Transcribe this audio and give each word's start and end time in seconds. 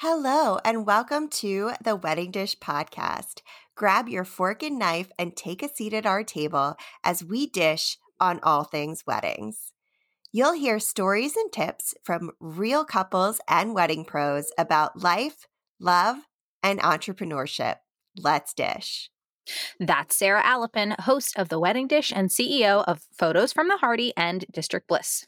Hello, 0.00 0.58
and 0.62 0.84
welcome 0.84 1.26
to 1.26 1.70
the 1.82 1.96
Wedding 1.96 2.30
Dish 2.30 2.54
Podcast. 2.58 3.40
Grab 3.74 4.10
your 4.10 4.26
fork 4.26 4.62
and 4.62 4.78
knife 4.78 5.10
and 5.18 5.34
take 5.34 5.62
a 5.62 5.74
seat 5.74 5.94
at 5.94 6.04
our 6.04 6.22
table 6.22 6.76
as 7.02 7.24
we 7.24 7.46
dish 7.46 7.96
on 8.20 8.38
all 8.42 8.62
things 8.62 9.04
weddings. 9.06 9.72
You'll 10.32 10.52
hear 10.52 10.78
stories 10.80 11.34
and 11.34 11.50
tips 11.50 11.94
from 12.04 12.32
real 12.40 12.84
couples 12.84 13.40
and 13.48 13.74
wedding 13.74 14.04
pros 14.04 14.52
about 14.58 15.02
life, 15.02 15.46
love, 15.80 16.18
and 16.62 16.78
entrepreneurship. 16.80 17.76
Let's 18.18 18.52
dish. 18.52 19.08
That's 19.80 20.14
Sarah 20.14 20.42
Alapin, 20.42 21.00
host 21.00 21.38
of 21.38 21.48
The 21.48 21.58
Wedding 21.58 21.86
Dish 21.86 22.12
and 22.14 22.28
CEO 22.28 22.84
of 22.86 23.00
Photos 23.18 23.54
from 23.54 23.68
the 23.68 23.78
Harty 23.78 24.12
and 24.14 24.44
District 24.52 24.86
Bliss. 24.86 25.26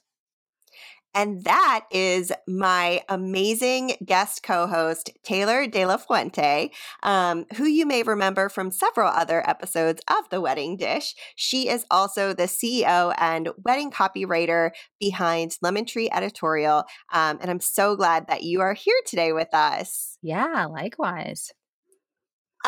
And 1.14 1.45
that 1.45 1.86
is 1.90 2.32
my 2.46 3.02
amazing 3.09 3.96
guest 4.05 4.42
co 4.42 4.66
host, 4.66 5.10
Taylor 5.24 5.66
De 5.66 5.87
La 5.87 5.96
Fuente, 5.96 6.70
um, 7.02 7.46
who 7.56 7.65
you 7.65 7.87
may 7.87 8.02
remember 8.02 8.48
from 8.48 8.70
several 8.70 9.09
other 9.09 9.48
episodes 9.48 10.01
of 10.09 10.29
The 10.30 10.41
Wedding 10.41 10.77
Dish. 10.77 11.15
She 11.34 11.68
is 11.68 11.84
also 11.91 12.32
the 12.32 12.45
CEO 12.45 13.15
and 13.18 13.48
wedding 13.65 13.91
copywriter 13.91 14.70
behind 15.01 15.56
Lemon 15.62 15.87
Tree 15.87 16.09
Editorial. 16.12 16.84
Um, 17.12 17.38
and 17.40 17.51
I'm 17.51 17.60
so 17.60 17.96
glad 17.96 18.29
that 18.29 18.43
you 18.43 18.60
are 18.60 18.74
here 18.74 19.01
today 19.06 19.32
with 19.32 19.52
us. 19.54 20.18
Yeah, 20.23 20.66
likewise. 20.70 21.52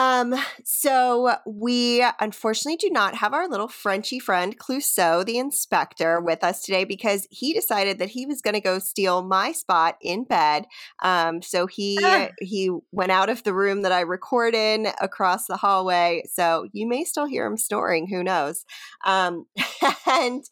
Um, 0.01 0.35
so 0.65 1.35
we 1.45 2.03
unfortunately 2.19 2.79
do 2.79 2.89
not 2.89 3.15
have 3.17 3.35
our 3.35 3.47
little 3.47 3.69
Frenchy 3.69 4.19
friend 4.19 4.59
Clouseau, 4.59 5.27
the 5.27 5.37
inspector, 5.37 6.23
with 6.23 6.43
us 6.43 6.63
today 6.63 6.85
because 6.85 7.27
he 7.31 7.53
decided 7.53 7.99
that 7.99 8.09
he 8.09 8.25
was 8.25 8.41
going 8.41 8.55
to 8.55 8.63
go 8.63 8.79
steal 8.79 9.21
my 9.21 9.53
spot 9.53 9.99
in 10.01 10.25
bed. 10.25 10.65
Um, 11.03 11.43
so 11.43 11.67
he 11.67 11.99
ah. 12.03 12.29
he 12.41 12.71
went 12.93 13.13
out 13.13 13.29
of 13.29 13.43
the 13.43 13.53
room 13.53 13.83
that 13.83 13.93
I 13.93 14.01
record 14.01 14.55
in 14.55 14.89
across 15.03 15.47
the 15.47 15.59
hallway. 15.59 16.23
So 16.33 16.67
you 16.73 16.89
may 16.89 17.05
still 17.05 17.27
hear 17.27 17.45
him 17.45 17.59
snoring. 17.59 18.09
Who 18.09 18.25
knows? 18.25 18.65
Um, 19.05 19.45
and 20.07 20.43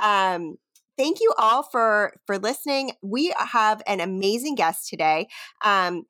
um, 0.00 0.58
thank 0.96 1.18
you 1.18 1.34
all 1.38 1.64
for 1.64 2.12
for 2.24 2.38
listening. 2.38 2.92
We 3.02 3.34
have 3.36 3.82
an 3.88 3.98
amazing 3.98 4.54
guest 4.54 4.88
today. 4.88 5.26
Um, 5.64 6.04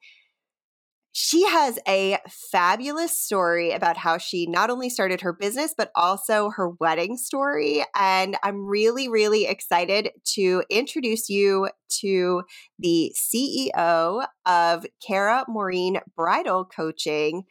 she 1.12 1.46
has 1.46 1.78
a 1.86 2.16
fabulous 2.50 3.18
story 3.18 3.72
about 3.72 3.98
how 3.98 4.16
she 4.16 4.46
not 4.46 4.70
only 4.70 4.88
started 4.88 5.20
her 5.20 5.34
business, 5.34 5.74
but 5.76 5.90
also 5.94 6.50
her 6.50 6.70
wedding 6.80 7.18
story. 7.18 7.84
And 7.94 8.36
I'm 8.42 8.66
really, 8.66 9.08
really 9.08 9.46
excited 9.46 10.10
to 10.34 10.64
introduce 10.70 11.28
you 11.28 11.68
to 12.00 12.42
the 12.78 13.14
CEO 13.14 14.26
of 14.46 14.86
Kara 15.06 15.44
Maureen 15.48 16.00
Bridal 16.16 16.64
Coaching, 16.64 17.42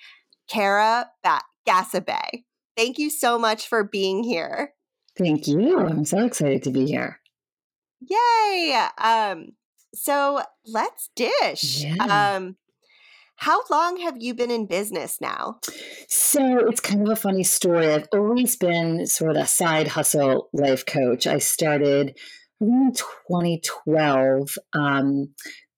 Kara 0.49 1.07
ba- 1.23 1.41
Ghassabeh. 1.67 2.43
Thank 2.75 2.97
you 2.97 3.11
so 3.11 3.37
much 3.37 3.67
for 3.67 3.83
being 3.83 4.23
here. 4.23 4.73
Thank 5.15 5.47
you. 5.47 5.77
I'm 5.77 6.05
so 6.05 6.25
excited 6.25 6.63
to 6.63 6.71
be 6.71 6.87
here. 6.87 7.19
Yay. 7.99 8.87
Um, 8.97 9.49
so 9.93 10.41
let's 10.65 11.11
dish. 11.15 11.83
Yeah. 11.83 12.33
Um, 12.37 12.55
how 13.41 13.63
long 13.71 13.97
have 14.01 14.17
you 14.19 14.35
been 14.35 14.51
in 14.51 14.67
business 14.67 15.19
now? 15.19 15.57
So 16.07 16.59
it's 16.67 16.79
kind 16.79 17.01
of 17.01 17.09
a 17.09 17.15
funny 17.15 17.41
story. 17.43 17.91
I've 17.91 18.07
always 18.13 18.55
been 18.55 19.07
sort 19.07 19.31
of 19.31 19.37
a 19.37 19.47
side 19.47 19.87
hustle 19.87 20.49
life 20.53 20.85
coach. 20.85 21.25
I 21.25 21.39
started 21.39 22.19
in 22.59 22.93
2012. 22.93 24.57
Um, 24.73 25.33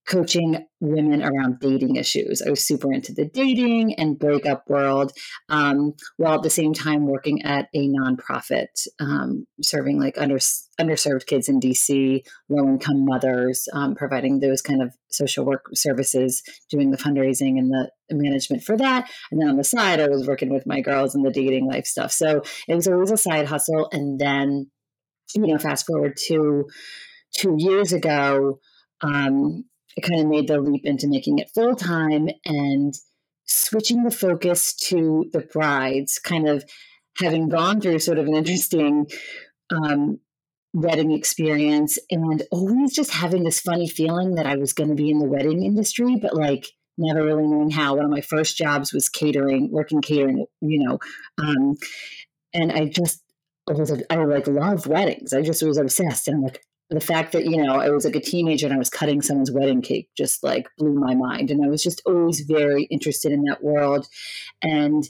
coaching 0.07 0.65
women 0.81 1.23
around 1.23 1.59
dating 1.59 1.95
issues. 1.95 2.41
I 2.41 2.49
was 2.49 2.65
super 2.65 2.91
into 2.91 3.13
the 3.13 3.25
dating 3.25 3.95
and 3.95 4.19
breakup 4.19 4.69
world, 4.69 5.13
um, 5.49 5.93
while 6.17 6.35
at 6.35 6.43
the 6.43 6.49
same 6.49 6.73
time 6.73 7.07
working 7.07 7.41
at 7.44 7.69
a 7.73 7.88
nonprofit 7.88 8.88
um, 9.00 9.45
serving 9.61 10.00
like 10.00 10.17
under, 10.17 10.39
underserved 10.79 11.25
kids 11.25 11.47
in 11.47 11.59
DC, 11.59 12.22
low 12.50 12.67
income 12.67 13.05
mothers, 13.05 13.67
um, 13.73 13.95
providing 13.95 14.39
those 14.39 14.61
kind 14.61 14.81
of 14.81 14.94
social 15.09 15.45
work 15.45 15.67
services, 15.73 16.44
doing 16.69 16.91
the 16.91 16.97
fundraising 16.97 17.57
and 17.57 17.72
the 17.72 17.89
management 18.11 18.63
for 18.63 18.75
that. 18.78 19.09
And 19.31 19.41
then 19.41 19.49
on 19.49 19.57
the 19.57 19.63
side, 19.63 20.01
I 20.01 20.07
was 20.07 20.28
working 20.28 20.53
with 20.53 20.67
my 20.67 20.81
girls 20.81 21.16
and 21.16 21.25
the 21.25 21.31
dating 21.31 21.67
life 21.67 21.85
stuff. 21.85 22.11
So 22.11 22.44
it 22.67 22.75
was 22.75 22.88
always 22.88 23.11
a 23.11 23.17
side 23.17 23.47
hustle. 23.47 23.88
And 23.91 24.19
then, 24.19 24.69
you 25.33 25.47
know, 25.47 25.57
fast 25.57 25.85
forward 25.85 26.17
to 26.28 26.66
two 27.35 27.55
years 27.57 27.94
ago. 27.94 28.59
Um, 29.01 29.66
I 29.97 30.01
kind 30.01 30.21
of 30.21 30.27
made 30.27 30.47
the 30.47 30.59
leap 30.59 30.85
into 30.85 31.07
making 31.07 31.39
it 31.39 31.51
full 31.53 31.75
time 31.75 32.29
and 32.45 32.93
switching 33.45 34.03
the 34.03 34.11
focus 34.11 34.73
to 34.73 35.29
the 35.31 35.41
brides, 35.41 36.19
kind 36.19 36.47
of 36.47 36.63
having 37.19 37.49
gone 37.49 37.79
through 37.79 37.99
sort 37.99 38.17
of 38.17 38.27
an 38.27 38.35
interesting 38.35 39.07
um, 39.71 40.19
wedding 40.73 41.11
experience 41.11 41.99
and 42.09 42.43
always 42.51 42.93
just 42.95 43.11
having 43.11 43.43
this 43.43 43.59
funny 43.59 43.87
feeling 43.87 44.35
that 44.35 44.47
I 44.47 44.55
was 44.55 44.73
going 44.73 44.89
to 44.89 44.95
be 44.95 45.11
in 45.11 45.19
the 45.19 45.27
wedding 45.27 45.63
industry, 45.63 46.17
but 46.19 46.35
like 46.35 46.67
never 46.97 47.23
really 47.23 47.47
knowing 47.47 47.69
how. 47.69 47.95
One 47.95 48.05
of 48.05 48.11
my 48.11 48.21
first 48.21 48.57
jobs 48.57 48.93
was 48.93 49.09
catering, 49.09 49.71
working 49.71 50.01
catering, 50.01 50.45
you 50.61 50.83
know. 50.83 50.99
Um, 51.37 51.75
and 52.53 52.71
I 52.71 52.85
just, 52.85 53.21
I 53.69 53.73
was, 53.73 53.91
I 54.09 54.15
like 54.15 54.47
love 54.47 54.87
weddings. 54.87 55.33
I 55.33 55.41
just 55.41 55.63
was 55.63 55.77
obsessed. 55.77 56.27
And 56.27 56.43
like, 56.43 56.63
the 56.89 56.99
fact 56.99 57.31
that 57.31 57.45
you 57.45 57.61
know 57.61 57.75
I 57.75 57.89
was 57.89 58.05
like 58.05 58.16
a 58.16 58.21
teenager 58.21 58.67
and 58.67 58.75
I 58.75 58.79
was 58.79 58.89
cutting 58.89 59.21
someone's 59.21 59.51
wedding 59.51 59.81
cake 59.81 60.09
just 60.17 60.44
like 60.44 60.67
blew 60.77 60.94
my 60.94 61.16
mind, 61.16 61.51
and 61.51 61.63
I 61.63 61.67
was 61.67 61.83
just 61.83 62.01
always 62.05 62.41
very 62.41 62.83
interested 62.85 63.31
in 63.31 63.44
that 63.45 63.63
world, 63.63 64.07
and 64.61 65.03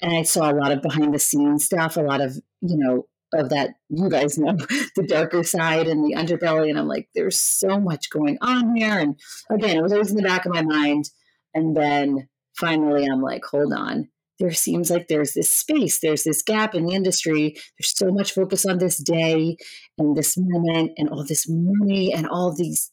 and 0.00 0.16
I 0.16 0.22
saw 0.22 0.50
a 0.50 0.54
lot 0.54 0.72
of 0.72 0.82
behind 0.82 1.14
the 1.14 1.18
scenes 1.18 1.64
stuff, 1.64 1.96
a 1.96 2.00
lot 2.00 2.20
of 2.20 2.36
you 2.60 2.76
know 2.76 3.06
of 3.34 3.50
that 3.50 3.74
you 3.90 4.08
guys 4.08 4.38
know 4.38 4.52
the 4.96 5.06
darker 5.06 5.42
side 5.42 5.86
and 5.86 6.04
the 6.04 6.14
underbelly, 6.14 6.70
and 6.70 6.78
I'm 6.78 6.88
like, 6.88 7.08
there's 7.14 7.38
so 7.38 7.78
much 7.78 8.10
going 8.10 8.38
on 8.40 8.76
here, 8.76 8.98
and 8.98 9.18
again, 9.50 9.76
it 9.76 9.82
was 9.82 9.92
always 9.92 10.10
in 10.10 10.16
the 10.16 10.22
back 10.22 10.46
of 10.46 10.54
my 10.54 10.62
mind, 10.62 11.10
and 11.54 11.76
then 11.76 12.28
finally 12.56 13.06
I'm 13.06 13.22
like, 13.22 13.44
hold 13.44 13.72
on, 13.72 14.08
there 14.38 14.52
seems 14.52 14.90
like 14.90 15.08
there's 15.08 15.34
this 15.34 15.50
space, 15.50 15.98
there's 15.98 16.24
this 16.24 16.42
gap 16.42 16.74
in 16.74 16.86
the 16.86 16.94
industry. 16.94 17.56
There's 17.78 17.96
so 17.96 18.10
much 18.12 18.32
focus 18.32 18.64
on 18.64 18.78
this 18.78 18.98
day 18.98 19.56
and 19.98 20.16
this 20.16 20.36
moment 20.38 20.92
and 20.96 21.08
all 21.08 21.24
this 21.24 21.46
money 21.48 22.12
and 22.12 22.26
all 22.28 22.52
these 22.52 22.92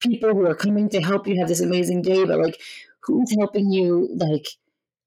people 0.00 0.30
who 0.30 0.46
are 0.46 0.54
coming 0.54 0.88
to 0.90 1.00
help 1.00 1.26
you 1.26 1.38
have 1.38 1.48
this 1.48 1.60
amazing 1.60 2.02
day, 2.02 2.24
but 2.24 2.38
like 2.38 2.60
who's 3.02 3.34
helping 3.38 3.70
you 3.70 4.08
like 4.16 4.46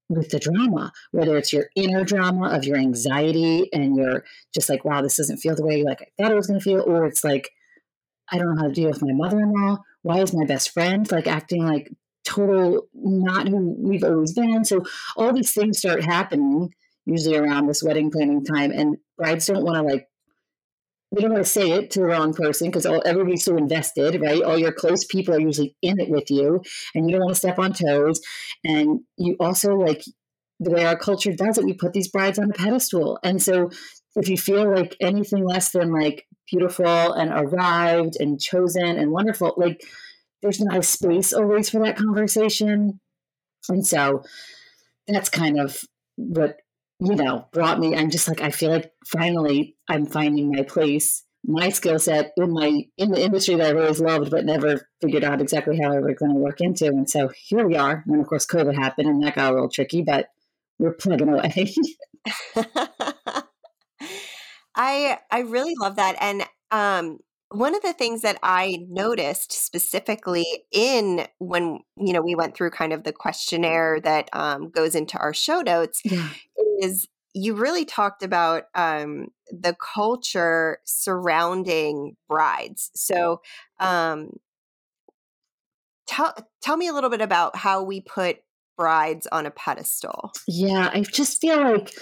with 0.08 0.30
the 0.30 0.40
drama, 0.40 0.92
whether 1.12 1.36
it's 1.36 1.52
your 1.52 1.70
inner 1.76 2.04
drama 2.04 2.48
of 2.48 2.64
your 2.64 2.76
anxiety 2.76 3.68
and 3.72 3.96
you're 3.96 4.24
just 4.52 4.68
like, 4.68 4.84
wow, 4.84 5.00
this 5.00 5.16
doesn't 5.16 5.38
feel 5.38 5.54
the 5.54 5.64
way 5.64 5.82
like 5.82 6.02
I 6.02 6.22
thought 6.22 6.32
it 6.32 6.36
was 6.36 6.46
gonna 6.46 6.60
feel, 6.60 6.80
or 6.80 7.06
it's 7.06 7.24
like, 7.24 7.50
I 8.32 8.38
don't 8.38 8.54
know 8.54 8.62
how 8.62 8.68
to 8.68 8.74
deal 8.74 8.90
with 8.90 9.02
my 9.02 9.12
mother-in-law. 9.12 9.78
Why 10.02 10.20
is 10.20 10.34
my 10.34 10.44
best 10.46 10.70
friend 10.70 11.10
like 11.10 11.26
acting 11.26 11.64
like 11.64 11.90
total 12.30 12.88
not 12.94 13.48
who 13.48 13.76
we've 13.78 14.04
always 14.04 14.32
been. 14.32 14.64
So 14.64 14.84
all 15.16 15.32
these 15.32 15.52
things 15.52 15.78
start 15.78 16.04
happening 16.04 16.72
usually 17.06 17.36
around 17.36 17.66
this 17.66 17.82
wedding 17.82 18.10
planning 18.10 18.44
time, 18.44 18.70
and 18.70 18.96
brides 19.16 19.46
don't 19.46 19.64
want 19.64 19.76
to 19.76 19.82
like 19.82 20.06
they 21.12 21.22
don't 21.22 21.32
want 21.32 21.44
to 21.44 21.50
say 21.50 21.72
it 21.72 21.90
to 21.90 22.00
the 22.00 22.06
wrong 22.06 22.32
person 22.32 22.68
because 22.68 22.86
everybody's 22.86 23.42
so 23.42 23.56
invested, 23.56 24.20
right? 24.20 24.42
All 24.42 24.56
your 24.56 24.70
close 24.72 25.04
people 25.04 25.34
are 25.34 25.40
usually 25.40 25.74
in 25.82 25.98
it 25.98 26.08
with 26.08 26.30
you, 26.30 26.62
and 26.94 27.10
you 27.10 27.16
don't 27.16 27.24
want 27.24 27.34
to 27.34 27.38
step 27.38 27.58
on 27.58 27.72
toes. 27.72 28.20
And 28.64 29.00
you 29.16 29.36
also 29.40 29.74
like 29.74 30.04
the 30.60 30.70
way 30.70 30.84
our 30.84 30.96
culture 30.96 31.32
does 31.32 31.58
it, 31.58 31.64
we 31.64 31.72
put 31.72 31.94
these 31.94 32.08
brides 32.08 32.38
on 32.38 32.50
a 32.50 32.54
pedestal, 32.54 33.18
and 33.24 33.42
so 33.42 33.70
if 34.16 34.28
you 34.28 34.36
feel 34.36 34.72
like 34.72 34.96
anything 35.00 35.44
less 35.44 35.70
than 35.70 35.92
like 35.92 36.26
beautiful 36.50 37.12
and 37.12 37.30
arrived 37.30 38.16
and 38.18 38.40
chosen 38.40 38.98
and 38.98 39.12
wonderful, 39.12 39.54
like 39.56 39.82
there's 40.42 40.60
not 40.60 40.78
a 40.78 40.82
space 40.82 41.32
always 41.32 41.70
for 41.70 41.84
that 41.84 41.96
conversation. 41.96 43.00
And 43.68 43.86
so 43.86 44.24
that's 45.06 45.28
kind 45.28 45.60
of 45.60 45.78
what, 46.16 46.56
you 46.98 47.14
know, 47.14 47.46
brought 47.52 47.78
me. 47.78 47.94
I'm 47.96 48.10
just 48.10 48.28
like, 48.28 48.40
I 48.40 48.50
feel 48.50 48.70
like 48.70 48.92
finally 49.06 49.76
I'm 49.88 50.06
finding 50.06 50.50
my 50.50 50.62
place, 50.62 51.24
my 51.44 51.68
skill 51.70 51.98
set 51.98 52.32
in 52.36 52.52
my 52.52 52.84
in 52.96 53.10
the 53.10 53.22
industry 53.22 53.54
that 53.56 53.70
I've 53.70 53.76
always 53.76 54.00
loved, 54.00 54.30
but 54.30 54.44
never 54.44 54.86
figured 55.00 55.24
out 55.24 55.40
exactly 55.40 55.78
how 55.78 55.92
I 55.92 55.98
was 56.00 56.16
going 56.18 56.32
to 56.32 56.38
work 56.38 56.60
into. 56.60 56.86
And 56.86 57.08
so 57.08 57.30
here 57.34 57.66
we 57.66 57.76
are. 57.76 58.04
And 58.06 58.20
of 58.20 58.26
course, 58.26 58.46
COVID 58.46 58.74
happened 58.74 59.08
and 59.08 59.22
that 59.22 59.34
got 59.34 59.50
a 59.52 59.54
little 59.54 59.70
tricky, 59.70 60.02
but 60.02 60.28
we're 60.78 60.92
plugging 60.94 61.28
away. 61.28 61.72
I 64.74 65.18
I 65.30 65.40
really 65.40 65.74
love 65.78 65.96
that. 65.96 66.16
And 66.20 66.44
um 66.70 67.18
one 67.50 67.74
of 67.74 67.82
the 67.82 67.92
things 67.92 68.22
that 68.22 68.38
I 68.42 68.86
noticed 68.88 69.52
specifically 69.52 70.46
in 70.70 71.26
when 71.38 71.80
you 71.96 72.12
know 72.12 72.22
we 72.22 72.34
went 72.34 72.56
through 72.56 72.70
kind 72.70 72.92
of 72.92 73.04
the 73.04 73.12
questionnaire 73.12 74.00
that 74.00 74.28
um, 74.32 74.70
goes 74.70 74.94
into 74.94 75.18
our 75.18 75.34
show 75.34 75.60
notes 75.60 76.00
yeah. 76.04 76.28
is 76.80 77.08
you 77.34 77.54
really 77.54 77.84
talked 77.84 78.22
about 78.22 78.64
um, 78.74 79.28
the 79.50 79.76
culture 79.94 80.78
surrounding 80.84 82.16
brides. 82.28 82.90
So, 82.94 83.40
um, 83.78 84.30
tell 86.06 86.34
tell 86.62 86.76
me 86.76 86.88
a 86.88 86.92
little 86.92 87.10
bit 87.10 87.20
about 87.20 87.56
how 87.56 87.82
we 87.82 88.00
put 88.00 88.38
brides 88.76 89.26
on 89.30 89.44
a 89.44 89.50
pedestal. 89.50 90.32
Yeah, 90.46 90.90
I 90.92 91.02
just 91.02 91.40
feel 91.40 91.62
like 91.62 91.92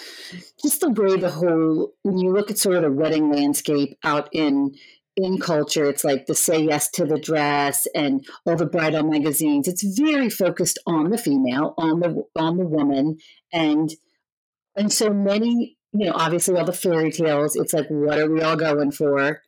just 0.62 0.80
the 0.80 0.90
way 0.90 1.16
the 1.16 1.30
whole 1.30 1.92
when 2.02 2.18
you 2.18 2.32
look 2.32 2.50
at 2.50 2.58
sort 2.58 2.76
of 2.76 2.82
the 2.82 2.92
wedding 2.92 3.32
landscape 3.32 3.98
out 4.04 4.28
in 4.32 4.74
in 5.18 5.38
culture, 5.38 5.84
it's 5.84 6.04
like 6.04 6.26
the 6.26 6.34
say 6.34 6.60
yes 6.60 6.88
to 6.92 7.04
the 7.04 7.18
dress 7.18 7.86
and 7.94 8.24
all 8.46 8.56
the 8.56 8.66
bridal 8.66 9.02
magazines. 9.02 9.66
It's 9.66 9.82
very 9.98 10.30
focused 10.30 10.78
on 10.86 11.10
the 11.10 11.18
female, 11.18 11.74
on 11.76 12.00
the 12.00 12.22
on 12.36 12.56
the 12.56 12.66
woman, 12.66 13.18
and 13.52 13.90
and 14.76 14.92
so 14.92 15.10
many, 15.10 15.76
you 15.92 16.06
know, 16.06 16.12
obviously 16.14 16.56
all 16.56 16.64
the 16.64 16.72
fairy 16.72 17.10
tales. 17.10 17.56
It's 17.56 17.72
like, 17.72 17.88
what 17.88 18.18
are 18.18 18.30
we 18.30 18.40
all 18.42 18.56
going 18.56 18.92
for? 18.92 19.42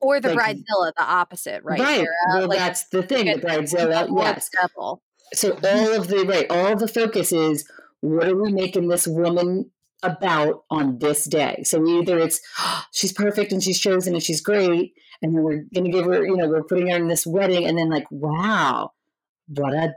Or 0.00 0.20
the 0.20 0.34
like, 0.34 0.56
bridezilla, 0.56 0.92
the 0.96 1.04
opposite, 1.04 1.62
right? 1.64 1.78
Right. 1.78 1.96
Sarah? 1.96 2.38
Well, 2.40 2.48
like, 2.48 2.58
that's 2.58 2.88
the 2.88 3.02
thing. 3.02 3.26
The 3.26 3.46
bridezilla, 3.46 4.08
yes. 4.16 4.50
Double. 4.50 5.02
So 5.34 5.52
all 5.52 5.92
of 5.94 6.08
the 6.08 6.24
right, 6.26 6.50
all 6.50 6.72
of 6.72 6.80
the 6.80 6.88
focus 6.88 7.32
is 7.32 7.68
what 8.00 8.28
are 8.28 8.36
we 8.36 8.52
making 8.52 8.88
this 8.88 9.06
woman 9.06 9.70
about 10.04 10.64
on 10.70 10.98
this 10.98 11.24
day. 11.24 11.62
So 11.64 11.86
either 11.86 12.18
it's 12.18 12.40
oh, 12.58 12.84
she's 12.92 13.12
perfect 13.12 13.52
and 13.52 13.62
she's 13.62 13.78
chosen 13.78 14.14
and 14.14 14.22
she's 14.22 14.40
great, 14.40 14.94
and 15.22 15.34
then 15.34 15.42
we're 15.42 15.64
gonna 15.74 15.90
give 15.90 16.04
her, 16.06 16.24
you 16.24 16.36
know, 16.36 16.48
we're 16.48 16.64
putting 16.64 16.90
her 16.90 16.96
in 16.96 17.08
this 17.08 17.26
wedding, 17.26 17.66
and 17.66 17.78
then 17.78 17.90
like, 17.90 18.06
wow, 18.10 18.92
what 19.48 19.74
a 19.74 19.94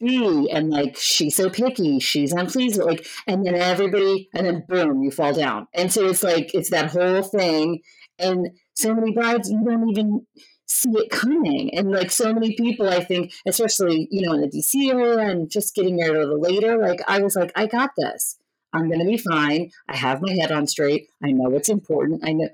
bee, 0.00 0.50
and 0.50 0.70
like 0.70 0.96
she's 0.96 1.36
so 1.36 1.50
picky, 1.50 1.98
she's 2.00 2.32
unpleased, 2.32 2.80
like, 2.80 3.06
and 3.26 3.46
then 3.46 3.54
everybody, 3.54 4.28
and 4.34 4.46
then 4.46 4.64
boom, 4.68 5.02
you 5.02 5.10
fall 5.10 5.32
down, 5.32 5.66
and 5.74 5.92
so 5.92 6.06
it's 6.06 6.22
like 6.22 6.54
it's 6.54 6.70
that 6.70 6.90
whole 6.90 7.22
thing, 7.22 7.80
and 8.18 8.48
so 8.74 8.94
many 8.94 9.12
brides 9.12 9.50
you 9.50 9.62
don't 9.64 9.88
even 9.90 10.26
see 10.68 10.90
it 10.90 11.10
coming. 11.10 11.74
And 11.74 11.90
like 11.90 12.10
so 12.10 12.32
many 12.32 12.54
people, 12.54 12.88
I 12.88 13.02
think, 13.02 13.32
especially, 13.46 14.06
you 14.10 14.26
know, 14.26 14.34
in 14.34 14.42
the 14.42 14.48
DC 14.48 14.92
area 14.92 15.18
and 15.18 15.50
just 15.50 15.74
getting 15.74 15.96
married 15.96 16.16
a 16.16 16.20
little 16.20 16.40
later, 16.40 16.78
like 16.78 17.00
I 17.08 17.20
was 17.20 17.34
like, 17.34 17.52
I 17.56 17.66
got 17.66 17.90
this. 17.96 18.37
I'm 18.72 18.88
going 18.88 19.00
to 19.00 19.06
be 19.06 19.16
fine. 19.16 19.70
I 19.88 19.96
have 19.96 20.20
my 20.20 20.32
head 20.32 20.52
on 20.52 20.66
straight. 20.66 21.08
I 21.22 21.32
know 21.32 21.54
it's 21.54 21.68
important. 21.68 22.22
I 22.24 22.32
know. 22.32 22.48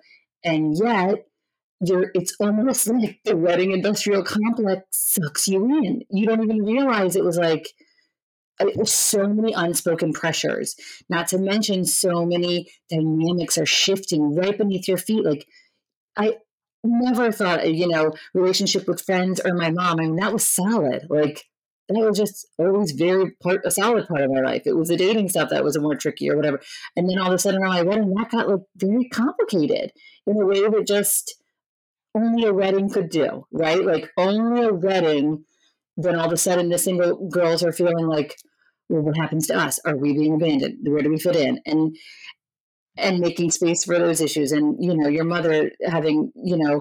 And 0.44 0.76
yet, 0.76 1.26
you're, 1.80 2.10
it's 2.14 2.36
almost 2.38 2.86
like 2.88 3.20
the 3.24 3.36
wedding 3.36 3.72
industrial 3.72 4.24
complex 4.24 4.84
sucks 4.90 5.48
you 5.48 5.64
in. 5.66 6.02
You 6.10 6.26
don't 6.26 6.42
even 6.42 6.64
realize 6.64 7.16
it 7.16 7.24
was 7.24 7.38
like, 7.38 7.68
uh, 8.60 8.66
it 8.66 8.76
was 8.76 8.92
so 8.92 9.26
many 9.26 9.52
unspoken 9.52 10.12
pressures, 10.12 10.76
not 11.08 11.28
to 11.28 11.38
mention 11.38 11.84
so 11.84 12.24
many 12.24 12.68
dynamics 12.88 13.58
are 13.58 13.66
shifting 13.66 14.34
right 14.34 14.56
beneath 14.56 14.86
your 14.86 14.98
feet. 14.98 15.24
Like, 15.24 15.46
I 16.16 16.34
never 16.84 17.32
thought, 17.32 17.72
you 17.72 17.88
know, 17.88 18.12
relationship 18.32 18.86
with 18.86 19.02
friends 19.02 19.40
or 19.44 19.54
my 19.54 19.70
mom. 19.70 19.98
I 19.98 20.02
mean, 20.04 20.16
that 20.16 20.32
was 20.32 20.46
solid. 20.46 21.06
Like, 21.10 21.44
that 21.88 22.00
was 22.00 22.18
just 22.18 22.46
always 22.58 22.92
very 22.92 23.32
part 23.42 23.60
a 23.64 23.70
solid 23.70 24.08
part 24.08 24.22
of 24.22 24.30
my 24.30 24.40
life. 24.40 24.62
It 24.66 24.76
was 24.76 24.88
the 24.88 24.96
dating 24.96 25.28
stuff 25.28 25.50
that 25.50 25.64
was 25.64 25.78
more 25.78 25.94
tricky 25.94 26.30
or 26.30 26.36
whatever. 26.36 26.60
And 26.96 27.08
then 27.08 27.18
all 27.18 27.28
of 27.28 27.34
a 27.34 27.38
sudden 27.38 27.60
around 27.60 27.74
my 27.74 27.82
wedding, 27.82 28.14
that 28.14 28.30
got 28.30 28.48
like 28.48 28.60
very 28.76 29.08
complicated 29.08 29.92
in 30.26 30.40
a 30.40 30.46
way 30.46 30.60
that 30.60 30.86
just 30.86 31.34
only 32.14 32.46
a 32.46 32.54
wedding 32.54 32.88
could 32.88 33.10
do, 33.10 33.46
right? 33.52 33.84
Like 33.84 34.10
only 34.16 34.62
a 34.62 34.72
wedding, 34.72 35.44
then 35.96 36.16
all 36.16 36.26
of 36.26 36.32
a 36.32 36.36
sudden 36.36 36.70
the 36.70 36.78
single 36.78 37.28
girls 37.28 37.62
are 37.62 37.72
feeling 37.72 38.06
like, 38.06 38.36
well, 38.88 39.02
what 39.02 39.16
happens 39.16 39.46
to 39.48 39.56
us? 39.56 39.78
Are 39.84 39.96
we 39.96 40.12
being 40.14 40.34
abandoned? 40.34 40.78
Where 40.82 41.02
do 41.02 41.10
we 41.10 41.18
fit 41.18 41.36
in? 41.36 41.60
And 41.66 41.96
and 42.96 43.18
making 43.18 43.50
space 43.50 43.84
for 43.84 43.98
those 43.98 44.20
issues 44.20 44.52
and 44.52 44.76
you 44.78 44.96
know 44.96 45.08
your 45.08 45.24
mother 45.24 45.72
having 45.84 46.30
you 46.36 46.56
know 46.56 46.80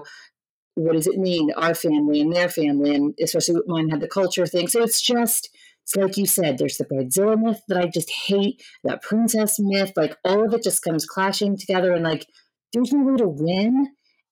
what 0.74 0.94
does 0.94 1.06
it 1.06 1.18
mean 1.18 1.50
our 1.56 1.74
family 1.74 2.20
and 2.20 2.34
their 2.34 2.48
family 2.48 2.94
and 2.94 3.14
especially 3.20 3.60
mine 3.66 3.88
had 3.88 4.00
the 4.00 4.08
culture 4.08 4.46
thing 4.46 4.66
so 4.66 4.82
it's 4.82 5.00
just 5.00 5.50
it's 5.82 5.96
like 5.96 6.16
you 6.16 6.26
said 6.26 6.58
there's 6.58 6.76
the 6.78 6.84
bridezilla 6.84 7.40
myth 7.40 7.60
that 7.68 7.78
i 7.78 7.86
just 7.86 8.10
hate 8.10 8.62
that 8.82 9.02
princess 9.02 9.58
myth 9.58 9.92
like 9.96 10.16
all 10.24 10.44
of 10.44 10.54
it 10.54 10.62
just 10.62 10.82
comes 10.82 11.06
clashing 11.06 11.56
together 11.56 11.92
and 11.92 12.04
like 12.04 12.26
there's 12.72 12.92
no 12.92 13.04
way 13.04 13.16
to 13.16 13.28
win 13.28 13.88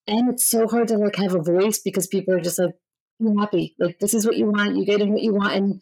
and 0.06 0.28
it's 0.28 0.44
so 0.44 0.66
hard 0.66 0.88
to 0.88 0.96
like 0.96 1.16
have 1.16 1.34
a 1.34 1.42
voice 1.42 1.78
because 1.78 2.06
people 2.06 2.34
are 2.34 2.40
just 2.40 2.58
like 2.58 2.74
you're 3.18 3.38
happy 3.38 3.74
like 3.78 3.98
this 4.00 4.14
is 4.14 4.26
what 4.26 4.36
you 4.36 4.46
want 4.46 4.76
you 4.76 4.84
get 4.84 5.00
in 5.00 5.12
what 5.12 5.22
you 5.22 5.32
want 5.32 5.54
and 5.54 5.80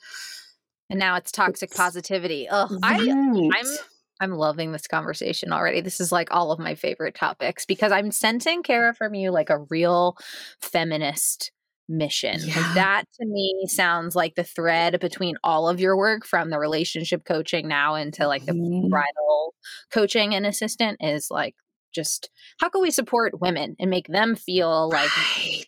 and 0.90 0.98
now 0.98 1.14
it's 1.14 1.30
toxic 1.30 1.72
positivity. 1.72 2.48
Oh, 2.50 2.66
right. 2.82 3.00
I 3.00 3.10
I'm 3.10 3.76
I'm 4.20 4.32
loving 4.32 4.72
this 4.72 4.86
conversation 4.86 5.52
already. 5.52 5.80
This 5.80 6.00
is 6.00 6.12
like 6.12 6.28
all 6.30 6.52
of 6.52 6.58
my 6.58 6.74
favorite 6.74 7.14
topics 7.14 7.64
because 7.64 7.90
I'm 7.90 8.10
sensing 8.10 8.62
Kara 8.62 8.94
from 8.94 9.14
you 9.14 9.30
like 9.30 9.50
a 9.50 9.64
real 9.70 10.16
feminist 10.60 11.52
mission. 11.88 12.38
Yeah. 12.40 12.56
Like 12.56 12.74
that 12.74 13.04
to 13.20 13.26
me 13.26 13.64
sounds 13.66 14.14
like 14.14 14.34
the 14.36 14.44
thread 14.44 15.00
between 15.00 15.36
all 15.42 15.68
of 15.68 15.80
your 15.80 15.96
work 15.96 16.24
from 16.24 16.50
the 16.50 16.58
relationship 16.58 17.24
coaching 17.24 17.66
now 17.66 17.96
into 17.96 18.26
like 18.26 18.46
the 18.46 18.52
mm. 18.52 18.88
bridal 18.88 19.54
coaching 19.92 20.34
and 20.34 20.46
assistant 20.46 20.98
is 21.00 21.28
like 21.30 21.54
just 21.92 22.30
how 22.60 22.68
can 22.68 22.82
we 22.82 22.90
support 22.90 23.40
women 23.40 23.74
and 23.80 23.90
make 23.90 24.06
them 24.06 24.36
feel 24.36 24.88
like 24.90 25.10
right. 25.16 25.64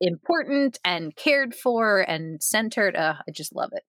important 0.00 0.78
and 0.84 1.16
cared 1.16 1.54
for 1.54 2.00
and 2.00 2.42
centered? 2.42 2.94
Uh, 2.94 3.14
I 3.26 3.30
just 3.30 3.54
love 3.54 3.70
it. 3.72 3.82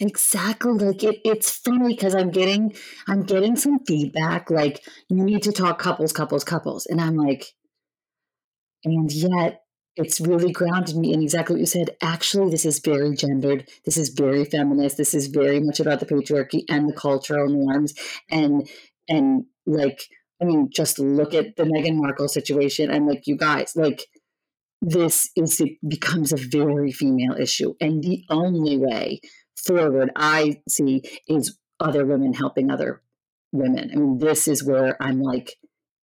Exactly. 0.00 0.72
Like 0.72 1.02
it, 1.04 1.20
it's 1.24 1.50
funny 1.50 1.94
because 1.94 2.14
I'm 2.14 2.30
getting 2.30 2.74
I'm 3.08 3.22
getting 3.22 3.56
some 3.56 3.78
feedback 3.86 4.50
like 4.50 4.82
you 5.08 5.22
need 5.24 5.42
to 5.44 5.52
talk 5.52 5.78
couples, 5.78 6.12
couples, 6.12 6.44
couples. 6.44 6.86
And 6.86 7.00
I'm 7.00 7.16
like, 7.16 7.54
and 8.84 9.10
yet 9.12 9.62
it's 9.96 10.20
really 10.20 10.52
grounded 10.52 10.96
me 10.96 11.12
in 11.12 11.22
exactly 11.22 11.54
what 11.54 11.60
you 11.60 11.66
said. 11.66 11.96
Actually, 12.02 12.50
this 12.50 12.66
is 12.66 12.80
very 12.80 13.16
gendered. 13.16 13.68
This 13.84 13.96
is 13.96 14.10
very 14.10 14.44
feminist. 14.44 14.96
This 14.98 15.14
is 15.14 15.28
very 15.28 15.58
much 15.60 15.80
about 15.80 16.00
the 16.00 16.06
patriarchy 16.06 16.64
and 16.68 16.88
the 16.88 16.92
cultural 16.92 17.48
norms. 17.48 17.94
And 18.30 18.68
and 19.08 19.44
like, 19.66 20.02
I 20.40 20.44
mean, 20.44 20.68
just 20.74 20.98
look 20.98 21.32
at 21.34 21.56
the 21.56 21.64
Meghan 21.64 21.96
Markle 21.96 22.28
situation 22.28 22.90
and 22.90 23.06
like 23.06 23.26
you 23.26 23.36
guys, 23.36 23.72
like 23.74 24.04
this 24.82 25.30
is 25.36 25.60
it 25.60 25.72
becomes 25.88 26.32
a 26.32 26.36
very 26.36 26.92
female 26.92 27.34
issue. 27.38 27.74
And 27.80 28.02
the 28.02 28.24
only 28.30 28.76
way 28.78 29.20
forward 29.56 30.10
I 30.16 30.60
see 30.68 31.02
is 31.28 31.58
other 31.80 32.04
women 32.04 32.32
helping 32.32 32.70
other 32.70 33.02
women. 33.52 33.90
I 33.92 33.96
mean, 33.96 34.18
this 34.18 34.48
is 34.48 34.64
where 34.64 35.00
I'm 35.02 35.20
like, 35.20 35.54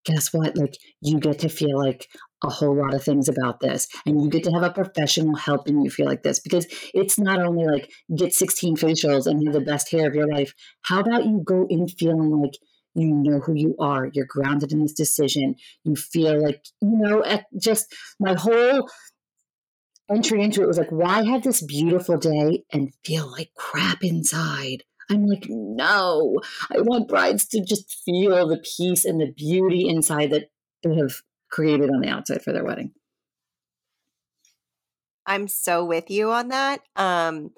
guess 0.06 0.34
what? 0.34 0.58
Like, 0.58 0.78
you 1.02 1.20
get 1.20 1.40
to 1.40 1.50
feel 1.50 1.78
like 1.78 2.08
a 2.44 2.50
whole 2.50 2.76
lot 2.76 2.94
of 2.94 3.04
things 3.04 3.30
about 3.30 3.62
this, 3.62 3.88
and 4.06 4.22
you 4.22 4.30
get 4.30 4.44
to 4.44 4.52
have 4.52 4.64
a 4.64 4.70
professional 4.70 5.36
helping 5.36 5.82
you 5.82 5.90
feel 5.90 6.06
like 6.06 6.24
this 6.24 6.40
because 6.40 6.68
it's 6.94 7.18
not 7.18 7.40
only 7.40 7.66
like 7.66 7.90
get 8.18 8.33
16 8.33 8.76
facials 8.76 9.28
and 9.28 9.45
have 9.45 9.54
the 9.54 9.62
best 9.62 9.90
hair 9.92 10.07
of 10.07 10.16
your 10.16 10.28
life. 10.28 10.54
How 10.81 11.00
about 11.00 11.26
you 11.26 11.42
go 11.45 11.66
in 11.69 11.88
feeling 11.88 12.42
like 12.42 12.56
you 12.95 13.14
know 13.14 13.40
who 13.40 13.54
you 13.56 13.76
are, 13.80 14.10
you're 14.14 14.28
grounded 14.28 14.72
in 14.72 14.81
this 14.81 14.94
decision, 14.94 15.56
you 15.83 15.95
feel 15.95 16.42
like, 16.42 16.64
you 16.81 16.98
know, 16.98 17.24
at 17.24 17.45
just 17.60 17.94
my 18.19 18.36
whole 18.36 18.88
entry 20.10 20.42
into 20.42 20.62
it 20.62 20.68
was 20.68 20.78
like, 20.78 20.92
why 20.92 21.24
have 21.24 21.44
this 21.44 21.62
beautiful 21.62 22.18
day 22.18 22.64
and 22.72 22.94
feel 23.06 23.30
like 23.30 23.52
crap 23.56 24.04
inside? 24.04 24.83
I'm 25.10 25.26
like, 25.26 25.45
no, 25.50 26.40
I 26.72 26.81
want 26.81 27.10
brides 27.10 27.48
to 27.48 27.64
just 27.64 28.02
feel 28.06 28.48
the 28.48 28.64
peace 28.78 29.06
and 29.06 29.19
the 29.19 29.31
beauty 29.31 29.88
inside 29.88 30.31
that 30.31 30.50
they 30.83 30.95
have 30.95 31.22
created 31.50 31.90
on 31.90 32.02
the 32.02 32.10
outside 32.10 32.42
for 32.42 32.54
their 32.54 32.64
wedding. 32.64 32.92
I'm 35.26 35.48
so 35.48 35.86
with 35.86 36.10
you 36.10 36.31
on 36.31 36.50
that. 36.50 36.81
Um, 36.95 37.52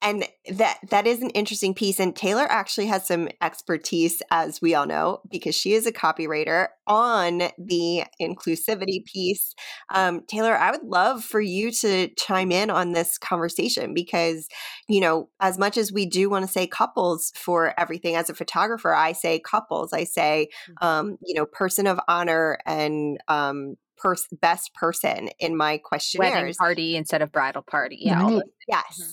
and 0.00 0.24
that 0.50 0.78
that 0.90 1.06
is 1.06 1.22
an 1.22 1.30
interesting 1.30 1.74
piece 1.74 1.98
and 1.98 2.14
taylor 2.14 2.46
actually 2.48 2.86
has 2.86 3.06
some 3.06 3.28
expertise 3.40 4.22
as 4.30 4.60
we 4.60 4.74
all 4.74 4.86
know 4.86 5.20
because 5.30 5.54
she 5.54 5.72
is 5.72 5.86
a 5.86 5.92
copywriter 5.92 6.68
on 6.86 7.42
the 7.58 8.04
inclusivity 8.20 9.04
piece 9.04 9.54
um, 9.94 10.22
taylor 10.28 10.56
i 10.56 10.70
would 10.70 10.84
love 10.84 11.24
for 11.24 11.40
you 11.40 11.70
to 11.70 12.08
chime 12.16 12.52
in 12.52 12.70
on 12.70 12.92
this 12.92 13.18
conversation 13.18 13.94
because 13.94 14.48
you 14.88 15.00
know 15.00 15.28
as 15.40 15.58
much 15.58 15.76
as 15.76 15.92
we 15.92 16.06
do 16.06 16.30
want 16.30 16.44
to 16.44 16.50
say 16.50 16.66
couples 16.66 17.32
for 17.34 17.78
everything 17.78 18.14
as 18.14 18.30
a 18.30 18.34
photographer 18.34 18.94
i 18.94 19.12
say 19.12 19.38
couples 19.40 19.92
i 19.92 20.04
say 20.04 20.48
mm-hmm. 20.70 20.86
um, 20.86 21.18
you 21.24 21.34
know 21.34 21.46
person 21.46 21.86
of 21.86 21.98
honor 22.08 22.58
and 22.66 23.18
um, 23.28 23.76
pers- 23.98 24.28
best 24.40 24.72
person 24.74 25.28
in 25.38 25.56
my 25.56 25.78
questionnaires. 25.78 26.34
Wedding 26.34 26.54
party 26.54 26.96
instead 26.96 27.22
of 27.22 27.32
bridal 27.32 27.62
party. 27.62 27.98
Yeah. 28.00 28.22
Right. 28.22 28.42
Yes. 28.66 29.00
Mm-hmm. 29.00 29.12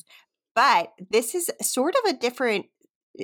But 0.55 0.89
this 1.11 1.35
is 1.35 1.51
sort 1.61 1.95
of 1.95 2.13
a 2.13 2.17
different 2.17 2.67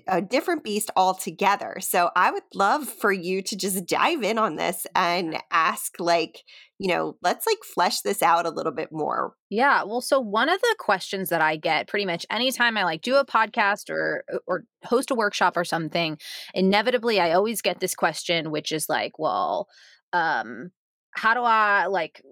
a 0.07 0.21
different 0.21 0.63
beast 0.63 0.89
altogether. 0.95 1.77
So 1.79 2.11
I 2.15 2.31
would 2.31 2.43
love 2.53 2.87
for 2.87 3.11
you 3.11 3.41
to 3.41 3.55
just 3.55 3.85
dive 3.87 4.23
in 4.23 4.37
on 4.37 4.55
this 4.55 4.87
and 4.95 5.37
ask 5.51 5.99
like, 5.99 6.43
you 6.79 6.87
know, 6.89 7.17
let's 7.21 7.45
like 7.45 7.59
flesh 7.63 8.01
this 8.01 8.23
out 8.23 8.45
a 8.45 8.51
little 8.51 8.71
bit 8.71 8.89
more. 8.91 9.33
Yeah, 9.49 9.83
well 9.83 10.01
so 10.01 10.19
one 10.19 10.49
of 10.49 10.61
the 10.61 10.75
questions 10.79 11.29
that 11.29 11.41
I 11.41 11.57
get 11.57 11.87
pretty 11.87 12.05
much 12.05 12.25
anytime 12.29 12.77
I 12.77 12.83
like 12.83 13.01
do 13.01 13.15
a 13.15 13.25
podcast 13.25 13.89
or 13.89 14.23
or 14.47 14.63
host 14.83 15.11
a 15.11 15.15
workshop 15.15 15.57
or 15.57 15.65
something, 15.65 16.17
inevitably 16.53 17.19
I 17.19 17.33
always 17.33 17.61
get 17.61 17.79
this 17.79 17.95
question 17.95 18.51
which 18.51 18.71
is 18.71 18.87
like, 18.89 19.19
well, 19.19 19.67
um 20.13 20.71
how 21.13 21.33
do 21.33 21.41
I 21.41 21.87
like 21.87 22.23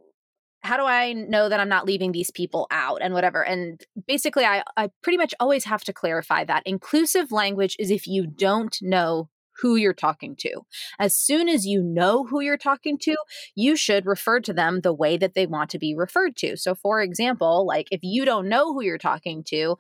how 0.62 0.78
do 0.78 0.84
I 0.84 1.14
know 1.14 1.50
that 1.50 1.60
I'm 1.60 1.70
not 1.70 1.86
leaving 1.86 2.12
these 2.12 2.32
people 2.32 2.68
out 2.72 3.02
and 3.02 3.14
whatever? 3.14 3.44
And 3.44 3.82
basically, 4.08 4.46
I, 4.46 4.64
I 4.76 4.90
pretty 5.02 5.18
much 5.18 5.34
always 5.40 5.66
have 5.66 5.84
to 5.86 5.94
clarify 5.94 6.44
that 6.46 6.64
inclusive 6.66 7.32
language 7.32 7.76
is 7.80 7.92
if 7.92 8.08
you 8.08 8.28
don't 8.28 8.78
know 8.82 9.30
who 9.62 9.76
you're 9.76 9.94
talking 9.94 10.36
to. 10.38 10.62
As 11.00 11.16
soon 11.16 11.50
as 11.50 11.66
you 11.66 11.82
know 11.82 12.26
who 12.26 12.42
you're 12.42 12.58
talking 12.58 12.98
to, 13.00 13.16
you 13.56 13.76
should 13.76 14.06
refer 14.06 14.40
to 14.42 14.54
them 14.54 14.82
the 14.82 14.94
way 14.94 15.18
that 15.18 15.34
they 15.34 15.46
want 15.46 15.70
to 15.72 15.80
be 15.80 15.96
referred 15.96 16.36
to. 16.38 16.58
So, 16.58 16.76
for 16.76 17.02
example, 17.02 17.66
like 17.66 17.88
if 17.92 18.00
you 18.02 18.26
don't 18.26 18.50
know 18.50 18.74
who 18.74 18.84
you're 18.84 18.98
talking 18.98 19.44
to, 19.50 19.78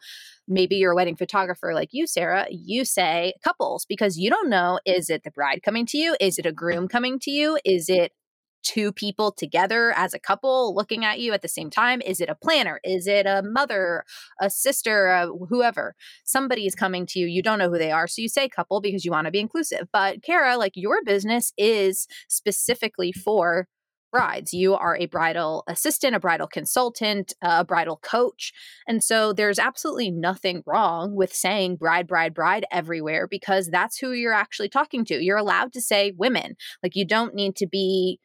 maybe 0.47 0.75
you're 0.75 0.91
a 0.91 0.95
wedding 0.95 1.15
photographer 1.15 1.73
like 1.73 1.89
you, 1.91 2.07
Sarah, 2.07 2.47
you 2.49 2.83
say 2.85 3.33
couples 3.43 3.85
because 3.87 4.17
you 4.17 4.29
don't 4.29 4.49
know 4.49 4.79
is 4.85 5.09
it 5.09 5.23
the 5.23 5.31
bride 5.31 5.61
coming 5.63 5.85
to 5.87 5.97
you? 5.97 6.15
Is 6.19 6.37
it 6.37 6.45
a 6.45 6.51
groom 6.51 6.87
coming 6.87 7.19
to 7.19 7.31
you? 7.31 7.59
Is 7.63 7.89
it 7.89 8.11
two 8.63 8.91
people 8.91 9.31
together 9.31 9.93
as 9.95 10.13
a 10.13 10.19
couple 10.19 10.73
looking 10.75 11.05
at 11.05 11.19
you 11.19 11.33
at 11.33 11.41
the 11.41 11.47
same 11.47 11.69
time? 11.69 12.01
Is 12.01 12.21
it 12.21 12.29
a 12.29 12.35
planner? 12.35 12.79
Is 12.83 13.07
it 13.07 13.25
a 13.25 13.41
mother, 13.43 14.03
a 14.41 14.49
sister, 14.49 15.07
a 15.07 15.27
whoever? 15.49 15.95
Somebody 16.23 16.65
is 16.65 16.75
coming 16.75 17.05
to 17.07 17.19
you. 17.19 17.27
You 17.27 17.41
don't 17.41 17.59
know 17.59 17.69
who 17.69 17.77
they 17.77 17.91
are. 17.91 18.07
So 18.07 18.21
you 18.21 18.29
say 18.29 18.49
couple 18.49 18.81
because 18.81 19.05
you 19.05 19.11
want 19.11 19.25
to 19.25 19.31
be 19.31 19.39
inclusive. 19.39 19.87
But 19.91 20.23
Kara, 20.23 20.57
like 20.57 20.73
your 20.75 21.03
business 21.03 21.53
is 21.57 22.07
specifically 22.27 23.11
for 23.11 23.67
brides. 24.11 24.53
You 24.53 24.75
are 24.75 24.97
a 24.97 25.05
bridal 25.05 25.63
assistant, 25.67 26.15
a 26.15 26.19
bridal 26.19 26.47
consultant, 26.47 27.33
a 27.41 27.63
bridal 27.63 27.97
coach. 27.97 28.51
And 28.87 29.03
so 29.03 29.33
there's 29.33 29.59
absolutely 29.59 30.11
nothing 30.11 30.63
wrong 30.65 31.15
with 31.15 31.33
saying 31.33 31.77
bride, 31.77 32.07
bride, 32.07 32.33
bride 32.33 32.65
everywhere 32.71 33.27
because 33.27 33.67
that's 33.67 33.97
who 33.97 34.11
you're 34.11 34.33
actually 34.33 34.69
talking 34.69 35.05
to. 35.05 35.23
You're 35.23 35.37
allowed 35.37 35.73
to 35.73 35.81
say 35.81 36.13
women. 36.17 36.55
Like 36.81 36.95
you 36.95 37.05
don't 37.05 37.35
need 37.35 37.55
to 37.57 37.67
be 37.67 38.19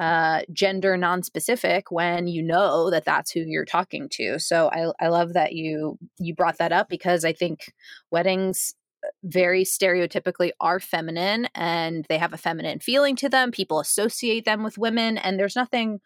uh, 0.00 0.40
gender 0.50 0.96
non-specific 0.96 1.90
when 1.90 2.26
you 2.26 2.42
know 2.42 2.90
that 2.90 3.04
that's 3.04 3.30
who 3.30 3.40
you're 3.46 3.66
talking 3.66 4.08
to. 4.10 4.38
So 4.38 4.70
I, 4.72 5.04
I 5.04 5.08
love 5.08 5.34
that 5.34 5.52
you 5.52 5.98
you 6.18 6.34
brought 6.34 6.56
that 6.56 6.72
up 6.72 6.88
because 6.88 7.22
I 7.22 7.34
think 7.34 7.74
weddings 8.10 8.74
uh, 9.04 9.08
very 9.22 9.62
stereotypically 9.62 10.52
are 10.58 10.80
feminine 10.80 11.48
and 11.54 12.06
they 12.08 12.16
have 12.16 12.32
a 12.32 12.38
feminine 12.38 12.80
feeling 12.80 13.14
to 13.16 13.28
them. 13.28 13.50
People 13.50 13.78
associate 13.78 14.46
them 14.46 14.64
with 14.64 14.78
women, 14.78 15.18
and 15.18 15.38
there's 15.38 15.56
nothing 15.56 16.00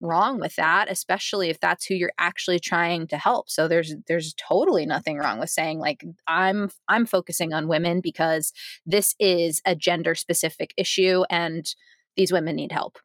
wrong 0.00 0.38
with 0.38 0.56
that 0.56 0.90
especially 0.90 1.48
if 1.48 1.60
that's 1.60 1.86
who 1.86 1.94
you're 1.94 2.12
actually 2.18 2.58
trying 2.58 3.06
to 3.06 3.16
help 3.16 3.48
so 3.48 3.66
there's 3.68 3.94
there's 4.06 4.34
totally 4.34 4.84
nothing 4.84 5.16
wrong 5.16 5.38
with 5.38 5.48
saying 5.48 5.78
like 5.78 6.04
i'm 6.26 6.68
i'm 6.88 7.06
focusing 7.06 7.54
on 7.54 7.68
women 7.68 8.00
because 8.02 8.52
this 8.84 9.14
is 9.18 9.62
a 9.64 9.74
gender 9.74 10.14
specific 10.14 10.74
issue 10.76 11.22
and 11.30 11.74
these 12.16 12.32
women 12.32 12.56
need 12.56 12.72
help 12.72 12.98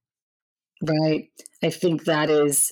Right. 0.82 1.30
I 1.64 1.70
think 1.70 2.06
that 2.06 2.30
is. 2.30 2.72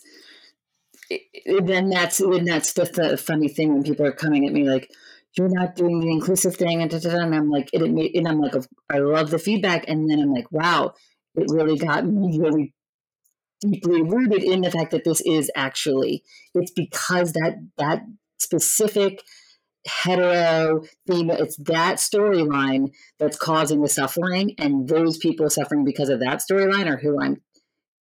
Then 1.45 1.89
that's 1.89 2.17
then 2.17 2.45
that's 2.45 2.73
the, 2.73 2.83
the 2.85 3.17
funny 3.17 3.47
thing 3.47 3.73
when 3.73 3.83
people 3.83 4.05
are 4.05 4.11
coming 4.11 4.45
at 4.45 4.51
me 4.53 4.69
like, 4.69 4.89
"You're 5.37 5.47
not 5.49 5.75
doing 5.75 5.99
the 6.01 6.11
inclusive 6.11 6.55
thing," 6.57 6.81
and, 6.81 6.91
da, 6.91 6.99
da, 6.99 7.09
da, 7.11 7.23
and 7.23 7.33
I'm 7.33 7.49
like, 7.49 7.69
it, 7.71 7.81
it, 7.81 8.17
and 8.17 8.27
I'm 8.27 8.39
like, 8.41 8.53
I 8.89 8.99
love 8.99 9.29
the 9.29 9.39
feedback, 9.39 9.85
and 9.87 10.09
then 10.09 10.19
I'm 10.19 10.33
like, 10.33 10.51
wow, 10.51 10.93
it 11.35 11.47
really 11.49 11.77
got 11.77 12.05
me 12.05 12.37
really 12.39 12.73
deeply 13.61 14.01
rooted 14.03 14.43
in 14.43 14.61
the 14.61 14.71
fact 14.71 14.91
that 14.91 15.03
this 15.03 15.21
is 15.21 15.49
actually 15.55 16.23
it's 16.53 16.71
because 16.71 17.33
that 17.33 17.55
that 17.77 18.03
specific 18.39 19.23
hetero 19.87 20.83
theme 21.07 21.29
it's 21.31 21.57
that 21.57 21.95
storyline 21.95 22.91
that's 23.19 23.37
causing 23.37 23.81
the 23.81 23.89
suffering 23.89 24.53
and 24.59 24.87
those 24.89 25.17
people 25.17 25.49
suffering 25.49 25.83
because 25.83 26.09
of 26.09 26.19
that 26.19 26.39
storyline 26.39 26.87
are 26.91 26.97
who 26.97 27.19
i'm 27.21 27.41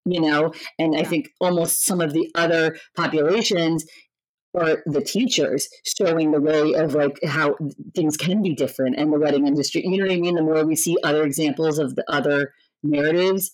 you 0.07 0.21
know 0.21 0.53
and 0.79 0.95
yeah. 0.95 1.01
i 1.01 1.05
think 1.05 1.29
almost 1.41 1.85
some 1.85 2.01
of 2.01 2.13
the 2.13 2.31
other 2.35 2.77
populations 2.97 3.85
or 4.55 4.83
the 4.87 5.03
teachers 5.03 5.69
showing 5.85 6.31
the 6.31 6.41
way 6.41 6.73
of 6.75 6.95
like 6.95 7.19
how 7.25 7.55
things 7.95 8.17
can 8.17 8.41
be 8.43 8.55
different 8.55 8.97
and 8.97 9.13
the 9.13 9.19
wedding 9.19 9.47
industry 9.47 9.83
you 9.85 9.99
know 9.99 10.07
what 10.07 10.13
i 10.15 10.21
mean 10.21 10.35
the 10.35 10.43
more 10.43 10.65
we 10.65 10.77
see 10.77 10.97
other 11.05 11.25
examples 11.25 11.79
of 11.79 11.95
the 11.97 12.05
other 12.09 12.53
narratives 12.83 13.51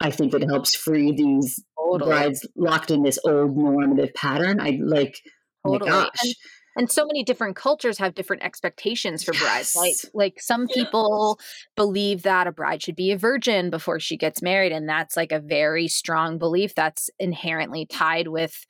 i 0.00 0.10
think 0.10 0.34
it 0.34 0.42
helps 0.42 0.74
free 0.74 1.12
these 1.12 1.62
totally. 1.78 2.10
brides 2.10 2.48
locked 2.56 2.90
in 2.90 3.02
this 3.02 3.18
old 3.24 3.56
normative 3.56 4.12
pattern 4.14 4.60
i 4.60 4.78
like 4.82 5.18
totally. 5.66 5.90
oh 5.90 5.94
my 5.94 6.02
gosh 6.04 6.24
and- 6.24 6.34
and 6.76 6.90
so 6.90 7.06
many 7.06 7.22
different 7.22 7.56
cultures 7.56 7.98
have 7.98 8.14
different 8.14 8.42
expectations 8.42 9.22
for 9.22 9.32
brides 9.34 9.74
like 9.76 9.94
like 10.12 10.40
some 10.40 10.66
people 10.66 11.38
believe 11.76 12.22
that 12.22 12.46
a 12.46 12.52
bride 12.52 12.82
should 12.82 12.96
be 12.96 13.12
a 13.12 13.18
virgin 13.18 13.70
before 13.70 14.00
she 14.00 14.16
gets 14.16 14.42
married 14.42 14.72
and 14.72 14.88
that's 14.88 15.16
like 15.16 15.32
a 15.32 15.40
very 15.40 15.88
strong 15.88 16.38
belief 16.38 16.74
that's 16.74 17.10
inherently 17.18 17.86
tied 17.86 18.28
with 18.28 18.64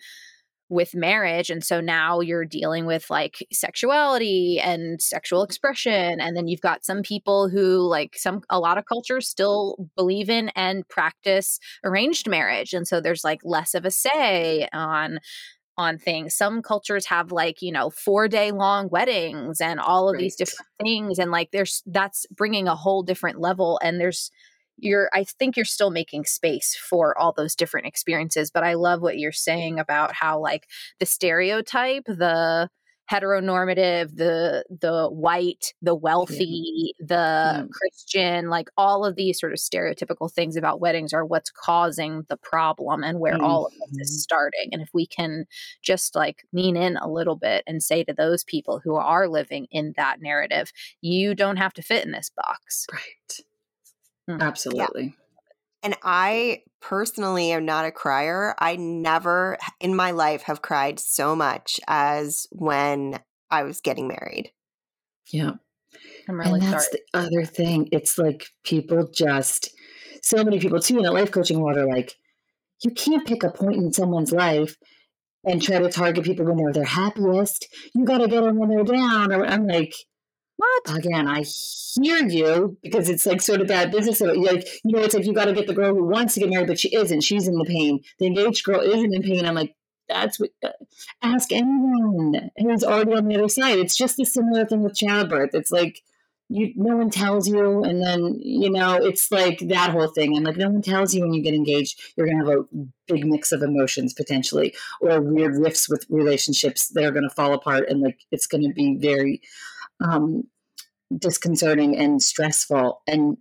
with 0.71 0.95
marriage 0.95 1.51
and 1.51 1.63
so 1.63 1.81
now 1.81 2.21
you're 2.21 2.45
dealing 2.45 2.87
with 2.87 3.11
like 3.11 3.47
sexuality 3.53 4.59
and 4.59 5.01
sexual 5.01 5.41
mm-hmm. 5.41 5.51
expression 5.51 6.21
and 6.21 6.37
then 6.37 6.49
you've 6.49 6.61
got 6.61 6.85
some 6.85 7.03
people 7.03 7.51
who 7.51 7.79
like 7.79 8.17
some 8.17 8.41
a 8.49 8.59
lot 8.59 8.79
of 8.79 8.87
cultures 8.87 9.29
still 9.29 9.77
believe 9.95 10.31
in 10.31 10.49
and 10.57 10.89
practice 10.89 11.59
arranged 11.85 12.29
marriage 12.29 12.73
and 12.73 12.89
so 12.89 13.01
there's 13.01 13.25
like 13.25 13.41
less 13.45 13.75
of 13.75 13.85
a 13.85 13.91
say 13.91 14.67
on 14.73 15.19
on 15.76 15.99
things. 15.99 16.35
Some 16.35 16.62
cultures 16.62 17.07
have 17.07 17.33
like, 17.33 17.62
you 17.62 17.73
know, 17.73 17.90
4 17.90 18.28
day 18.28 18.52
long 18.52 18.88
weddings 18.88 19.61
and 19.61 19.81
all 19.81 20.09
of 20.09 20.14
right. 20.14 20.21
these 20.21 20.37
different 20.37 20.69
things 20.83 21.19
and 21.19 21.31
like 21.31 21.50
there's 21.50 21.83
that's 21.87 22.26
bringing 22.31 22.69
a 22.69 22.76
whole 22.76 23.02
different 23.02 23.40
level 23.40 23.81
and 23.83 24.00
there's 24.00 24.31
you're 24.76 25.09
I 25.12 25.25
think 25.25 25.57
you're 25.57 25.64
still 25.64 25.90
making 25.90 26.25
space 26.25 26.75
for 26.76 27.16
all 27.19 27.33
those 27.33 27.54
different 27.54 27.87
experiences, 27.87 28.50
but 28.50 28.64
I 28.64 28.75
love 28.75 29.02
what 29.02 29.19
you're 29.19 29.33
saying 29.33 29.78
about 29.78 30.12
how 30.12 30.40
like 30.40 30.66
the 30.99 31.07
stereotype, 31.07 32.04
the 32.07 32.69
heteronormative 33.11 34.17
the 34.17 34.65
the 34.81 35.09
white 35.09 35.75
the 35.83 35.95
wealthy 35.95 36.95
yeah. 36.99 37.07
the 37.07 37.15
yeah. 37.15 37.65
christian 37.71 38.49
like 38.49 38.69
all 38.79 39.05
of 39.05 39.15
these 39.15 39.39
sort 39.39 39.53
of 39.53 39.59
stereotypical 39.59 40.33
things 40.33 40.57
about 40.57 40.81
weddings 40.81 41.13
are 41.13 41.25
what's 41.25 41.51
causing 41.51 42.25
the 42.29 42.37
problem 42.39 43.05
and 43.05 43.21
where 43.21 43.35
mm-hmm. 43.35 43.45
all 43.45 43.67
of 43.67 43.73
this 43.93 44.09
is 44.09 44.15
mm-hmm. 44.15 44.21
starting 44.21 44.69
and 44.73 44.81
if 44.81 44.89
we 44.95 45.07
can 45.07 45.45
just 45.83 46.15
like 46.15 46.45
lean 46.53 46.77
in 46.77 46.97
a 46.97 47.11
little 47.11 47.37
bit 47.37 47.63
and 47.67 47.83
say 47.83 48.03
to 48.03 48.15
those 48.15 48.43
people 48.45 48.81
who 48.83 48.95
are 48.95 49.29
living 49.29 49.67
in 49.71 49.93
that 49.97 50.23
narrative 50.23 50.73
you 51.03 51.35
don't 51.35 51.59
have 51.59 51.75
to 51.75 51.83
fit 51.83 52.05
in 52.05 52.11
this 52.11 52.31
box 52.35 52.87
right 52.93 53.41
mm. 54.31 54.41
absolutely 54.41 55.05
yeah. 55.05 55.24
And 55.85 55.97
I 56.03 56.62
personally 56.81 57.53
am 57.53 57.67
not 57.67 57.85
a 57.85 57.93
crier. 57.93 58.55
I 58.59 58.76
never 58.76 59.59
in 59.81 59.95
my 59.95 60.11
life 60.11 60.43
have 60.43 60.62
cried 60.62 60.99
so 60.99 61.37
much 61.37 61.79
as 61.87 62.47
when 62.50 63.21
I 63.50 63.62
was 63.62 63.81
getting 63.81 64.09
married. 64.09 64.50
Yeah. 65.31 65.53
I'm 66.29 66.41
really 66.41 66.61
and 66.61 66.62
that's 66.62 66.87
sorry. 66.87 67.03
the 67.12 67.19
other 67.19 67.45
thing. 67.45 67.88
It's 67.93 68.19
like 68.19 68.47
people 68.64 69.09
just 69.14 69.71
so 70.23 70.43
many 70.43 70.59
people 70.59 70.81
too 70.81 70.97
in 70.97 71.05
the 71.05 71.12
life 71.12 71.31
coaching 71.31 71.61
world 71.61 71.76
are 71.76 71.87
like, 71.87 72.14
you 72.83 72.91
can't 72.91 73.26
pick 73.26 73.43
a 73.43 73.50
point 73.50 73.76
in 73.76 73.93
someone's 73.93 74.33
life 74.33 74.75
and 75.45 75.62
try 75.62 75.79
to 75.79 75.91
target 75.91 76.25
people 76.25 76.47
when 76.47 76.57
they're 76.57 76.73
their 76.73 76.85
happiest. 76.85 77.69
You 77.95 78.05
got 78.05 78.19
to 78.19 78.29
get 78.29 78.43
them 78.43 78.57
when 78.57 78.71
they're 78.71 78.85
down. 78.85 79.33
I'm 79.33 79.67
like, 79.67 79.95
what? 80.57 80.97
Again, 80.97 81.27
I 81.27 81.43
hear 81.43 82.27
you 82.29 82.77
because 82.83 83.09
it's 83.09 83.27
like 83.27 83.41
sort 83.41 83.61
of 83.61 83.69
bad 83.69 83.91
business. 83.91 84.21
Like, 84.21 84.37
you 84.85 84.93
know, 84.93 85.01
it's 85.01 85.15
like 85.15 85.27
you 85.27 85.33
got 85.33 85.47
to 85.47 85.53
get 85.53 85.67
the 85.67 85.75
girl 85.75 85.95
who 85.95 86.05
wants 86.05 86.35
to 86.35 86.41
get 86.41 86.51
married, 86.51 86.69
but 86.69 86.79
she 86.79 86.95
isn't. 86.95 87.23
She's 87.23 87.49
in 87.49 87.59
the 87.59 87.65
pain. 87.65 88.01
The 88.19 88.27
engaged 88.27 88.65
girl 88.65 88.81
isn't 88.81 89.15
in 89.15 89.23
pain. 89.23 89.47
I'm 89.47 89.55
like, 89.55 89.75
that's 90.09 90.39
what, 90.39 90.51
uh, 90.63 90.69
ask 91.23 91.51
anyone 91.51 92.51
who's 92.59 92.85
already 92.85 93.15
on 93.15 93.27
the 93.27 93.37
other 93.37 93.49
side. 93.49 93.79
It's 93.79 93.97
just 93.97 94.21
a 94.21 94.27
similar 94.27 94.67
thing 94.67 94.83
with 94.83 94.95
childbirth. 94.95 95.55
It's 95.55 95.71
like, 95.71 96.03
you, 96.51 96.75
no 96.77 96.97
one 96.97 97.09
tells 97.09 97.49
you. 97.49 97.83
And 97.83 98.03
then, 98.03 98.39
you 98.39 98.71
know, 98.71 98.97
it's 98.97 99.33
like 99.33 99.61
that 99.69 99.91
whole 99.91 100.09
thing. 100.09 100.37
I'm 100.37 100.45
like, 100.45 100.59
no 100.59 100.69
one 100.69 100.83
tells 100.83 101.15
you 101.15 101.23
when 101.23 101.33
you 101.33 101.43
get 101.43 101.55
engaged, 101.55 101.99
you're 102.17 102.27
to 102.45 102.51
have 102.51 102.59
a 102.59 102.65
big 103.09 103.25
mix 103.25 103.51
of 103.51 103.63
emotions 103.63 104.13
potentially, 104.13 104.75
or 105.01 105.23
weird 105.23 105.57
rifts 105.57 105.89
with 105.89 106.05
relationships 106.11 106.89
that 106.89 107.05
are 107.05 107.13
to 107.27 107.35
fall 107.35 107.55
apart. 107.55 107.89
And 107.89 108.03
like, 108.03 108.21
it's 108.31 108.47
to 108.69 108.75
be 108.75 108.99
very, 109.01 109.41
um, 110.03 110.45
disconcerting 111.17 111.97
and 111.97 112.23
stressful. 112.23 113.03
And 113.07 113.39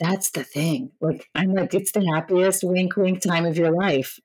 that's 0.00 0.30
the 0.30 0.44
thing. 0.44 0.92
Like, 1.00 1.28
I'm 1.34 1.54
like, 1.54 1.74
it's 1.74 1.92
the 1.92 2.06
happiest 2.06 2.64
wink 2.64 2.96
wink 2.96 3.20
time 3.20 3.44
of 3.44 3.56
your 3.56 3.70
life. 3.70 4.18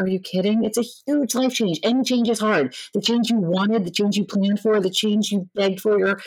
Are 0.00 0.08
you 0.08 0.18
kidding? 0.18 0.64
It's 0.64 0.78
a 0.78 0.82
huge 1.06 1.34
life 1.34 1.54
change. 1.54 1.78
Any 1.82 2.02
change 2.02 2.28
is 2.28 2.40
hard. 2.40 2.74
The 2.92 3.00
change 3.00 3.30
you 3.30 3.38
wanted, 3.38 3.84
the 3.84 3.90
change 3.90 4.16
you 4.16 4.24
planned 4.24 4.60
for, 4.60 4.80
the 4.80 4.90
change 4.90 5.30
you 5.30 5.48
begged 5.54 5.80
for, 5.80 5.98
your 5.98 6.20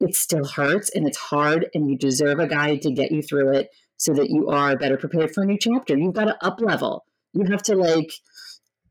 it 0.00 0.16
still 0.16 0.46
hurts 0.46 0.90
and 0.94 1.06
it's 1.06 1.18
hard, 1.18 1.68
and 1.74 1.90
you 1.90 1.98
deserve 1.98 2.38
a 2.38 2.46
guide 2.46 2.80
to 2.82 2.90
get 2.90 3.12
you 3.12 3.20
through 3.20 3.52
it 3.52 3.68
so 3.98 4.14
that 4.14 4.30
you 4.30 4.48
are 4.48 4.74
better 4.76 4.96
prepared 4.96 5.34
for 5.34 5.42
a 5.42 5.46
new 5.46 5.58
chapter. 5.58 5.96
You've 5.96 6.14
got 6.14 6.24
to 6.24 6.42
up 6.42 6.60
level. 6.60 7.04
You 7.34 7.44
have 7.50 7.62
to, 7.64 7.76
like, 7.76 8.10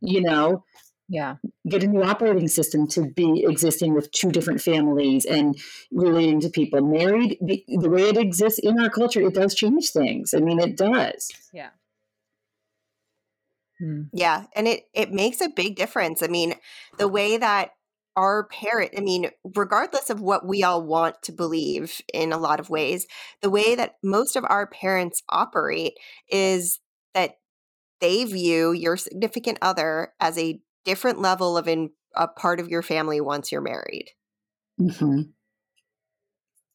you 0.02 0.22
know, 0.22 0.64
yeah. 1.10 1.36
get 1.68 1.84
a 1.84 1.88
new 1.88 2.04
operating 2.04 2.48
system 2.48 2.88
to 2.88 3.10
be 3.10 3.44
existing 3.48 3.94
with 3.96 4.12
two 4.12 4.32
different 4.32 4.62
families 4.62 5.26
and 5.26 5.58
relating 5.92 6.40
to 6.42 6.50
people. 6.50 6.82
Married 6.82 7.38
the, 7.42 7.64
the 7.68 7.90
way 7.90 8.04
it 8.04 8.18
exists 8.18 8.60
in 8.60 8.80
our 8.80 8.90
culture 8.90 9.22
it 9.22 9.34
does 9.34 9.56
change 9.56 9.90
things. 9.90 10.34
I 10.34 10.40
mean 10.40 10.60
it 10.60 10.78
does. 10.78 11.32
Yeah. 11.52 11.70
Mm. 13.82 14.10
Yeah, 14.14 14.46
and 14.56 14.68
it 14.68 14.84
it 14.94 15.12
makes 15.12 15.42
a 15.42 15.50
big 15.50 15.76
difference. 15.76 16.22
I 16.22 16.28
mean, 16.28 16.56
the 16.98 17.08
way 17.08 17.38
that 17.38 17.72
our 18.16 18.44
parent, 18.48 18.92
I 18.98 19.02
mean, 19.02 19.30
regardless 19.56 20.10
of 20.10 20.20
what 20.20 20.46
we 20.46 20.64
all 20.64 20.86
want 20.86 21.22
to 21.24 21.32
believe 21.32 22.02
in 22.14 22.34
a 22.34 22.38
lot 22.38 22.60
of 22.60 22.70
ways, 22.70 23.08
the 23.42 23.50
way 23.50 23.76
that 23.76 23.96
most 24.04 24.36
of 24.36 24.44
our 24.50 24.68
parents 24.68 25.24
operate 25.30 25.94
is 26.30 26.80
that 27.14 27.36
they 28.02 28.26
view 28.26 28.74
your 28.74 28.98
significant 28.98 29.58
other 29.62 30.14
as 30.20 30.38
a 30.38 30.60
different 30.90 31.22
level 31.22 31.58
of 31.58 31.68
in, 31.68 31.92
a 32.16 32.28
part 32.28 32.60
of 32.60 32.68
your 32.68 32.82
family 32.82 33.22
once 33.22 33.52
you're 33.52 33.62
married. 33.62 34.10
Mm-hmm. 34.82 35.22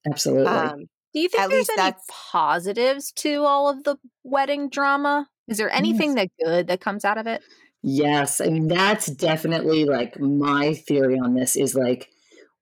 Absolutely. 0.06 0.46
Um, 0.46 0.84
Do 1.12 1.20
you 1.20 1.28
think 1.28 1.50
there's 1.50 1.68
any 1.76 1.94
positives 2.08 3.10
to 3.12 3.42
all 3.42 3.68
of 3.68 3.84
the 3.84 3.96
wedding 4.22 4.68
drama? 4.68 5.28
Is 5.48 5.58
there 5.58 5.70
anything 5.70 6.16
yes. 6.16 6.28
that 6.38 6.44
good 6.44 6.66
that 6.68 6.80
comes 6.80 7.04
out 7.04 7.18
of 7.18 7.26
it? 7.26 7.42
Yes. 7.82 8.40
I 8.40 8.46
mean, 8.46 8.68
that's 8.68 9.06
definitely 9.06 9.84
like 9.84 10.18
my 10.18 10.74
theory 10.74 11.18
on 11.18 11.34
this 11.34 11.56
is 11.56 11.74
like 11.74 12.08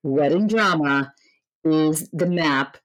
wedding 0.03 0.49
drama 0.49 1.13
is 1.65 2.09
the 2.13 2.27
map 2.27 2.79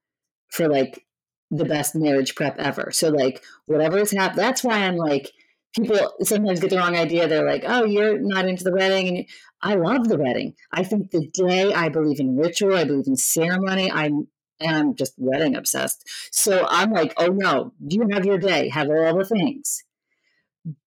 for 0.50 0.68
like 0.68 1.06
the 1.50 1.66
best 1.66 1.96
marriage 1.96 2.36
prep 2.36 2.60
ever. 2.60 2.92
So 2.92 3.10
like 3.10 3.44
whatever 3.66 3.98
is 3.98 4.12
happening, 4.12 4.46
that's 4.46 4.64
why 4.64 4.80
I'm 4.80 4.98
like, 4.98 5.32
people 5.78 6.14
sometimes 6.22 6.60
get 6.60 6.70
the 6.70 6.78
wrong 6.78 6.96
idea. 6.96 7.28
They're 7.28 7.46
like, 7.46 7.64
oh, 7.66 7.86
you're 7.86 8.20
not 8.20 8.48
into 8.48 8.64
the 8.64 8.74
wedding. 8.74 9.08
And 9.10 9.26
I 9.62 9.76
love 9.76 10.08
the 10.08 10.18
wedding. 10.18 10.54
I 10.72 10.84
think 10.84 11.12
the 11.12 11.28
day 11.34 11.74
I 11.74 11.90
believe 11.90 12.20
in 12.20 12.38
ritual, 12.38 12.76
I 12.76 12.84
believe 12.84 13.08
in 13.08 13.16
ceremony. 13.16 13.92
I'm 13.92 14.28
and 14.60 14.76
I'm 14.76 14.96
just 14.96 15.14
wedding 15.18 15.56
obsessed. 15.56 16.04
So 16.32 16.66
I'm 16.68 16.92
like, 16.92 17.14
oh 17.18 17.28
no, 17.28 17.74
you 17.88 18.08
have 18.12 18.26
your 18.26 18.40
day, 18.40 18.70
have 18.70 18.90
all 18.90 19.18
the 19.18 19.26
things. 19.26 19.84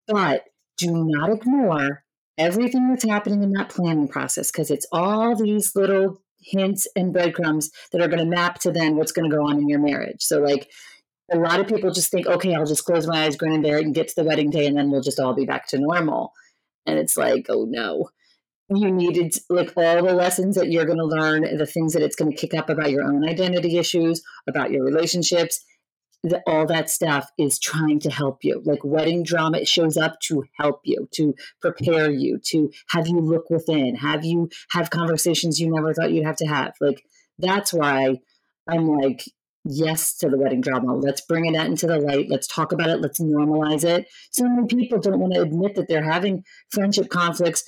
But 0.06 0.42
do 0.76 1.04
not 1.06 1.30
ignore 1.30 2.04
everything 2.37 2.88
that's 2.88 3.04
happening 3.04 3.42
in 3.42 3.52
that 3.52 3.68
planning 3.68 4.09
process 4.09 4.50
because 4.50 4.70
it's 4.70 4.87
all 4.90 5.37
these 5.37 5.76
little 5.76 6.20
hints 6.42 6.87
and 6.97 7.12
breadcrumbs 7.12 7.70
that 7.92 8.00
are 8.00 8.09
going 8.09 8.18
to 8.18 8.25
map 8.25 8.59
to 8.61 8.73
then 8.73 8.97
what's 8.97 9.12
going 9.12 9.30
to 9.30 9.37
go 9.37 9.47
on 9.47 9.59
in 9.59 9.68
your 9.68 9.78
marriage. 9.78 10.23
So, 10.23 10.40
like, 10.40 10.68
a 11.30 11.38
lot 11.38 11.60
of 11.60 11.68
people 11.68 11.90
just 11.90 12.10
think, 12.10 12.26
okay, 12.26 12.54
I'll 12.54 12.66
just 12.66 12.84
close 12.84 13.06
my 13.06 13.25
eyes, 13.25 13.37
grin 13.37 13.52
and 13.52 13.62
bear 13.62 13.78
it, 13.78 13.84
and 13.84 13.94
get 13.94 14.08
to 14.08 14.14
the 14.16 14.25
wedding 14.25 14.50
day, 14.50 14.66
and 14.66 14.76
then 14.76 14.90
we'll 14.90 15.00
just 15.00 15.20
all 15.20 15.34
be 15.34 15.46
back 15.46 15.68
to 15.68 15.78
normal. 15.78 16.32
And 16.87 16.99
it's 16.99 17.16
like, 17.16 17.46
oh 17.49 17.64
no. 17.68 18.10
You 18.72 18.92
needed 18.92 19.34
like 19.49 19.72
all 19.76 20.04
the 20.04 20.14
lessons 20.14 20.54
that 20.54 20.70
you're 20.70 20.84
going 20.84 20.99
to 20.99 21.04
learn, 21.04 21.42
the 21.56 21.66
things 21.66 21.92
that 21.94 22.02
it's 22.02 22.14
going 22.14 22.30
to 22.30 22.37
kick 22.37 22.54
up 22.54 22.70
about 22.70 22.92
your 22.92 23.02
own 23.02 23.28
identity 23.28 23.78
issues, 23.78 24.22
about 24.46 24.70
your 24.70 24.84
relationships, 24.84 25.64
the, 26.22 26.40
all 26.46 26.66
that 26.66 26.90
stuff 26.90 27.30
is 27.38 27.58
trying 27.58 27.99
to 28.00 28.10
help 28.10 28.44
you. 28.44 28.62
Like 28.64 28.84
wedding 28.84 29.25
drama, 29.25 29.64
shows 29.64 29.96
up 29.96 30.20
to 30.25 30.44
help 30.58 30.82
you, 30.84 31.08
to 31.14 31.34
prepare 31.60 32.10
you, 32.10 32.38
to 32.46 32.70
have 32.90 33.08
you 33.08 33.18
look 33.20 33.50
within, 33.50 33.96
have 33.96 34.25
you 34.25 34.50
have 34.70 34.90
conversations 34.90 35.58
you 35.58 35.72
never 35.72 35.92
thought 35.94 36.12
you'd 36.12 36.26
have 36.26 36.37
to 36.37 36.46
have. 36.46 36.75
Like 36.80 37.02
that's 37.38 37.72
why 37.72 38.20
I'm 38.68 38.87
like, 38.87 39.25
yes 39.64 40.17
to 40.19 40.29
the 40.29 40.38
wedding 40.38 40.61
drama. 40.61 40.97
Let's 40.97 41.21
bring 41.21 41.47
it 41.47 41.57
out 41.57 41.67
into 41.67 41.87
the 41.87 41.99
light. 41.99 42.29
Let's 42.29 42.47
talk 42.47 42.73
about 42.73 42.90
it. 42.90 43.00
Let's 43.00 43.21
normalize 43.21 43.85
it. 43.85 44.07
So 44.31 44.45
many 44.45 44.67
people 44.67 44.99
don't 44.99 45.21
want 45.21 45.35
to 45.35 45.43
admit 45.43 45.75
that 45.75 45.88
they're 45.88 46.11
having 46.11 46.45
friendship 46.71 47.09
conflicts 47.09 47.64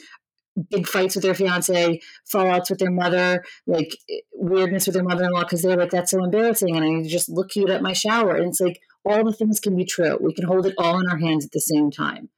big 0.70 0.86
fights 0.86 1.14
with 1.14 1.24
their 1.24 1.34
fiance, 1.34 2.00
fallouts 2.32 2.70
with 2.70 2.78
their 2.78 2.90
mother, 2.90 3.44
like 3.66 3.96
eh, 4.10 4.18
weirdness 4.34 4.86
with 4.86 4.94
their 4.94 5.04
mother 5.04 5.24
in 5.24 5.30
law 5.30 5.42
because 5.42 5.62
they're 5.62 5.76
like, 5.76 5.90
that's 5.90 6.10
so 6.10 6.22
embarrassing. 6.22 6.76
And 6.76 6.84
I 6.84 7.08
just 7.08 7.28
look 7.28 7.50
cute 7.50 7.70
at 7.70 7.82
my 7.82 7.92
shower. 7.92 8.36
And 8.36 8.48
it's 8.48 8.60
like, 8.60 8.80
all 9.04 9.24
the 9.24 9.32
things 9.32 9.60
can 9.60 9.76
be 9.76 9.84
true. 9.84 10.18
We 10.20 10.34
can 10.34 10.44
hold 10.44 10.66
it 10.66 10.74
all 10.78 11.00
in 11.00 11.08
our 11.08 11.18
hands 11.18 11.44
at 11.44 11.52
the 11.52 11.60
same 11.60 11.90
time. 11.90 12.28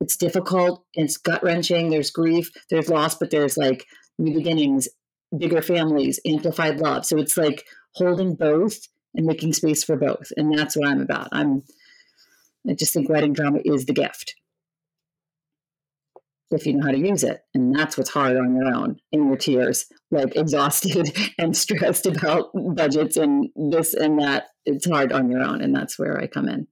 It's 0.00 0.16
difficult, 0.16 0.84
it's 0.94 1.16
gut 1.16 1.42
wrenching, 1.42 1.90
there's 1.90 2.12
grief, 2.12 2.50
there's 2.70 2.88
loss, 2.88 3.16
but 3.16 3.30
there's 3.30 3.56
like 3.56 3.84
new 4.16 4.32
beginnings, 4.32 4.88
bigger 5.36 5.60
families, 5.60 6.20
amplified 6.24 6.78
love. 6.78 7.04
So 7.04 7.18
it's 7.18 7.36
like 7.36 7.64
holding 7.98 8.34
both 8.34 8.88
and 9.14 9.26
making 9.26 9.52
space 9.52 9.84
for 9.84 9.96
both. 9.96 10.32
And 10.36 10.56
that's 10.56 10.76
what 10.76 10.88
I'm 10.88 11.00
about. 11.00 11.28
I'm 11.32 11.62
I 12.68 12.74
just 12.74 12.92
think 12.92 13.08
wedding 13.08 13.32
drama 13.32 13.60
is 13.64 13.86
the 13.86 13.94
gift 13.94 14.34
if 16.50 16.66
you 16.66 16.74
know 16.74 16.86
how 16.86 16.92
to 16.92 16.98
use 16.98 17.24
it. 17.24 17.42
And 17.54 17.74
that's 17.74 17.96
what's 17.96 18.10
hard 18.10 18.36
on 18.36 18.56
your 18.56 18.74
own 18.74 19.00
in 19.12 19.26
your 19.26 19.36
tears, 19.36 19.86
like 20.10 20.34
exhausted 20.36 21.16
and 21.38 21.56
stressed 21.56 22.06
about 22.06 22.50
budgets 22.54 23.16
and 23.16 23.50
this 23.54 23.94
and 23.94 24.20
that. 24.20 24.48
It's 24.64 24.88
hard 24.88 25.12
on 25.12 25.30
your 25.30 25.42
own. 25.42 25.60
And 25.60 25.74
that's 25.74 25.98
where 25.98 26.18
I 26.18 26.26
come 26.26 26.48
in. 26.48 26.66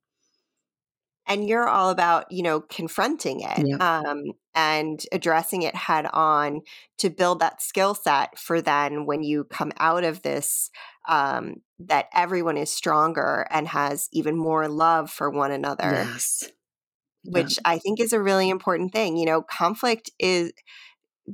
And 1.29 1.49
you're 1.49 1.69
all 1.69 1.91
about, 1.91 2.31
you 2.31 2.45
know, 2.45 2.61
confronting 2.61 3.41
it 3.41 3.67
yeah. 3.67 3.77
um, 3.79 4.23
and 4.55 5.03
addressing 5.11 5.63
it 5.63 5.75
head 5.75 6.07
on 6.13 6.61
to 6.99 7.11
build 7.11 7.41
that 7.41 7.61
skill 7.61 7.95
set 7.95 8.39
for 8.39 8.61
then 8.63 9.07
when 9.07 9.25
you 9.25 9.43
come 9.45 9.73
out 9.79 10.05
of 10.05 10.23
this, 10.23 10.71
um, 11.09 11.57
that 11.79 12.07
everyone 12.15 12.57
is 12.57 12.73
stronger 12.73 13.47
and 13.51 13.69
has 13.69 14.09
even 14.13 14.37
more 14.37 14.69
love 14.69 15.11
for 15.11 15.31
one 15.31 15.53
another. 15.53 15.91
Yes 15.91 16.51
which 17.29 17.59
I 17.65 17.79
think 17.79 18.01
is 18.01 18.13
a 18.13 18.23
really 18.23 18.49
important 18.49 18.93
thing. 18.93 19.17
You 19.17 19.27
know, 19.27 19.43
conflict 19.43 20.11
is 20.19 20.53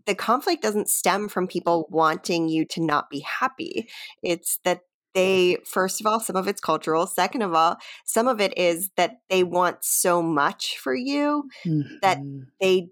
the 0.06 0.14
conflict 0.14 0.62
doesn't 0.62 0.88
stem 0.88 1.28
from 1.28 1.46
people 1.46 1.87
wanting 1.90 2.48
you 2.48 2.64
to 2.66 2.80
not 2.80 3.11
be 3.11 3.20
happy. 3.20 3.88
It's 4.22 4.58
that 4.64 4.80
they, 5.14 5.58
first 5.66 6.00
of 6.00 6.06
all, 6.06 6.20
some 6.20 6.37
of 6.37 6.48
it's 6.48 6.61
cultural. 6.61 7.06
Second 7.06 7.42
of 7.42 7.52
all, 7.52 7.76
some 8.06 8.26
of 8.26 8.40
it 8.40 8.56
is 8.56 8.90
that 8.96 9.16
they 9.28 9.44
want 9.44 9.78
so 9.85 10.22
much 10.22 10.78
for 10.78 10.94
you 10.94 11.44
mm-hmm. 11.66 11.96
that 12.00 12.18
they 12.61 12.88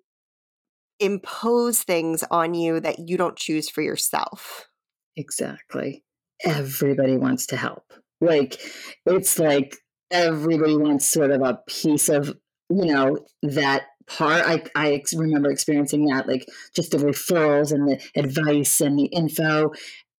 impose 0.99 1.83
things 1.83 2.23
on 2.31 2.53
you 2.53 2.79
that 2.81 3.09
you 3.09 3.17
don't 3.17 3.37
choose 3.37 3.71
for 3.71 3.81
yourself. 3.81 4.69
Exactly. 5.17 6.05
Everybody 6.45 7.17
wants 7.17 7.47
to 7.47 7.57
help. 7.57 7.93
Like, 8.21 8.61
it's 9.07 9.39
like 9.39 9.77
everybody 10.11 10.77
wants 10.77 11.07
sort 11.07 11.31
of 11.31 11.43
a 11.43 11.61
piece 11.67 12.09
of 12.09 12.29
you 12.69 12.87
know 12.87 13.19
that 13.43 13.83
part. 14.07 14.45
I, 14.47 14.63
I 14.75 15.03
remember 15.15 15.51
experiencing 15.51 16.07
that 16.07 16.29
like 16.29 16.47
just 16.75 16.91
the 16.93 16.99
referrals 16.99 17.73
and 17.73 17.89
the 17.89 18.01
advice 18.17 18.81
and 18.81 18.99
the 18.99 19.07
info. 19.07 19.73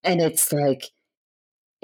And 0.04 0.22
it's 0.22 0.52
like 0.52 0.86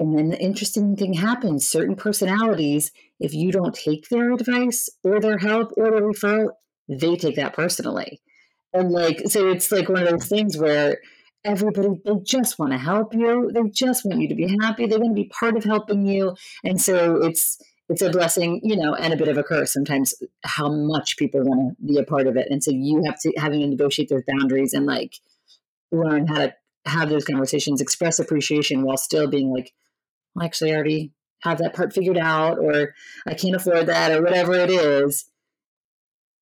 and 0.00 0.16
then 0.16 0.28
the 0.28 0.40
interesting 0.40 0.96
thing 0.96 1.14
happens. 1.14 1.68
Certain 1.68 1.96
personalities 1.96 2.92
if 3.20 3.34
you 3.34 3.50
don't 3.50 3.74
take 3.74 4.08
their 4.08 4.32
advice 4.32 4.88
or 5.02 5.20
their 5.20 5.38
help 5.38 5.72
or 5.76 5.90
the 5.90 6.00
referral 6.00 6.50
they 6.88 7.16
take 7.16 7.36
that 7.36 7.52
personally. 7.52 8.20
And 8.72 8.90
like 8.90 9.22
so 9.26 9.48
it's 9.48 9.70
like 9.70 9.88
one 9.88 10.02
of 10.02 10.10
those 10.10 10.26
things 10.26 10.56
where 10.56 10.98
everybody 11.44 11.88
they 12.04 12.12
just 12.24 12.58
want 12.58 12.72
to 12.72 12.78
help 12.78 13.14
you 13.14 13.50
they 13.54 13.62
just 13.70 14.04
want 14.04 14.20
you 14.20 14.28
to 14.28 14.34
be 14.34 14.56
happy 14.60 14.86
they 14.86 14.96
want 14.96 15.16
to 15.16 15.22
be 15.22 15.28
part 15.28 15.56
of 15.56 15.64
helping 15.64 16.06
you 16.06 16.34
and 16.64 16.80
so 16.80 17.16
it's 17.22 17.58
it's 17.88 18.02
a 18.02 18.10
blessing, 18.10 18.60
you 18.62 18.76
know, 18.76 18.94
and 18.94 19.14
a 19.14 19.16
bit 19.16 19.28
of 19.28 19.38
a 19.38 19.42
curse 19.42 19.72
sometimes 19.72 20.14
how 20.44 20.70
much 20.70 21.16
people 21.16 21.42
want 21.42 21.76
to 21.78 21.86
be 21.86 21.98
a 21.98 22.04
part 22.04 22.26
of 22.26 22.36
it. 22.36 22.48
And 22.50 22.62
so 22.62 22.70
you 22.70 23.02
have 23.06 23.18
to 23.20 23.32
having 23.36 23.60
to 23.60 23.66
negotiate 23.66 24.10
those 24.10 24.24
boundaries 24.26 24.74
and 24.74 24.84
like 24.86 25.14
learn 25.90 26.26
how 26.26 26.36
to 26.36 26.54
have 26.84 27.08
those 27.08 27.24
conversations, 27.24 27.80
express 27.80 28.18
appreciation 28.18 28.82
while 28.82 28.96
still 28.96 29.26
being 29.26 29.50
like, 29.50 29.72
actually 30.40 30.72
I 30.72 30.74
already 30.74 31.12
have 31.40 31.58
that 31.58 31.74
part 31.74 31.92
figured 31.92 32.18
out 32.18 32.58
or 32.58 32.94
I 33.26 33.34
can't 33.34 33.56
afford 33.56 33.86
that 33.86 34.12
or 34.12 34.22
whatever 34.22 34.54
it 34.54 34.70
is. 34.70 35.24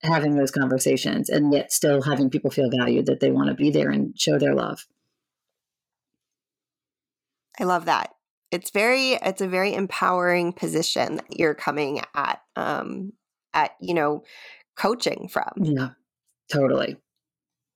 Having 0.03 0.37
those 0.37 0.51
conversations 0.51 1.29
and 1.31 1.53
yet 1.53 1.73
still 1.73 2.03
having 2.03 2.31
people 2.31 2.51
feel 2.51 2.71
valued 2.71 3.07
that 3.07 3.21
they 3.21 3.31
want 3.31 3.49
to 3.49 3.55
be 3.55 3.71
there 3.71 3.91
and 3.91 4.19
show 4.19 4.39
their 4.39 4.55
love. 4.55 4.87
I 7.59 7.65
love 7.65 7.87
that. 7.87 8.15
It's 8.53 8.71
very 8.71 9.13
it's 9.13 9.41
a 9.41 9.49
very 9.49 9.75
empowering 9.75 10.53
position 10.53 11.17
that 11.17 11.39
you're 11.39 11.55
coming 11.55 12.03
at 12.15 12.41
um 12.55 13.13
at 13.55 13.73
you 13.81 13.95
know 13.95 14.23
coaching 14.77 15.29
from. 15.29 15.53
Yeah 15.63 15.91
totally. 16.53 16.97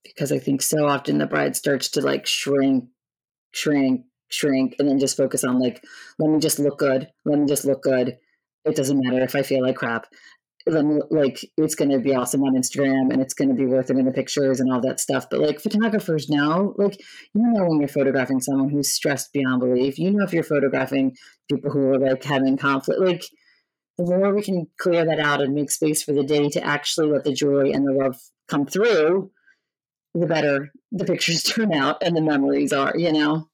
Because 0.03 0.31
i 0.31 0.39
think 0.39 0.61
so 0.61 0.87
often 0.87 1.17
the 1.17 1.27
bride 1.27 1.55
starts 1.55 1.89
to 1.89 2.01
like 2.01 2.25
shrink 2.25 2.85
shrink 3.51 4.05
shrink 4.29 4.75
and 4.79 4.87
then 4.87 4.99
just 4.99 5.17
focus 5.17 5.43
on 5.43 5.59
like 5.59 5.83
let 6.17 6.29
me 6.31 6.39
just 6.39 6.57
look 6.57 6.79
good 6.79 7.07
let 7.25 7.39
me 7.39 7.45
just 7.47 7.65
look 7.65 7.81
good. 7.83 8.17
It 8.63 8.75
doesn't 8.75 8.99
matter 8.99 9.23
if 9.23 9.35
i 9.35 9.41
feel 9.41 9.63
like 9.63 9.75
crap 9.75 10.07
then 10.65 11.01
like 11.09 11.39
it's 11.57 11.75
going 11.75 11.91
to 11.91 11.99
be 11.99 12.15
awesome 12.15 12.43
on 12.43 12.55
Instagram 12.55 13.11
and 13.11 13.21
it's 13.21 13.33
going 13.33 13.49
to 13.49 13.55
be 13.55 13.65
worth 13.65 13.89
it 13.89 13.97
in 13.97 14.05
the 14.05 14.11
pictures 14.11 14.59
and 14.59 14.71
all 14.71 14.81
that 14.81 14.99
stuff. 14.99 15.27
But 15.29 15.39
like 15.39 15.59
photographers 15.59 16.29
now, 16.29 16.73
like 16.77 16.99
you 17.33 17.41
know 17.41 17.65
when 17.65 17.79
you're 17.79 17.87
photographing 17.87 18.39
someone 18.39 18.69
who's 18.69 18.93
stressed 18.93 19.33
beyond 19.33 19.61
belief, 19.61 19.97
you 19.97 20.11
know 20.11 20.23
if 20.23 20.33
you're 20.33 20.43
photographing 20.43 21.15
people 21.49 21.71
who 21.71 21.93
are 21.93 21.99
like 21.99 22.23
having 22.23 22.57
conflict, 22.57 23.01
like 23.01 23.23
the 23.97 24.03
more 24.05 24.33
we 24.33 24.41
can 24.41 24.67
clear 24.79 25.05
that 25.05 25.19
out 25.19 25.41
and 25.41 25.53
make 25.53 25.71
space 25.71 26.03
for 26.03 26.13
the 26.13 26.23
day 26.23 26.49
to 26.49 26.63
actually 26.63 27.11
let 27.11 27.23
the 27.23 27.33
joy 27.33 27.71
and 27.71 27.87
the 27.87 27.93
love 27.93 28.17
come 28.47 28.65
through, 28.65 29.31
the 30.13 30.27
better 30.27 30.71
the 30.91 31.05
pictures 31.05 31.43
turn 31.43 31.73
out 31.73 32.01
and 32.03 32.15
the 32.15 32.21
memories 32.21 32.73
are, 32.73 32.93
you 32.95 33.11
know. 33.11 33.47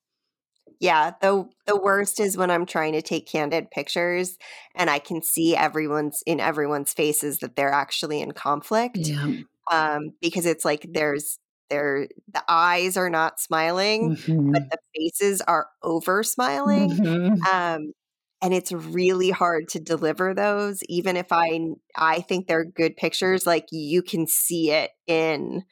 Yeah, 0.80 1.12
the 1.22 1.48
the 1.66 1.76
worst 1.80 2.20
is 2.20 2.38
when 2.38 2.52
I'm 2.52 2.66
trying 2.66 2.94
to 2.94 3.02
take 3.02 3.28
candid 3.28 3.72
pictures 3.72 4.38
and 4.76 4.90
I 4.90 5.00
can 5.00 5.22
see 5.24 5.56
everyone's 5.56 6.22
in 6.26 6.40
everyone's 6.40 6.94
faces 6.94 7.40
that 7.40 7.56
they're 7.56 7.72
actually 7.72 8.22
in 8.22 8.32
conflict. 8.34 8.98
Yeah. 9.08 9.28
Um, 9.72 10.12
because 10.22 10.46
it's 10.46 10.66
like 10.66 10.86
there's 10.92 11.40
there 11.70 12.08
the 12.34 12.44
eyes 12.48 12.96
are 12.98 13.10
not 13.10 13.40
smiling, 13.40 14.12
Mhm. 14.12 14.54
but 14.54 14.62
the 14.72 14.78
faces 14.96 15.42
are 15.42 15.68
over 15.84 16.24
smiling. 16.24 17.00
Mhm. 17.00 17.48
Um, 17.52 17.94
and 18.42 18.54
it's 18.54 18.72
really 18.72 19.32
hard 19.32 19.68
to 19.70 19.80
deliver 19.80 20.34
those 20.36 20.84
even 20.90 21.18
if 21.18 21.28
I 21.32 21.60
I 21.96 22.22
think 22.22 22.48
they're 22.48 22.66
good 22.66 22.96
pictures 22.98 23.48
like 23.48 23.66
you 23.72 24.04
can 24.04 24.28
see 24.28 24.72
it 24.72 24.92
in 25.08 25.64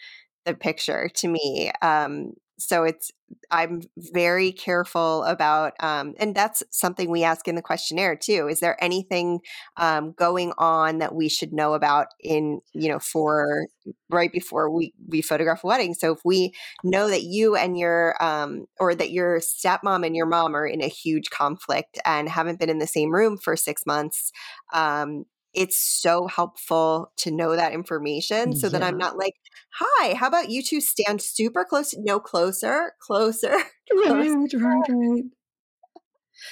the 0.45 0.55
picture 0.55 1.09
to 1.15 1.27
me. 1.29 1.71
Um, 1.81 2.33
so 2.57 2.83
it's 2.83 3.11
I'm 3.51 3.81
very 3.97 4.51
careful 4.51 5.23
about, 5.23 5.73
um, 5.79 6.13
and 6.19 6.35
that's 6.35 6.61
something 6.69 7.09
we 7.09 7.23
ask 7.23 7.47
in 7.47 7.55
the 7.55 7.61
questionnaire 7.61 8.15
too. 8.15 8.47
Is 8.47 8.59
there 8.59 8.81
anything 8.83 9.39
um, 9.77 10.13
going 10.13 10.53
on 10.57 10.99
that 10.99 11.15
we 11.15 11.27
should 11.27 11.51
know 11.51 11.73
about 11.73 12.07
in 12.23 12.61
you 12.73 12.87
know 12.87 12.99
for 12.99 13.67
right 14.09 14.31
before 14.31 14.69
we 14.69 14.93
we 15.07 15.21
photograph 15.21 15.63
a 15.63 15.67
wedding? 15.67 15.93
So 15.95 16.13
if 16.13 16.19
we 16.23 16.53
know 16.83 17.09
that 17.09 17.23
you 17.23 17.55
and 17.55 17.77
your 17.77 18.15
um, 18.23 18.65
or 18.79 18.95
that 18.95 19.11
your 19.11 19.39
stepmom 19.39 20.05
and 20.05 20.15
your 20.15 20.27
mom 20.27 20.55
are 20.55 20.67
in 20.67 20.81
a 20.81 20.87
huge 20.87 21.29
conflict 21.29 21.99
and 22.05 22.29
haven't 22.29 22.59
been 22.59 22.69
in 22.69 22.79
the 22.79 22.87
same 22.87 23.11
room 23.11 23.37
for 23.37 23.55
six 23.55 23.85
months, 23.85 24.31
um, 24.73 25.25
it's 25.55 25.77
so 25.77 26.27
helpful 26.27 27.11
to 27.17 27.31
know 27.31 27.55
that 27.55 27.73
information 27.73 28.55
so 28.55 28.69
that 28.69 28.83
I'm 28.83 28.97
not 28.97 29.17
like, 29.17 29.33
hi, 29.73 30.13
how 30.13 30.27
about 30.27 30.49
you 30.49 30.61
two 30.61 30.81
stand 30.81 31.21
super 31.21 31.63
close? 31.63 31.95
No, 31.97 32.19
closer, 32.19 32.93
closer, 32.99 33.55
closer. 33.91 34.37
Right, 34.53 34.53
right, 34.53 34.81
right. 34.89 35.23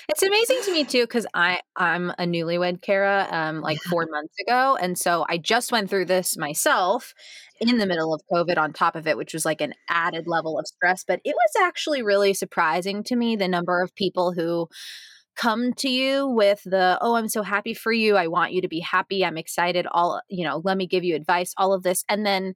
It's 0.10 0.24
amazing 0.24 0.60
to 0.64 0.72
me 0.72 0.86
too 0.86 1.04
because 1.04 1.28
I 1.34 1.60
I'm 1.76 2.10
a 2.12 2.24
newlywed 2.24 2.82
Kara 2.82 3.28
um 3.32 3.62
like 3.62 3.82
four 3.82 4.08
months 4.10 4.34
ago, 4.40 4.78
and 4.80 4.98
so 4.98 5.26
I 5.30 5.38
just 5.38 5.72
went 5.72 5.90
through 5.90 6.06
this 6.06 6.38
myself 6.38 7.14
in 7.60 7.78
the 7.78 7.86
middle 7.86 8.14
of 8.14 8.22
COVID 8.32 8.58
on 8.58 8.74
top 8.74 8.96
of 8.96 9.08
it, 9.08 9.18
which 9.18 9.34
was 9.34 9.46
like 9.46 9.62
an 9.62 9.74
added 9.90 10.26
level 10.28 10.58
of 10.58 10.68
stress. 10.68 11.04
But 11.06 11.20
it 11.24 11.36
was 11.36 11.66
actually 11.66 12.02
really 12.02 12.34
surprising 12.34 13.04
to 13.06 13.16
me 13.16 13.36
the 13.36 13.48
number 13.48 13.82
of 13.82 13.96
people 13.96 14.34
who 14.34 14.68
come 15.36 15.74
to 15.74 15.90
you 15.90 16.28
with 16.28 16.62
the 16.64 16.98
oh 17.02 17.16
i'm 17.16 17.30
so 17.30 17.44
happy 17.44 17.74
for 17.74 17.92
you. 17.92 18.16
I 18.16 18.28
want 18.28 18.54
you 18.54 18.62
to 18.62 18.68
be 18.68 18.80
happy. 18.80 19.26
I'm 19.26 19.38
excited. 19.38 19.88
All 19.92 20.22
you 20.30 20.44
know 20.44 20.62
let 20.64 20.78
me 20.78 20.88
give 20.88 21.04
you 21.04 21.16
advice 21.16 21.54
all 21.58 21.74
of 21.74 21.84
this 21.84 22.04
and 22.10 22.26
then 22.26 22.56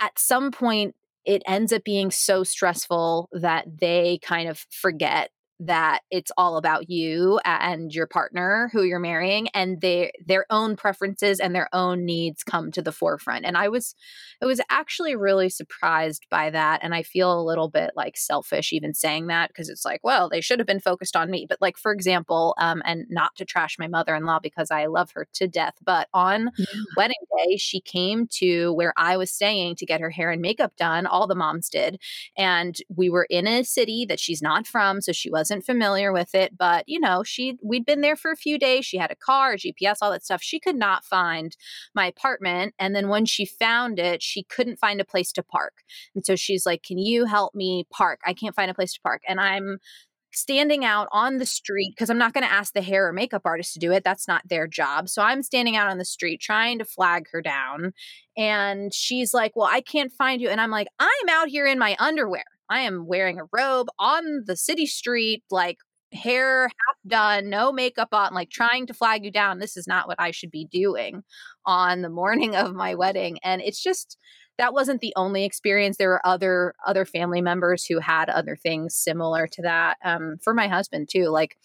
at 0.00 0.18
some 0.18 0.50
point 0.50 0.94
it 1.24 1.42
ends 1.46 1.72
up 1.72 1.84
being 1.84 2.10
so 2.10 2.42
stressful 2.42 3.28
that 3.32 3.66
they 3.80 4.18
kind 4.22 4.48
of 4.48 4.66
forget 4.70 5.30
that 5.66 6.00
it's 6.10 6.32
all 6.36 6.56
about 6.56 6.90
you 6.90 7.38
and 7.44 7.92
your 7.92 8.06
partner 8.06 8.68
who 8.72 8.82
you're 8.82 8.98
marrying 8.98 9.48
and 9.48 9.80
they 9.80 10.10
their 10.24 10.44
own 10.50 10.76
preferences 10.76 11.38
and 11.38 11.54
their 11.54 11.68
own 11.72 12.04
needs 12.04 12.42
come 12.42 12.72
to 12.72 12.82
the 12.82 12.92
forefront 12.92 13.44
and 13.44 13.56
i 13.56 13.68
was 13.68 13.94
i 14.42 14.46
was 14.46 14.60
actually 14.70 15.14
really 15.14 15.48
surprised 15.48 16.26
by 16.30 16.50
that 16.50 16.80
and 16.82 16.94
i 16.94 17.02
feel 17.02 17.40
a 17.40 17.44
little 17.44 17.68
bit 17.68 17.90
like 17.94 18.16
selfish 18.16 18.72
even 18.72 18.92
saying 18.92 19.28
that 19.28 19.48
because 19.48 19.68
it's 19.68 19.84
like 19.84 20.00
well 20.02 20.28
they 20.28 20.40
should 20.40 20.58
have 20.58 20.66
been 20.66 20.80
focused 20.80 21.14
on 21.16 21.30
me 21.30 21.46
but 21.48 21.58
like 21.60 21.76
for 21.78 21.92
example 21.92 22.54
um 22.58 22.82
and 22.84 23.06
not 23.08 23.34
to 23.36 23.44
trash 23.44 23.76
my 23.78 23.86
mother-in-law 23.86 24.40
because 24.42 24.70
i 24.70 24.86
love 24.86 25.10
her 25.14 25.26
to 25.32 25.46
death 25.46 25.74
but 25.84 26.08
on 26.12 26.50
wedding 26.96 27.16
day, 27.38 27.56
she 27.56 27.80
came 27.80 28.26
to 28.38 28.72
where 28.72 28.92
I 28.96 29.16
was 29.16 29.30
staying 29.30 29.76
to 29.76 29.86
get 29.86 30.00
her 30.00 30.10
hair 30.10 30.30
and 30.30 30.40
makeup 30.40 30.76
done. 30.76 31.06
All 31.06 31.26
the 31.26 31.34
moms 31.34 31.68
did. 31.68 32.00
And 32.36 32.76
we 32.94 33.10
were 33.10 33.26
in 33.30 33.46
a 33.46 33.64
city 33.64 34.04
that 34.08 34.20
she's 34.20 34.42
not 34.42 34.66
from, 34.66 35.00
so 35.00 35.12
she 35.12 35.30
wasn't 35.30 35.51
familiar 35.60 36.12
with 36.12 36.34
it. 36.34 36.56
But, 36.56 36.84
you 36.86 36.98
know, 37.00 37.22
she 37.22 37.58
we'd 37.62 37.84
been 37.84 38.00
there 38.00 38.16
for 38.16 38.30
a 38.30 38.36
few 38.36 38.58
days. 38.58 38.86
She 38.86 38.96
had 38.96 39.10
a 39.10 39.16
car, 39.16 39.56
GPS, 39.56 39.96
all 40.00 40.10
that 40.12 40.24
stuff. 40.24 40.42
She 40.42 40.58
could 40.60 40.76
not 40.76 41.04
find 41.04 41.56
my 41.94 42.06
apartment. 42.06 42.74
And 42.78 42.94
then 42.94 43.08
when 43.08 43.26
she 43.26 43.44
found 43.44 43.98
it, 43.98 44.22
she 44.22 44.44
couldn't 44.44 44.78
find 44.78 45.00
a 45.00 45.04
place 45.04 45.32
to 45.32 45.42
park. 45.42 45.82
And 46.14 46.24
so 46.24 46.36
she's 46.36 46.64
like, 46.64 46.82
Can 46.82 46.98
you 46.98 47.26
help 47.26 47.54
me 47.54 47.86
park? 47.92 48.20
I 48.26 48.32
can't 48.34 48.54
find 48.54 48.70
a 48.70 48.74
place 48.74 48.94
to 48.94 49.00
park. 49.02 49.22
And 49.28 49.40
I'm 49.40 49.78
standing 50.32 50.84
out 50.84 51.08
on 51.12 51.36
the 51.36 51.46
street 51.46 51.92
because 51.94 52.10
I'm 52.10 52.18
not 52.18 52.32
going 52.32 52.44
to 52.44 52.52
ask 52.52 52.72
the 52.72 52.82
hair 52.82 53.06
or 53.06 53.12
makeup 53.12 53.42
artist 53.44 53.74
to 53.74 53.78
do 53.78 53.92
it. 53.92 54.02
That's 54.02 54.26
not 54.26 54.42
their 54.48 54.66
job. 54.66 55.08
So 55.08 55.22
I'm 55.22 55.42
standing 55.42 55.76
out 55.76 55.88
on 55.88 55.98
the 55.98 56.04
street 56.04 56.40
trying 56.40 56.78
to 56.78 56.84
flag 56.84 57.26
her 57.32 57.42
down. 57.42 57.92
And 58.36 58.92
she's 58.94 59.34
like, 59.34 59.52
Well, 59.54 59.68
I 59.70 59.80
can't 59.80 60.12
find 60.12 60.40
you. 60.40 60.48
And 60.48 60.60
I'm 60.60 60.70
like, 60.70 60.88
I'm 60.98 61.28
out 61.30 61.48
here 61.48 61.66
in 61.66 61.78
my 61.78 61.96
underwear. 61.98 62.44
I 62.68 62.80
am 62.80 63.06
wearing 63.06 63.40
a 63.40 63.44
robe 63.52 63.88
on 63.98 64.44
the 64.46 64.56
city 64.56 64.86
street, 64.86 65.42
like 65.50 65.78
hair 66.12 66.64
half 66.64 66.96
done, 67.06 67.48
no 67.48 67.72
makeup 67.72 68.08
on, 68.12 68.34
like 68.34 68.50
trying 68.50 68.86
to 68.86 68.94
flag 68.94 69.24
you 69.24 69.30
down. 69.30 69.58
This 69.58 69.76
is 69.76 69.86
not 69.86 70.08
what 70.08 70.20
I 70.20 70.30
should 70.30 70.50
be 70.50 70.66
doing 70.70 71.22
on 71.66 72.02
the 72.02 72.10
morning 72.10 72.54
of 72.56 72.74
my 72.74 72.94
wedding. 72.94 73.38
And 73.42 73.62
it's 73.62 73.82
just, 73.82 74.18
that 74.58 74.74
wasn't 74.74 75.00
the 75.00 75.14
only 75.16 75.44
experience 75.44 75.96
there 75.96 76.10
were 76.10 76.26
other 76.26 76.74
other 76.86 77.04
family 77.04 77.40
members 77.40 77.84
who 77.84 77.98
had 77.98 78.28
other 78.28 78.56
things 78.56 78.94
similar 78.94 79.46
to 79.46 79.62
that 79.62 79.96
um, 80.04 80.36
for 80.42 80.54
my 80.54 80.68
husband 80.68 81.08
too 81.10 81.28
like 81.28 81.56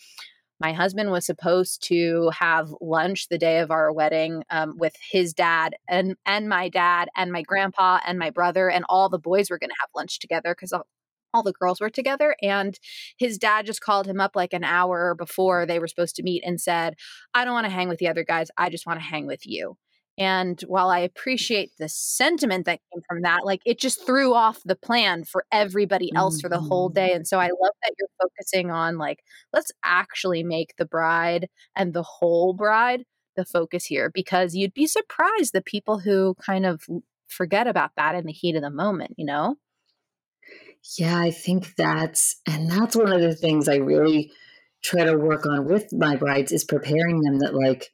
my 0.60 0.74
husband 0.74 1.12
was 1.12 1.26
supposed 1.26 1.84
to 1.88 2.32
have 2.38 2.74
lunch 2.82 3.28
the 3.30 3.38
day 3.38 3.60
of 3.60 3.72
our 3.72 3.92
wedding 3.92 4.44
um, 4.50 4.76
with 4.78 4.96
his 5.12 5.34
dad 5.34 5.76
and 5.88 6.16
and 6.26 6.50
my 6.50 6.70
dad 6.70 7.10
and 7.16 7.32
my 7.32 7.42
grandpa 7.42 8.00
and 8.06 8.18
my 8.18 8.30
brother 8.30 8.70
and 8.70 8.86
all 8.90 9.10
the 9.10 9.20
boys 9.20 9.50
were 9.50 9.60
going 9.60 9.70
to 9.70 9.76
have 9.80 9.90
lunch 9.96 10.20
together 10.20 10.54
because 10.54 10.74
all, 10.74 10.88
all 11.34 11.44
the 11.44 11.54
girls 11.54 11.80
were 11.80 11.90
together 11.90 12.36
and 12.42 12.80
his 13.18 13.38
dad 13.38 13.66
just 13.66 13.82
called 13.82 14.08
him 14.08 14.20
up 14.20 14.36
like 14.36 14.54
an 14.54 14.64
hour 14.64 15.14
before 15.16 15.66
they 15.66 15.80
were 15.80 15.88
supposed 15.88 16.16
to 16.16 16.24
meet 16.24 16.44
and 16.46 16.60
said 16.60 16.96
i 17.34 17.44
don't 17.46 17.54
want 17.54 17.66
to 17.66 17.72
hang 17.72 17.90
with 17.90 18.00
the 18.00 18.08
other 18.08 18.24
guys 18.24 18.50
i 18.58 18.70
just 18.70 18.88
want 18.88 19.00
to 19.00 19.06
hang 19.06 19.28
with 19.28 19.46
you 19.46 19.78
and 20.18 20.60
while 20.62 20.90
I 20.90 21.00
appreciate 21.00 21.72
the 21.78 21.88
sentiment 21.88 22.66
that 22.66 22.80
came 22.92 23.04
from 23.08 23.22
that, 23.22 23.46
like 23.46 23.62
it 23.66 23.80
just 23.80 24.04
threw 24.04 24.34
off 24.34 24.60
the 24.66 24.76
plan 24.76 25.24
for 25.24 25.46
everybody 25.52 26.12
else 26.16 26.42
for 26.42 26.50
the 26.50 26.60
whole 26.60 26.90
day. 26.90 27.10
Mm-hmm. 27.10 27.16
And 27.18 27.28
so 27.28 27.40
I 27.40 27.50
love 27.50 27.74
that 27.84 27.94
you're 28.00 28.10
focusing 28.20 28.72
on 28.72 28.98
like, 28.98 29.20
let's 29.54 29.72
actually 29.84 30.44
make 30.44 30.76
the 30.78 30.86
bride 30.86 31.50
and 31.76 31.94
the 31.94 32.04
whole 32.04 32.54
bride 32.54 33.04
the 33.36 33.46
focus 33.46 33.86
here 33.86 34.10
because 34.12 34.56
you'd 34.56 34.74
be 34.74 34.88
surprised 34.88 35.54
the 35.54 35.62
people 35.62 36.00
who 36.00 36.36
kind 36.44 36.66
of 36.66 36.82
forget 37.28 37.68
about 37.68 37.92
that 37.96 38.16
in 38.16 38.26
the 38.26 38.34
heat 38.34 38.56
of 38.56 38.64
the 38.64 38.72
moment, 38.72 39.14
you 39.18 39.26
know? 39.26 39.58
Yeah, 40.98 41.20
I 41.20 41.30
think 41.30 41.76
that's, 41.76 42.42
and 42.48 42.72
that's 42.72 42.96
one 42.96 43.12
of 43.12 43.22
the 43.22 43.36
things 43.36 43.68
I 43.68 43.76
really 43.76 44.32
try 44.84 45.04
to 45.04 45.18
work 45.18 45.46
on 45.46 45.66
with 45.66 45.94
my 45.94 46.16
brides 46.16 46.52
is 46.52 46.64
preparing 46.64 47.22
them 47.22 47.40
that 47.40 47.54
like 47.54 47.92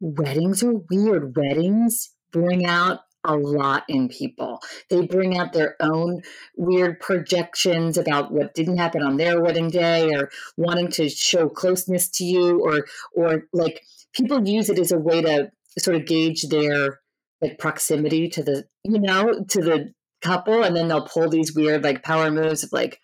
weddings 0.00 0.62
are 0.62 0.74
weird. 0.90 1.36
Weddings 1.36 2.10
bring 2.32 2.66
out 2.66 3.00
a 3.24 3.36
lot 3.36 3.84
in 3.88 4.08
people. 4.08 4.60
They 4.90 5.06
bring 5.06 5.36
out 5.36 5.52
their 5.52 5.76
own 5.80 6.22
weird 6.56 7.00
projections 7.00 7.98
about 7.98 8.32
what 8.32 8.54
didn't 8.54 8.78
happen 8.78 9.02
on 9.02 9.16
their 9.16 9.42
wedding 9.42 9.68
day 9.68 10.10
or 10.14 10.30
wanting 10.56 10.88
to 10.92 11.08
show 11.08 11.48
closeness 11.48 12.08
to 12.10 12.24
you 12.24 12.60
or 12.60 12.86
or 13.12 13.44
like 13.52 13.82
people 14.12 14.46
use 14.46 14.70
it 14.70 14.78
as 14.78 14.92
a 14.92 14.98
way 14.98 15.20
to 15.22 15.50
sort 15.78 15.96
of 15.96 16.06
gauge 16.06 16.42
their 16.48 17.00
like 17.40 17.58
proximity 17.58 18.28
to 18.28 18.42
the 18.42 18.64
you 18.84 18.98
know 18.98 19.44
to 19.48 19.60
the 19.60 19.92
couple 20.20 20.64
and 20.64 20.76
then 20.76 20.88
they'll 20.88 21.06
pull 21.06 21.28
these 21.28 21.54
weird 21.54 21.84
like 21.84 22.02
power 22.02 22.30
moves 22.30 22.64
of 22.64 22.72
like 22.72 23.00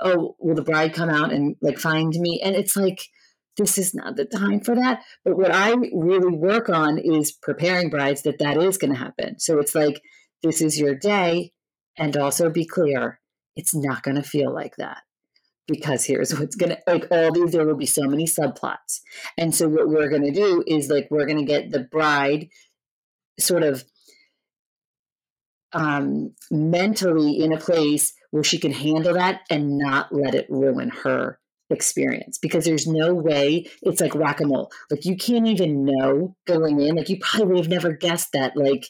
oh 0.00 0.36
will 0.38 0.54
the 0.54 0.62
bride 0.62 0.92
come 0.92 1.08
out 1.08 1.32
and 1.32 1.56
like 1.62 1.78
find 1.78 2.12
me 2.18 2.40
and 2.44 2.54
it's 2.54 2.76
like 2.76 3.08
this 3.58 3.76
is 3.76 3.94
not 3.94 4.16
the 4.16 4.24
time 4.24 4.60
for 4.60 4.74
that. 4.76 5.02
But 5.24 5.36
what 5.36 5.54
i 5.54 5.74
really 5.92 6.34
work 6.34 6.68
on 6.70 6.98
is 6.98 7.32
preparing 7.32 7.90
brides 7.90 8.22
that 8.22 8.38
that 8.38 8.56
is 8.56 8.78
going 8.78 8.92
to 8.92 8.98
happen. 8.98 9.38
So 9.38 9.58
it's 9.58 9.74
like 9.74 10.00
this 10.42 10.62
is 10.62 10.78
your 10.78 10.94
day 10.94 11.52
and 11.98 12.16
also 12.16 12.48
be 12.48 12.64
clear 12.64 13.20
it's 13.56 13.74
not 13.74 14.02
going 14.02 14.14
to 14.14 14.22
feel 14.22 14.54
like 14.54 14.76
that. 14.76 15.02
Because 15.66 16.04
here's 16.04 16.38
what's 16.38 16.56
going 16.56 16.70
to 16.70 16.78
like 16.86 17.06
all 17.10 17.32
these 17.32 17.52
there 17.52 17.66
will 17.66 17.76
be 17.76 17.86
so 17.86 18.04
many 18.04 18.24
subplots. 18.24 19.00
And 19.36 19.54
so 19.54 19.68
what 19.68 19.88
we're 19.88 20.08
going 20.08 20.24
to 20.24 20.30
do 20.30 20.64
is 20.66 20.88
like 20.88 21.08
we're 21.10 21.26
going 21.26 21.38
to 21.38 21.44
get 21.44 21.70
the 21.70 21.80
bride 21.80 22.48
sort 23.38 23.62
of 23.64 23.84
um, 25.72 26.34
mentally 26.50 27.40
in 27.40 27.52
a 27.52 27.58
place 27.58 28.14
where 28.30 28.44
she 28.44 28.58
can 28.58 28.72
handle 28.72 29.14
that 29.14 29.42
and 29.50 29.76
not 29.76 30.14
let 30.14 30.34
it 30.34 30.46
ruin 30.48 30.90
her 31.04 31.38
experience 31.70 32.38
because 32.38 32.64
there's 32.64 32.86
no 32.86 33.14
way 33.14 33.66
it's 33.82 34.00
like 34.00 34.14
whack-a-mole 34.14 34.70
like 34.90 35.04
you 35.04 35.16
can't 35.16 35.46
even 35.46 35.84
know 35.84 36.34
going 36.46 36.80
in 36.80 36.96
like 36.96 37.08
you 37.08 37.18
probably 37.20 37.46
would 37.46 37.58
have 37.58 37.68
never 37.68 37.92
guessed 37.92 38.32
that 38.32 38.56
like 38.56 38.86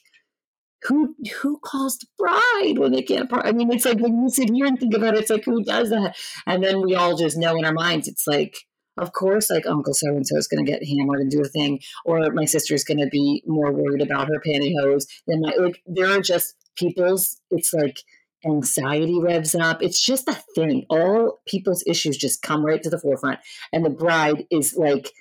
who 0.85 1.15
who 1.41 1.59
calls 1.59 1.99
the 1.99 2.07
bride 2.17 2.79
when 2.79 2.93
they 2.93 3.03
can't 3.03 3.29
i 3.33 3.51
mean 3.51 3.73
it's 3.73 3.85
like 3.85 3.99
when 3.99 4.23
you 4.23 4.29
sit 4.29 4.51
here 4.51 4.67
and 4.67 4.79
think 4.79 4.95
about 4.95 5.15
it 5.15 5.21
it's 5.21 5.31
like 5.31 5.45
who 5.45 5.63
does 5.65 5.91
that? 5.91 6.17
And 6.47 6.63
then 6.63 6.83
we 6.83 6.95
all 6.95 7.17
just 7.17 7.37
know 7.37 7.57
in 7.57 7.65
our 7.65 7.73
minds 7.73 8.07
it's 8.07 8.27
like 8.27 8.57
of 8.97 9.13
course 9.13 9.51
like 9.51 9.67
uncle 9.67 9.95
so 9.95 10.09
and 10.09 10.27
so 10.27 10.37
is 10.37 10.49
going 10.49 10.65
to 10.65 10.71
get 10.71 10.85
hammered 10.85 11.21
and 11.21 11.31
do 11.31 11.41
a 11.41 11.49
thing 11.49 11.81
or 12.05 12.31
my 12.33 12.45
sister's 12.45 12.85
going 12.85 12.99
to 12.99 13.09
be 13.09 13.43
more 13.47 13.73
worried 13.73 14.03
about 14.03 14.29
her 14.29 14.41
pantyhose 14.47 15.07
than 15.27 15.41
my 15.41 15.53
like 15.59 15.83
there 15.87 16.11
are 16.11 16.21
just 16.21 16.55
people's 16.77 17.41
it's 17.51 17.73
like 17.73 17.99
anxiety 18.45 19.19
revs 19.21 19.55
up. 19.55 19.83
It's 19.83 20.01
just 20.01 20.29
a 20.29 20.35
thing. 20.55 20.87
All 20.89 21.41
people's 21.47 21.85
issues 21.87 22.17
just 22.17 22.43
come 22.43 22.65
right 22.65 22.83
to 22.83 22.91
the 22.91 22.99
forefront. 22.99 23.41
And 23.73 23.85
the 23.85 23.91
bride 23.91 24.47
is 24.51 24.75
like, 24.77 25.13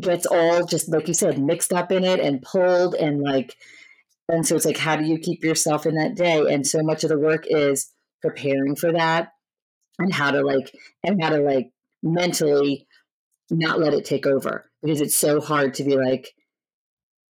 gets 0.00 0.26
all 0.26 0.64
just, 0.64 0.88
like 0.88 1.06
you 1.06 1.14
said, 1.14 1.38
mixed 1.38 1.72
up 1.72 1.92
in 1.92 2.04
it 2.04 2.20
and 2.20 2.42
pulled 2.42 2.94
and 2.94 3.22
like, 3.22 3.54
and 4.28 4.46
so 4.46 4.56
it's 4.56 4.64
like, 4.64 4.78
how 4.78 4.96
do 4.96 5.04
you 5.04 5.18
keep 5.18 5.44
yourself 5.44 5.86
in 5.86 5.94
that 5.96 6.16
day? 6.16 6.52
And 6.52 6.66
so 6.66 6.82
much 6.82 7.04
of 7.04 7.10
the 7.10 7.18
work 7.18 7.44
is 7.46 7.92
preparing 8.22 8.74
for 8.74 8.92
that 8.92 9.28
and 9.98 10.12
how 10.12 10.30
to 10.30 10.42
like, 10.42 10.74
and 11.04 11.22
how 11.22 11.30
to 11.30 11.38
like 11.38 11.70
mentally 12.02 12.86
not 13.50 13.78
let 13.78 13.92
it 13.92 14.04
take 14.04 14.26
over 14.26 14.70
because 14.82 15.00
it's 15.00 15.14
so 15.14 15.40
hard 15.40 15.74
to 15.74 15.84
be 15.84 15.96
like, 15.96 16.34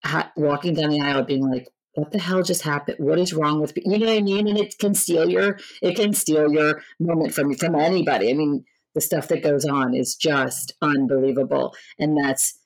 ha- 0.03 0.31
walking 0.35 0.73
down 0.73 0.89
the 0.89 1.01
aisle 1.01 1.23
being 1.23 1.49
like, 1.49 1.67
what 1.93 2.11
the 2.11 2.19
hell 2.19 2.43
just 2.43 2.61
happened? 2.61 2.97
What 2.99 3.19
is 3.19 3.33
wrong 3.33 3.59
with 3.59 3.73
you 3.75 3.97
know 3.97 4.07
what 4.07 4.17
I 4.17 4.21
mean? 4.21 4.47
And 4.47 4.57
it 4.57 4.75
can 4.79 4.93
steal 4.93 5.29
your 5.29 5.59
it 5.81 5.95
can 5.95 6.13
steal 6.13 6.51
your 6.51 6.81
moment 6.99 7.33
from 7.33 7.51
you 7.51 7.57
from 7.57 7.75
anybody. 7.75 8.29
I 8.29 8.33
mean, 8.33 8.65
the 8.95 9.01
stuff 9.01 9.27
that 9.29 9.43
goes 9.43 9.65
on 9.65 9.93
is 9.93 10.15
just 10.15 10.73
unbelievable, 10.81 11.75
and 11.99 12.17
that's 12.17 12.57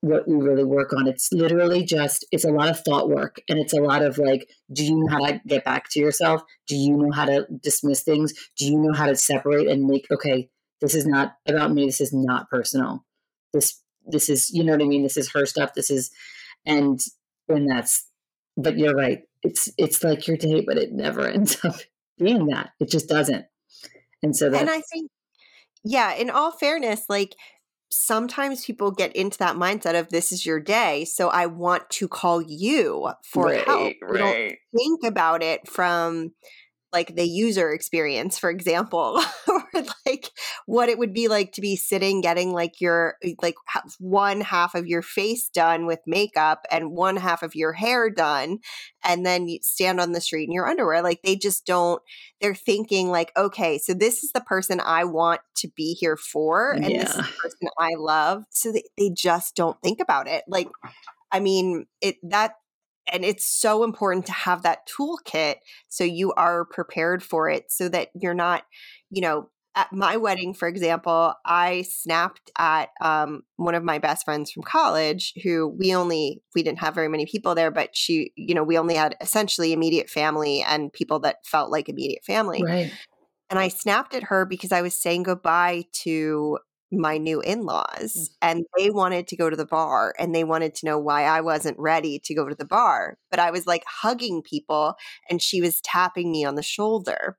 what 0.00 0.28
we 0.28 0.36
really 0.36 0.64
work 0.64 0.92
on. 0.92 1.06
It's 1.06 1.32
literally 1.32 1.84
just 1.84 2.26
it's 2.32 2.44
a 2.44 2.50
lot 2.50 2.68
of 2.68 2.80
thought 2.80 3.08
work, 3.08 3.40
and 3.48 3.58
it's 3.58 3.72
a 3.72 3.80
lot 3.80 4.02
of 4.02 4.18
like, 4.18 4.48
do 4.72 4.84
you 4.84 4.96
know 4.96 5.08
how 5.08 5.24
to 5.24 5.40
get 5.46 5.64
back 5.64 5.88
to 5.90 6.00
yourself? 6.00 6.42
Do 6.66 6.76
you 6.76 6.96
know 6.96 7.12
how 7.12 7.26
to 7.26 7.46
dismiss 7.62 8.02
things? 8.02 8.34
Do 8.58 8.66
you 8.66 8.78
know 8.78 8.92
how 8.92 9.06
to 9.06 9.16
separate 9.16 9.68
and 9.68 9.86
make 9.86 10.06
okay? 10.10 10.48
This 10.80 10.94
is 10.94 11.06
not 11.06 11.36
about 11.46 11.72
me. 11.72 11.86
This 11.86 12.00
is 12.00 12.12
not 12.12 12.50
personal. 12.50 13.04
This 13.52 13.80
this 14.06 14.28
is 14.28 14.50
you 14.50 14.64
know 14.64 14.72
what 14.72 14.82
I 14.82 14.86
mean. 14.86 15.04
This 15.04 15.16
is 15.16 15.32
her 15.32 15.46
stuff. 15.46 15.74
This 15.74 15.90
is 15.90 16.10
and 16.66 17.00
and 17.48 17.70
that's 17.70 18.06
but 18.56 18.78
you're 18.78 18.94
right. 18.94 19.22
It's 19.42 19.68
it's 19.78 20.02
like 20.02 20.26
your 20.26 20.36
day, 20.36 20.62
but 20.66 20.78
it 20.78 20.92
never 20.92 21.26
ends 21.28 21.62
up 21.64 21.76
being 22.18 22.46
that. 22.46 22.70
It 22.80 22.90
just 22.90 23.08
doesn't. 23.08 23.46
And 24.22 24.34
so 24.34 24.50
that 24.50 24.60
And 24.60 24.70
I 24.70 24.80
think 24.80 25.10
yeah, 25.82 26.14
in 26.14 26.30
all 26.30 26.50
fairness, 26.50 27.04
like 27.08 27.36
sometimes 27.90 28.64
people 28.64 28.90
get 28.90 29.14
into 29.14 29.38
that 29.38 29.56
mindset 29.56 29.98
of 29.98 30.08
this 30.08 30.32
is 30.32 30.46
your 30.46 30.60
day, 30.60 31.04
so 31.04 31.28
I 31.28 31.46
want 31.46 31.90
to 31.90 32.08
call 32.08 32.40
you 32.40 33.10
for 33.22 33.46
right, 33.46 33.64
help. 33.64 33.92
Right. 34.02 34.18
Don't 34.18 34.56
think 34.74 35.04
about 35.04 35.42
it 35.42 35.68
from 35.68 36.32
like 36.94 37.16
the 37.16 37.28
user 37.28 37.72
experience 37.72 38.38
for 38.38 38.48
example 38.48 39.20
or 39.48 39.64
like 40.06 40.30
what 40.64 40.88
it 40.88 40.96
would 40.96 41.12
be 41.12 41.28
like 41.28 41.52
to 41.52 41.60
be 41.60 41.76
sitting 41.76 42.20
getting 42.20 42.52
like 42.52 42.80
your 42.80 43.16
eh, 43.22 43.34
like 43.42 43.56
one 43.98 44.40
half 44.40 44.74
of 44.74 44.86
your 44.86 45.02
face 45.02 45.48
done 45.48 45.86
with 45.86 45.98
makeup 46.06 46.64
and 46.70 46.92
one 46.92 47.16
half 47.16 47.42
of 47.42 47.54
your 47.54 47.72
hair 47.72 48.08
done 48.08 48.58
and 49.02 49.26
then 49.26 49.48
you 49.48 49.58
stand 49.62 50.00
on 50.00 50.12
the 50.12 50.20
street 50.20 50.44
in 50.44 50.52
your 50.52 50.68
underwear 50.68 51.02
like 51.02 51.20
they 51.22 51.36
just 51.36 51.66
don't 51.66 52.00
they're 52.40 52.54
thinking 52.54 53.10
like 53.10 53.32
okay 53.36 53.76
so 53.76 53.92
this 53.92 54.22
is 54.22 54.30
the 54.32 54.40
person 54.40 54.80
i 54.80 55.04
want 55.04 55.40
to 55.56 55.68
be 55.76 55.94
here 55.94 56.16
for 56.16 56.70
and 56.70 56.88
yeah. 56.88 57.02
this 57.02 57.10
is 57.10 57.16
the 57.16 57.22
person 57.42 57.68
i 57.78 57.90
love 57.96 58.44
so 58.50 58.70
they, 58.70 58.84
they 58.96 59.10
just 59.10 59.56
don't 59.56 59.80
think 59.82 59.98
about 60.00 60.28
it 60.28 60.44
like 60.46 60.68
i 61.32 61.40
mean 61.40 61.86
it 62.00 62.16
that 62.22 62.52
and 63.12 63.24
it's 63.24 63.46
so 63.46 63.84
important 63.84 64.26
to 64.26 64.32
have 64.32 64.62
that 64.62 64.88
toolkit 64.88 65.56
so 65.88 66.04
you 66.04 66.32
are 66.34 66.64
prepared 66.64 67.22
for 67.22 67.48
it 67.48 67.70
so 67.70 67.88
that 67.88 68.08
you're 68.14 68.34
not 68.34 68.64
you 69.10 69.20
know 69.20 69.48
at 69.76 69.92
my 69.92 70.16
wedding 70.16 70.54
for 70.54 70.68
example 70.68 71.34
i 71.44 71.82
snapped 71.82 72.50
at 72.58 72.90
um, 73.00 73.42
one 73.56 73.74
of 73.74 73.82
my 73.82 73.98
best 73.98 74.24
friends 74.24 74.50
from 74.50 74.62
college 74.62 75.32
who 75.42 75.68
we 75.68 75.94
only 75.94 76.42
we 76.54 76.62
didn't 76.62 76.78
have 76.78 76.94
very 76.94 77.08
many 77.08 77.26
people 77.26 77.54
there 77.54 77.70
but 77.70 77.96
she 77.96 78.32
you 78.36 78.54
know 78.54 78.62
we 78.62 78.78
only 78.78 78.94
had 78.94 79.16
essentially 79.20 79.72
immediate 79.72 80.08
family 80.08 80.62
and 80.62 80.92
people 80.92 81.18
that 81.18 81.44
felt 81.44 81.70
like 81.70 81.88
immediate 81.88 82.24
family. 82.24 82.62
Right. 82.62 82.92
And 83.50 83.58
i 83.58 83.68
snapped 83.68 84.14
at 84.14 84.24
her 84.24 84.46
because 84.46 84.72
i 84.72 84.82
was 84.82 84.98
saying 85.00 85.24
goodbye 85.24 85.84
to 86.02 86.58
my 86.92 87.18
new 87.18 87.40
in-laws 87.40 88.14
mm. 88.14 88.28
and 88.42 88.64
they 88.78 88.90
wanted 88.90 89.26
to 89.26 89.36
go 89.36 89.50
to 89.50 89.56
the 89.56 89.66
bar 89.66 90.14
and 90.18 90.34
they 90.34 90.44
wanted 90.44 90.74
to 90.74 90.86
know 90.86 90.98
why 90.98 91.24
I 91.24 91.40
wasn't 91.40 91.78
ready 91.78 92.20
to 92.24 92.34
go 92.34 92.48
to 92.48 92.54
the 92.54 92.64
bar 92.64 93.18
but 93.30 93.40
I 93.40 93.50
was 93.50 93.66
like 93.66 93.84
hugging 93.86 94.42
people 94.42 94.94
and 95.28 95.42
she 95.42 95.60
was 95.60 95.80
tapping 95.80 96.30
me 96.30 96.44
on 96.44 96.54
the 96.54 96.62
shoulder 96.62 97.36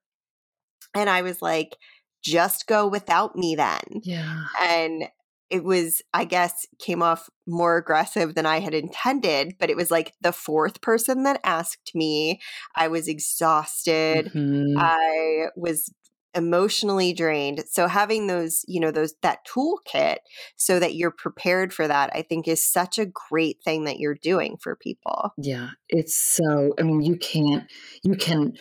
and 0.93 1.09
I 1.09 1.21
was 1.21 1.41
like 1.41 1.77
just 2.23 2.67
go 2.67 2.87
without 2.87 3.35
me 3.35 3.55
then 3.55 3.81
yeah 4.03 4.45
and 4.59 5.05
it 5.51 5.63
was 5.63 6.01
i 6.13 6.25
guess 6.25 6.65
came 6.79 7.03
off 7.03 7.29
more 7.47 7.77
aggressive 7.77 8.33
than 8.33 8.45
i 8.45 8.59
had 8.59 8.73
intended 8.73 9.53
but 9.59 9.69
it 9.69 9.77
was 9.77 9.91
like 9.91 10.13
the 10.21 10.31
fourth 10.31 10.81
person 10.81 11.23
that 11.23 11.39
asked 11.43 11.91
me 11.93 12.41
i 12.75 12.87
was 12.87 13.07
exhausted 13.07 14.31
mm-hmm. 14.33 14.77
i 14.77 15.45
was 15.55 15.93
emotionally 16.35 17.13
drained. 17.13 17.63
So 17.69 17.87
having 17.87 18.27
those 18.27 18.63
you 18.67 18.79
know 18.79 18.91
those 18.91 19.13
that 19.21 19.39
toolkit 19.47 20.17
so 20.55 20.79
that 20.79 20.95
you're 20.95 21.11
prepared 21.11 21.73
for 21.73 21.87
that 21.87 22.09
i 22.13 22.21
think 22.21 22.47
is 22.47 22.63
such 22.63 22.99
a 22.99 23.05
great 23.29 23.57
thing 23.63 23.85
that 23.85 23.99
you're 23.99 24.15
doing 24.15 24.57
for 24.61 24.75
people. 24.75 25.31
Yeah 25.37 25.69
it's 25.89 26.17
so 26.17 26.73
i 26.79 26.83
mean 26.83 27.01
you 27.01 27.17
can't 27.17 27.63
you 28.03 28.15
can 28.15 28.53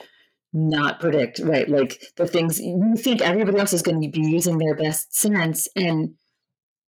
not 0.52 1.00
predict 1.00 1.40
right 1.40 1.68
like 1.68 2.00
the 2.16 2.26
things 2.26 2.60
you 2.60 2.94
think 2.96 3.20
everybody 3.20 3.58
else 3.58 3.72
is 3.72 3.82
going 3.82 4.00
to 4.00 4.08
be 4.08 4.26
using 4.26 4.58
their 4.58 4.76
best 4.76 5.14
sense 5.14 5.66
and 5.74 6.14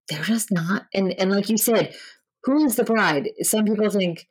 they're 0.08 0.22
just 0.22 0.52
not 0.52 0.86
and 0.94 1.12
and 1.18 1.32
like 1.32 1.48
you 1.48 1.56
said 1.56 1.94
who 2.44 2.64
is 2.64 2.76
the 2.76 2.84
bride 2.84 3.28
some 3.42 3.64
people 3.64 3.90
think 3.90 4.26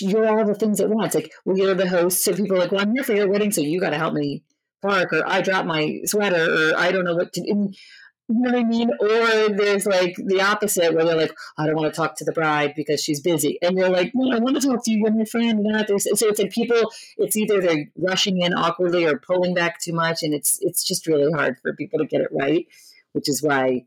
you're 0.00 0.28
all 0.28 0.44
the 0.44 0.54
things 0.54 0.80
at 0.80 0.88
once 0.88 1.14
like 1.14 1.32
well 1.44 1.56
you're 1.56 1.74
the 1.74 1.88
host 1.88 2.22
so 2.22 2.32
people 2.32 2.56
are 2.56 2.60
like 2.60 2.72
well 2.72 2.82
i'm 2.82 2.92
here 2.92 3.02
for 3.02 3.14
your 3.14 3.28
wedding 3.28 3.50
so 3.50 3.60
you 3.60 3.80
got 3.80 3.90
to 3.90 3.98
help 3.98 4.14
me 4.14 4.44
park 4.82 5.12
or 5.12 5.26
I 5.26 5.40
dropped 5.42 5.66
my 5.66 6.00
sweater 6.04 6.70
or 6.72 6.78
I 6.78 6.92
don't 6.92 7.04
know 7.04 7.16
what 7.16 7.32
to 7.34 7.40
do. 7.40 7.72
You 8.28 8.40
know 8.40 8.50
what 8.50 8.58
I 8.58 8.64
mean? 8.64 8.90
Or 8.98 9.54
there's 9.54 9.86
like 9.86 10.16
the 10.16 10.40
opposite 10.40 10.92
where 10.94 11.04
they're 11.04 11.16
like, 11.16 11.32
I 11.56 11.66
don't 11.66 11.76
want 11.76 11.94
to 11.94 11.96
talk 11.96 12.16
to 12.16 12.24
the 12.24 12.32
bride 12.32 12.72
because 12.74 13.00
she's 13.00 13.20
busy. 13.20 13.56
And 13.62 13.78
you're 13.78 13.88
like, 13.88 14.10
well, 14.14 14.34
I 14.34 14.40
want 14.40 14.60
to 14.60 14.66
talk 14.66 14.84
to 14.84 14.90
you. 14.90 14.98
You're 14.98 15.12
my 15.12 15.24
friend. 15.24 15.60
And 15.60 15.74
that. 15.74 15.88
So 15.88 16.26
it's 16.26 16.40
like 16.40 16.50
people, 16.50 16.90
it's 17.18 17.36
either 17.36 17.60
they're 17.60 17.86
rushing 17.96 18.42
in 18.42 18.52
awkwardly 18.52 19.04
or 19.04 19.18
pulling 19.18 19.54
back 19.54 19.80
too 19.80 19.92
much. 19.92 20.24
And 20.24 20.34
it's, 20.34 20.58
it's 20.60 20.82
just 20.82 21.06
really 21.06 21.30
hard 21.30 21.58
for 21.62 21.72
people 21.74 22.00
to 22.00 22.04
get 22.04 22.20
it 22.20 22.30
right, 22.32 22.66
which 23.12 23.28
is 23.28 23.44
why 23.44 23.86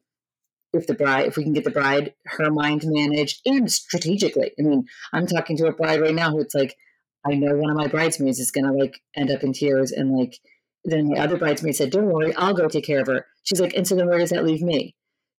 if 0.72 0.88
the 0.88 0.94
bride, 0.94 1.28
if 1.28 1.36
we 1.36 1.44
can 1.44 1.54
get 1.54 1.66
the 1.66 1.72
bride, 1.72 2.14
her 2.26 2.50
mind 2.50 2.84
managed 2.86 3.42
and 3.46 3.70
strategically. 3.70 4.54
I 4.58 4.62
mean, 4.62 4.86
I'm 5.12 5.28
talking 5.28 5.58
to 5.58 5.68
a 5.68 5.74
bride 5.74 6.00
right 6.00 6.16
now 6.16 6.32
who 6.32 6.40
it's 6.40 6.56
like, 6.56 6.78
I 7.26 7.34
know 7.34 7.58
one 7.58 7.72
of 7.72 7.76
my 7.76 7.88
bridesmaids 7.88 8.40
is 8.40 8.52
going 8.52 8.66
to 8.66 8.72
like 8.72 9.02
end 9.18 9.32
up 9.32 9.44
in 9.44 9.52
tears 9.52 9.92
and 9.92 10.16
like, 10.16 10.40
then 10.84 11.08
the 11.08 11.20
other 11.20 11.38
bridesmaid 11.38 11.76
said, 11.76 11.92
Don't 11.92 12.12
worry, 12.12 12.34
I'll 12.36 12.54
go 12.54 12.68
take 12.68 12.86
care 12.86 13.02
of 13.02 13.08
her. 13.08 13.26
She's 13.44 13.60
like, 13.60 13.74
And 13.76 13.88
so 13.88 13.96
then 13.96 14.08
where 14.08 14.20
does 14.20 14.30
that 14.30 14.46
leave 14.46 14.62
me? 14.62 14.96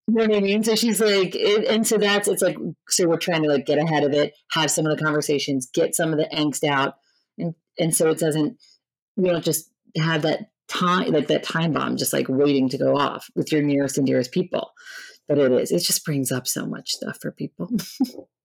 You 0.06 0.14
know 0.14 0.26
what 0.26 0.36
I 0.36 0.40
mean? 0.40 0.64
So 0.64 0.74
she's 0.74 1.00
like, 1.00 1.36
it, 1.36 1.66
and 1.68 1.86
so 1.86 1.96
that's, 1.96 2.26
it's 2.26 2.42
like, 2.42 2.56
so 2.88 3.06
we're 3.06 3.16
trying 3.16 3.44
to 3.44 3.48
like 3.48 3.64
get 3.64 3.78
ahead 3.78 4.02
of 4.02 4.12
it, 4.12 4.32
have 4.52 4.70
some 4.70 4.86
of 4.86 4.96
the 4.96 5.02
conversations, 5.02 5.68
get 5.72 5.94
some 5.94 6.12
of 6.12 6.18
the 6.18 6.28
angst 6.34 6.64
out. 6.68 6.94
And, 7.38 7.54
and 7.78 7.94
so 7.94 8.10
it 8.10 8.18
doesn't, 8.18 8.58
you 9.16 9.24
don't 9.24 9.44
just 9.44 9.70
have 9.96 10.22
that 10.22 10.50
time, 10.66 11.12
like 11.12 11.28
that 11.28 11.44
time 11.44 11.72
bomb, 11.72 11.96
just 11.96 12.12
like 12.12 12.26
waiting 12.28 12.68
to 12.70 12.78
go 12.78 12.96
off 12.96 13.28
with 13.36 13.52
your 13.52 13.62
nearest 13.62 13.98
and 13.98 14.06
dearest 14.06 14.32
people. 14.32 14.72
But 15.28 15.38
it 15.38 15.52
is, 15.52 15.70
it 15.70 15.80
just 15.80 16.04
brings 16.04 16.32
up 16.32 16.48
so 16.48 16.66
much 16.66 16.90
stuff 16.90 17.18
for 17.20 17.30
people. 17.30 17.70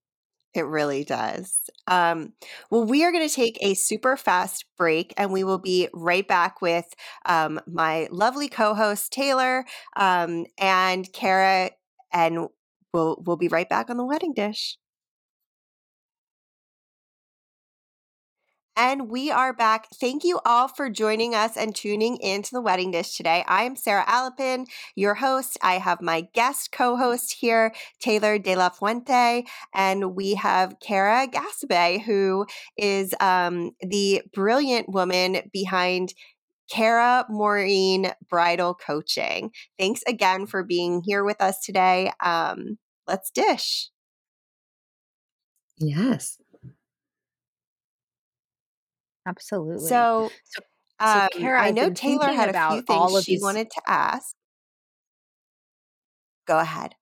It 0.56 0.62
really 0.66 1.04
does. 1.04 1.70
Um, 1.86 2.32
well, 2.72 2.86
we 2.86 3.04
are 3.04 3.12
going 3.12 3.28
to 3.28 3.34
take 3.34 3.58
a 3.62 3.74
super 3.74 4.16
fast 4.16 4.64
break 4.78 5.14
and 5.18 5.32
we 5.32 5.44
will 5.44 5.58
be 5.58 5.90
right 5.94 6.26
back 6.26 6.62
with 6.62 6.94
um, 7.26 7.60
my 7.68 8.08
lovely 8.10 8.48
co 8.48 8.74
host, 8.74 9.12
Taylor, 9.12 9.66
um, 9.98 10.46
and 10.58 11.12
Kara, 11.12 11.72
and 12.14 12.48
we'll, 12.94 13.22
we'll 13.26 13.36
be 13.36 13.50
right 13.50 13.68
back 13.68 13.90
on 13.90 13.98
the 13.98 14.06
wedding 14.06 14.34
dish. 14.34 14.78
And 18.78 19.10
we 19.10 19.32
are 19.32 19.54
back. 19.54 19.88
Thank 20.02 20.26
you 20.26 20.42
all 20.46 20.68
for 20.68 20.90
joining 20.90 21.34
us 21.34 21.56
and 21.56 21.74
tuning 21.74 22.18
into 22.18 22.52
the 22.52 22.62
wedding 22.62 22.92
dish 22.92 23.16
today. 23.16 23.44
I 23.48 23.64
am 23.64 23.78
Sarah 23.78 24.04
Alapin, 24.06 24.66
your 24.96 25.14
host. 25.14 25.58
I 25.62 25.76
have 25.76 26.02
my 26.02 26.28
guest 26.34 26.74
co-host 26.74 27.38
here, 27.40 27.74
Taylor 28.02 28.38
De 28.38 28.54
La 28.56 28.68
Fuente, 28.70 29.46
and 29.74 30.14
we 30.14 30.34
have 30.36 30.76
Kara 30.82 31.26
Ghassabeh, 31.26 32.02
who 32.02 32.46
is 32.76 33.16
um, 33.22 33.72
the 33.80 34.22
brilliant 34.34 34.90
woman 34.90 35.50
behind 35.54 36.14
Kara 36.70 37.26
Maureen 37.30 38.12
Bridal 38.30 38.74
Coaching. 38.74 39.52
Thanks 39.80 40.02
again 40.06 40.48
for 40.48 40.64
being 40.64 41.02
here 41.06 41.24
with 41.24 41.42
us 41.42 41.60
today. 41.62 42.12
Um, 42.22 42.78
let's 43.08 43.32
dish. 43.32 43.90
Yes. 45.78 46.38
Absolutely. 49.26 49.88
So, 49.88 50.32
so, 50.44 50.62
um, 51.00 51.30
Kara, 51.34 51.62
I 51.62 51.72
know 51.72 51.90
Taylor 51.90 52.32
had 52.32 52.56
a 52.56 52.72
few 52.72 52.82
things 52.82 53.24
she 53.24 53.34
these... 53.36 53.44
wanted 53.44 53.70
to 53.72 53.82
ask. 53.88 54.36
Go 56.46 56.60
ahead. 56.60 56.96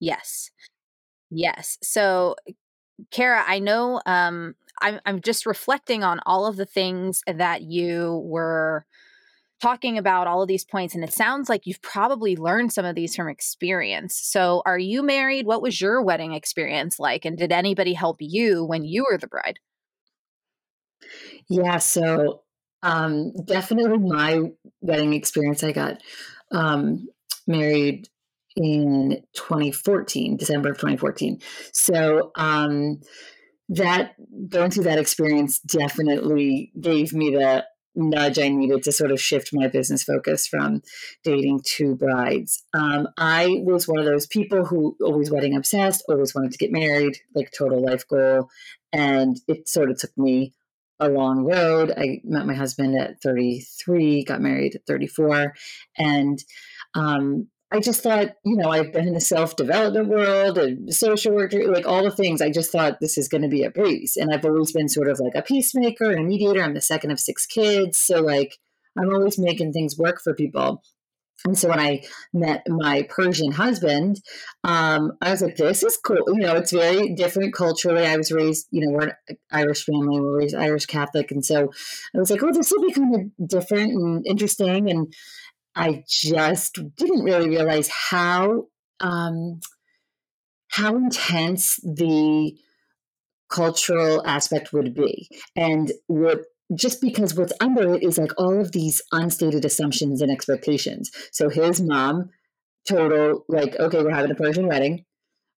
yes. 0.00 0.50
Yes. 1.30 1.78
So, 1.82 2.36
Kara, 3.10 3.44
I 3.46 3.58
know 3.60 4.00
um, 4.06 4.54
I'm 4.82 5.00
I'm 5.06 5.20
just 5.20 5.46
reflecting 5.46 6.02
on 6.02 6.20
all 6.26 6.46
of 6.46 6.56
the 6.56 6.66
things 6.66 7.22
that 7.26 7.62
you 7.62 8.22
were 8.24 8.84
talking 9.62 9.96
about 9.96 10.26
all 10.26 10.42
of 10.42 10.48
these 10.48 10.64
points 10.64 10.94
and 10.94 11.02
it 11.02 11.12
sounds 11.12 11.48
like 11.48 11.62
you've 11.64 11.80
probably 11.80 12.36
learned 12.36 12.72
some 12.72 12.84
of 12.84 12.94
these 12.94 13.16
from 13.16 13.28
experience. 13.28 14.18
So, 14.20 14.62
are 14.66 14.78
you 14.78 15.02
married? 15.02 15.46
What 15.46 15.62
was 15.62 15.80
your 15.80 16.02
wedding 16.02 16.34
experience 16.34 16.98
like 16.98 17.24
and 17.24 17.38
did 17.38 17.52
anybody 17.52 17.94
help 17.94 18.16
you 18.20 18.64
when 18.64 18.84
you 18.84 19.06
were 19.10 19.16
the 19.16 19.28
bride? 19.28 19.58
Yeah, 21.48 21.78
so 21.78 22.42
um 22.82 23.32
definitely 23.44 23.98
my 23.98 24.40
wedding 24.80 25.14
experience 25.14 25.62
I 25.64 25.72
got 25.72 26.00
um 26.50 27.08
married 27.46 28.08
in 28.56 29.22
2014, 29.34 30.36
December 30.36 30.70
of 30.70 30.76
2014. 30.78 31.40
So, 31.72 32.30
um 32.36 33.00
that 33.70 34.14
going 34.48 34.70
through 34.70 34.84
that 34.84 34.98
experience 34.98 35.58
definitely 35.60 36.70
gave 36.80 37.12
me 37.14 37.30
the 37.30 37.64
nudge 37.96 38.38
I 38.38 38.48
needed 38.48 38.82
to 38.82 38.92
sort 38.92 39.12
of 39.12 39.20
shift 39.20 39.50
my 39.52 39.68
business 39.68 40.02
focus 40.02 40.46
from 40.46 40.82
dating 41.22 41.60
to 41.76 41.94
brides. 41.94 42.64
Um, 42.74 43.08
I 43.16 43.60
was 43.62 43.86
one 43.86 44.00
of 44.00 44.04
those 44.04 44.26
people 44.26 44.64
who 44.64 44.96
always 45.02 45.30
wedding 45.30 45.56
obsessed, 45.56 46.04
always 46.08 46.34
wanted 46.34 46.52
to 46.52 46.58
get 46.58 46.72
married, 46.72 47.18
like 47.34 47.52
total 47.56 47.84
life 47.84 48.06
goal. 48.08 48.50
And 48.92 49.40
it 49.48 49.68
sort 49.68 49.90
of 49.90 49.98
took 49.98 50.16
me 50.16 50.52
a 51.00 51.08
long 51.08 51.44
road. 51.44 51.92
I 51.96 52.20
met 52.24 52.46
my 52.46 52.54
husband 52.54 52.98
at 52.98 53.20
33, 53.22 54.24
got 54.24 54.40
married 54.40 54.76
at 54.76 54.86
34. 54.86 55.54
And 55.98 56.42
um, 56.94 57.48
I 57.70 57.80
just 57.80 58.02
thought, 58.02 58.28
you 58.44 58.56
know, 58.56 58.70
I've 58.70 58.92
been 58.92 59.08
in 59.08 59.14
the 59.14 59.20
self 59.20 59.56
development 59.56 60.08
world 60.08 60.58
and 60.58 60.94
social 60.94 61.34
work, 61.34 61.52
like 61.52 61.86
all 61.86 62.04
the 62.04 62.10
things. 62.10 62.40
I 62.40 62.50
just 62.50 62.70
thought 62.70 63.00
this 63.00 63.18
is 63.18 63.28
going 63.28 63.42
to 63.42 63.48
be 63.48 63.64
a 63.64 63.70
breeze. 63.70 64.16
And 64.16 64.32
I've 64.32 64.44
always 64.44 64.72
been 64.72 64.88
sort 64.88 65.08
of 65.08 65.18
like 65.18 65.34
a 65.34 65.42
peacemaker 65.42 66.10
and 66.10 66.20
a 66.20 66.22
mediator. 66.22 66.62
I'm 66.62 66.74
the 66.74 66.80
second 66.80 67.10
of 67.10 67.18
six 67.18 67.46
kids. 67.46 68.00
So, 68.00 68.20
like, 68.20 68.58
I'm 68.96 69.12
always 69.12 69.38
making 69.38 69.72
things 69.72 69.98
work 69.98 70.20
for 70.22 70.34
people. 70.34 70.82
And 71.46 71.58
so 71.58 71.68
when 71.68 71.80
I 71.80 72.02
met 72.32 72.62
my 72.68 73.02
Persian 73.10 73.52
husband, 73.52 74.20
um, 74.64 75.12
I 75.20 75.30
was 75.30 75.42
like, 75.42 75.56
this 75.56 75.82
is 75.82 75.98
cool. 75.98 76.24
You 76.28 76.40
know, 76.40 76.54
it's 76.54 76.72
very 76.72 77.14
different 77.14 77.52
culturally. 77.52 78.06
I 78.06 78.16
was 78.16 78.32
raised, 78.32 78.66
you 78.70 78.86
know, 78.86 78.92
we're 78.92 79.16
an 79.28 79.36
Irish 79.52 79.84
family, 79.84 80.20
we're 80.20 80.38
raised 80.38 80.54
Irish 80.54 80.86
Catholic. 80.86 81.30
And 81.30 81.44
so 81.44 81.70
I 82.14 82.18
was 82.18 82.30
like, 82.30 82.42
oh, 82.42 82.52
this 82.52 82.70
will 82.70 82.80
be 82.80 82.94
kind 82.94 83.14
of 83.14 83.48
different 83.48 83.92
and 83.92 84.26
interesting. 84.26 84.90
And 84.90 85.12
I 85.76 86.04
just 86.08 86.78
didn't 86.96 87.24
really 87.24 87.48
realize 87.48 87.88
how 87.88 88.68
um, 89.00 89.60
how 90.68 90.96
intense 90.96 91.76
the 91.76 92.56
cultural 93.50 94.26
aspect 94.26 94.72
would 94.72 94.94
be, 94.94 95.28
and 95.56 95.92
what 96.06 96.40
just 96.76 97.00
because 97.00 97.34
what's 97.34 97.52
under 97.60 97.94
it 97.94 98.02
is 98.02 98.18
like 98.18 98.32
all 98.38 98.60
of 98.60 98.72
these 98.72 99.02
unstated 99.12 99.64
assumptions 99.64 100.22
and 100.22 100.30
expectations. 100.30 101.10
So 101.32 101.48
his 101.48 101.80
mom, 101.80 102.30
total 102.88 103.44
like, 103.48 103.76
okay, 103.78 104.02
we're 104.02 104.14
having 104.14 104.30
a 104.30 104.36
Persian 104.36 104.66
wedding. 104.66 105.04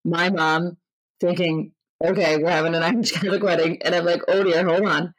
My 0.04 0.30
mom 0.30 0.76
thinking, 1.20 1.72
okay, 2.04 2.38
we're 2.38 2.50
having 2.50 2.74
an 2.74 2.82
Irish 2.82 3.12
Catholic 3.12 3.42
wedding, 3.42 3.80
and 3.82 3.94
I'm 3.94 4.04
like, 4.04 4.22
oh 4.28 4.42
dear, 4.42 4.66
hold 4.66 4.86
on. 4.86 5.14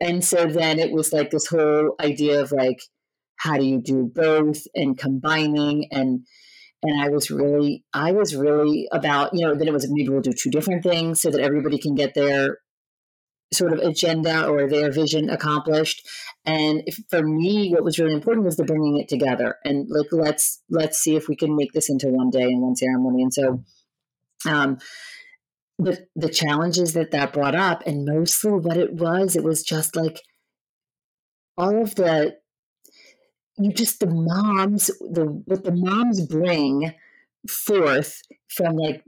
And 0.00 0.24
so 0.24 0.46
then 0.46 0.78
it 0.78 0.92
was 0.92 1.12
like 1.12 1.30
this 1.30 1.46
whole 1.46 1.94
idea 2.00 2.40
of 2.42 2.52
like 2.52 2.80
how 3.38 3.56
do 3.56 3.64
you 3.64 3.80
do 3.80 4.10
both 4.12 4.58
and 4.74 4.98
combining 4.98 5.86
and 5.92 6.26
and 6.82 7.02
I 7.02 7.08
was 7.08 7.30
really 7.30 7.84
I 7.92 8.12
was 8.12 8.34
really 8.36 8.88
about 8.92 9.34
you 9.34 9.46
know 9.46 9.54
then 9.54 9.68
it 9.68 9.72
was 9.72 9.90
maybe 9.90 10.08
we'll 10.08 10.20
do 10.20 10.32
two 10.32 10.50
different 10.50 10.82
things 10.82 11.20
so 11.20 11.30
that 11.30 11.40
everybody 11.40 11.78
can 11.78 11.94
get 11.94 12.14
their 12.14 12.58
sort 13.52 13.72
of 13.72 13.78
agenda 13.78 14.46
or 14.46 14.68
their 14.68 14.92
vision 14.92 15.30
accomplished. 15.30 16.06
And 16.44 16.82
if, 16.86 16.98
for 17.08 17.22
me 17.22 17.70
what 17.70 17.84
was 17.84 17.98
really 17.98 18.14
important 18.14 18.44
was 18.44 18.56
the 18.56 18.64
bringing 18.64 18.98
it 18.98 19.08
together. 19.08 19.56
And 19.64 19.88
like 19.88 20.12
let's 20.12 20.62
let's 20.68 20.98
see 20.98 21.16
if 21.16 21.28
we 21.28 21.36
can 21.36 21.56
make 21.56 21.72
this 21.72 21.90
into 21.90 22.08
one 22.08 22.30
day 22.30 22.42
and 22.42 22.62
one 22.62 22.76
ceremony. 22.76 23.22
And 23.22 23.32
so 23.32 23.64
um 24.46 24.78
the 25.78 26.06
the 26.16 26.28
challenges 26.28 26.92
that 26.94 27.10
that 27.12 27.32
brought 27.32 27.54
up 27.54 27.82
and 27.86 28.04
mostly 28.04 28.52
what 28.52 28.76
it 28.76 28.94
was 28.94 29.36
it 29.36 29.44
was 29.44 29.62
just 29.62 29.94
like 29.94 30.20
all 31.56 31.80
of 31.80 31.94
the 31.94 32.36
you 33.58 33.72
just 33.72 34.00
the 34.00 34.06
moms 34.06 34.86
the 35.00 35.24
what 35.46 35.64
the 35.64 35.74
moms 35.74 36.26
bring 36.26 36.92
forth 37.48 38.22
from 38.48 38.76
like 38.76 39.04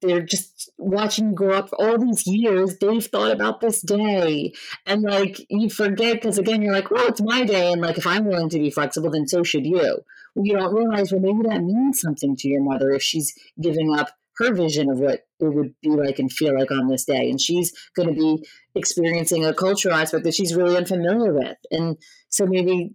they're 0.00 0.22
just 0.22 0.70
watching 0.78 1.30
you 1.30 1.34
grow 1.34 1.54
up 1.54 1.70
all 1.78 1.98
these 1.98 2.26
years 2.26 2.78
they've 2.78 3.04
thought 3.04 3.32
about 3.32 3.60
this 3.60 3.80
day. 3.80 4.52
And 4.86 5.02
like 5.02 5.44
you 5.48 5.68
forget 5.70 6.14
because 6.14 6.38
again 6.38 6.62
you're 6.62 6.72
like 6.72 6.90
well 6.90 7.08
it's 7.08 7.20
my 7.20 7.44
day 7.44 7.72
and 7.72 7.80
like 7.80 7.98
if 7.98 8.06
i'm 8.06 8.24
willing 8.24 8.48
to 8.50 8.58
be 8.58 8.70
flexible 8.70 9.10
then 9.10 9.26
so 9.26 9.42
should 9.42 9.66
you. 9.66 10.02
Well, 10.34 10.46
you 10.46 10.56
don't 10.56 10.74
realize 10.74 11.12
well 11.12 11.20
maybe 11.20 11.48
that 11.48 11.62
means 11.62 12.00
something 12.00 12.36
to 12.36 12.48
your 12.48 12.62
mother 12.62 12.90
if 12.90 13.02
she's 13.02 13.34
giving 13.60 13.94
up 13.94 14.10
her 14.38 14.54
vision 14.54 14.88
of 14.88 15.00
what 15.00 15.26
it 15.40 15.44
would 15.44 15.74
be 15.82 15.90
like 15.90 16.18
and 16.18 16.32
feel 16.32 16.56
like 16.56 16.70
on 16.70 16.88
this 16.88 17.04
day. 17.04 17.28
And 17.28 17.40
she's 17.40 17.72
going 17.96 18.08
to 18.08 18.14
be 18.14 18.46
experiencing 18.74 19.44
a 19.44 19.52
cultural 19.52 19.96
aspect 19.96 20.24
that 20.24 20.34
she's 20.34 20.54
really 20.54 20.76
unfamiliar 20.76 21.32
with. 21.32 21.56
And 21.72 21.96
so 22.28 22.46
maybe 22.46 22.94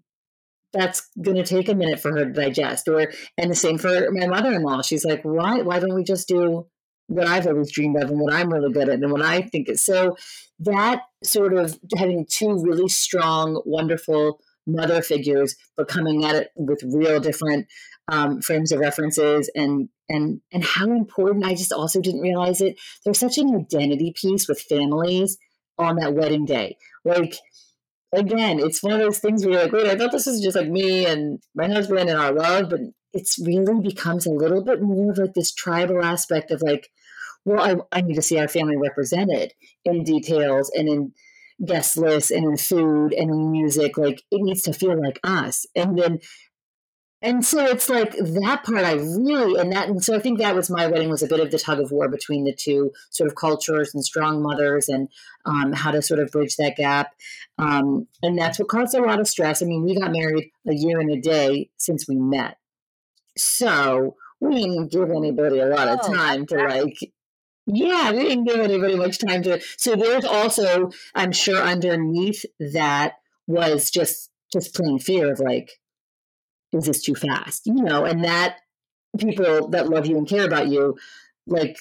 that's 0.72 1.10
going 1.22 1.36
to 1.38 1.44
take 1.44 1.68
a 1.68 1.76
minute 1.76 2.00
for 2.00 2.12
her 2.12 2.26
to 2.26 2.32
digest. 2.32 2.88
Or 2.88 3.12
and 3.38 3.52
the 3.52 3.56
same 3.56 3.78
for 3.78 4.10
my 4.12 4.28
mother-in-law. 4.28 4.84
She's 4.84 5.06
like 5.06 5.24
why 5.24 5.62
why 5.62 5.80
don't 5.80 5.96
we 5.96 6.04
just 6.04 6.28
do 6.28 6.68
what 7.08 7.28
i've 7.28 7.48
always 7.48 7.72
dreamed 7.72 7.98
of 7.98 8.10
and 8.10 8.20
what 8.20 8.34
i'm 8.34 8.52
really 8.52 8.72
good 8.72 8.90
at 8.90 9.00
and 9.00 9.12
what 9.12 9.22
i 9.22 9.42
think 9.42 9.70
is 9.70 9.82
so 9.82 10.16
that 10.60 11.02
sort 11.24 11.54
of 11.54 11.78
having 11.98 12.26
two 12.30 12.62
really 12.62 12.88
strong 12.88 13.62
wonderful 13.66 14.40
mother 14.66 15.02
figures 15.02 15.56
but 15.76 15.88
coming 15.88 16.24
at 16.24 16.36
it 16.36 16.50
with 16.56 16.82
real 16.84 17.20
different 17.20 17.68
um, 18.10 18.42
frames 18.42 18.72
of 18.72 18.80
references 18.80 19.50
and 19.56 19.90
and 20.10 20.42
and 20.52 20.64
how 20.64 20.86
important 20.86 21.46
i 21.46 21.54
just 21.54 21.74
also 21.74 22.02
didn't 22.02 22.22
realize 22.22 22.62
it 22.62 22.78
there's 23.04 23.20
such 23.20 23.38
an 23.38 23.56
identity 23.56 24.14
piece 24.16 24.48
with 24.48 24.60
families 24.60 25.38
on 25.78 25.98
that 25.98 26.14
wedding 26.14 26.46
day. 26.46 26.78
Like 27.06 27.36
again, 28.14 28.60
it's 28.60 28.84
one 28.84 28.94
of 28.94 29.00
those 29.00 29.20
things 29.20 29.44
where 29.44 29.54
you're 29.54 29.64
like, 29.64 29.72
wait, 29.72 29.88
I 29.88 29.96
thought 29.96 30.12
this 30.12 30.26
was 30.26 30.42
just 30.42 30.56
like 30.56 30.70
me 30.70 31.06
and 31.06 31.40
my 31.56 31.68
husband 31.68 32.10
and 32.10 32.20
our 32.20 32.32
love, 32.32 32.70
but 32.70 32.82
it's 33.14 33.40
really 33.40 33.80
becomes 33.82 34.26
a 34.26 34.32
little 34.32 34.64
bit 34.64 34.82
more 34.82 35.12
of 35.12 35.18
like 35.18 35.34
this 35.34 35.54
tribal 35.54 36.04
aspect 36.04 36.52
of 36.52 36.62
like, 36.62 36.90
well, 37.46 37.86
I, 37.92 37.98
I 37.98 38.02
need 38.02 38.16
to 38.16 38.22
see 38.22 38.40
our 38.40 38.48
family 38.48 38.78
represented 38.78 39.54
in 39.86 40.04
details 40.04 40.72
and 40.74 40.88
in 40.88 41.14
guest 41.66 41.98
lists 41.98 42.32
and 42.32 42.46
in 42.46 42.58
food 42.58 43.14
and 43.14 43.30
in 43.30 43.52
music. 43.52 43.98
Like 43.98 44.24
it 44.32 44.42
needs 44.42 44.64
to 44.64 44.74
feel 44.74 45.00
like 45.00 45.20
us. 45.24 45.66
And 45.76 45.98
then 45.98 46.20
and 47.22 47.46
so 47.46 47.66
it's 47.66 47.88
like 47.88 48.18
that 48.18 48.66
part 48.66 48.84
I 48.84 48.96
really 48.96 49.58
and 49.60 49.72
that 49.72 49.88
and 49.88 50.04
so 50.04 50.14
I 50.14 50.20
think 50.20 50.40
that 50.40 50.56
was 50.56 50.70
my 50.70 50.88
wedding 50.88 51.10
was 51.10 51.24
a 51.24 51.28
bit 51.28 51.40
of 51.40 51.52
the 51.52 51.60
tug 51.60 51.80
of 51.80 51.90
war 51.90 52.10
between 52.10 52.44
the 52.44 52.54
two 52.54 52.92
sort 53.12 53.30
of 53.30 53.36
cultures 53.38 53.94
and 53.94 54.04
strong 54.04 54.42
mothers 54.42 54.90
and 54.90 55.08
um, 55.46 55.72
how 55.72 55.92
to 55.92 56.02
sort 56.02 56.20
of 56.20 56.32
bridge 56.32 56.58
that 56.58 56.76
gap 56.76 57.12
um, 57.58 58.08
and 58.22 58.38
that's 58.38 58.60
what 58.60 58.68
caused 58.68 58.96
a 58.96 59.02
lot 59.02 59.20
of 59.20 59.28
stress. 59.28 59.62
I 59.62 59.66
mean, 59.66 59.84
we 59.84 60.00
got 60.00 60.12
married 60.12 60.52
a 60.68 60.74
year 60.74 61.00
and 61.00 61.12
a 61.12 61.20
day 61.20 61.70
since 61.78 62.08
we 62.08 62.16
met, 62.16 62.58
so 63.38 64.16
we 64.40 64.56
didn't 64.56 64.92
give 64.92 65.10
anybody 65.10 65.60
a 65.60 65.68
lot 65.68 65.88
of 65.88 66.00
oh, 66.04 66.14
time 66.14 66.46
to 66.48 66.56
like 66.56 66.98
yeah, 67.66 68.12
we 68.12 68.24
didn't 68.24 68.44
give 68.44 68.60
anybody 68.60 68.96
much 68.96 69.20
time 69.20 69.42
to. 69.44 69.62
So 69.78 69.96
there's 69.96 70.26
also, 70.26 70.92
I'm 71.16 71.32
sure, 71.32 71.62
underneath 71.62 72.46
that 72.60 73.14
was 73.48 73.90
just 73.90 74.30
just 74.52 74.76
plain 74.76 75.00
fear 75.00 75.32
of 75.32 75.40
like, 75.40 75.72
is 76.74 76.86
this 76.86 77.02
too 77.02 77.16
fast? 77.16 77.66
You 77.66 77.82
know, 77.82 78.06
and 78.06 78.24
that 78.26 78.58
people 79.18 79.70
that 79.70 79.90
love 79.90 80.06
you 80.06 80.18
and 80.18 80.28
care 80.28 80.46
about 80.46 80.68
you, 80.68 80.98
like 81.48 81.78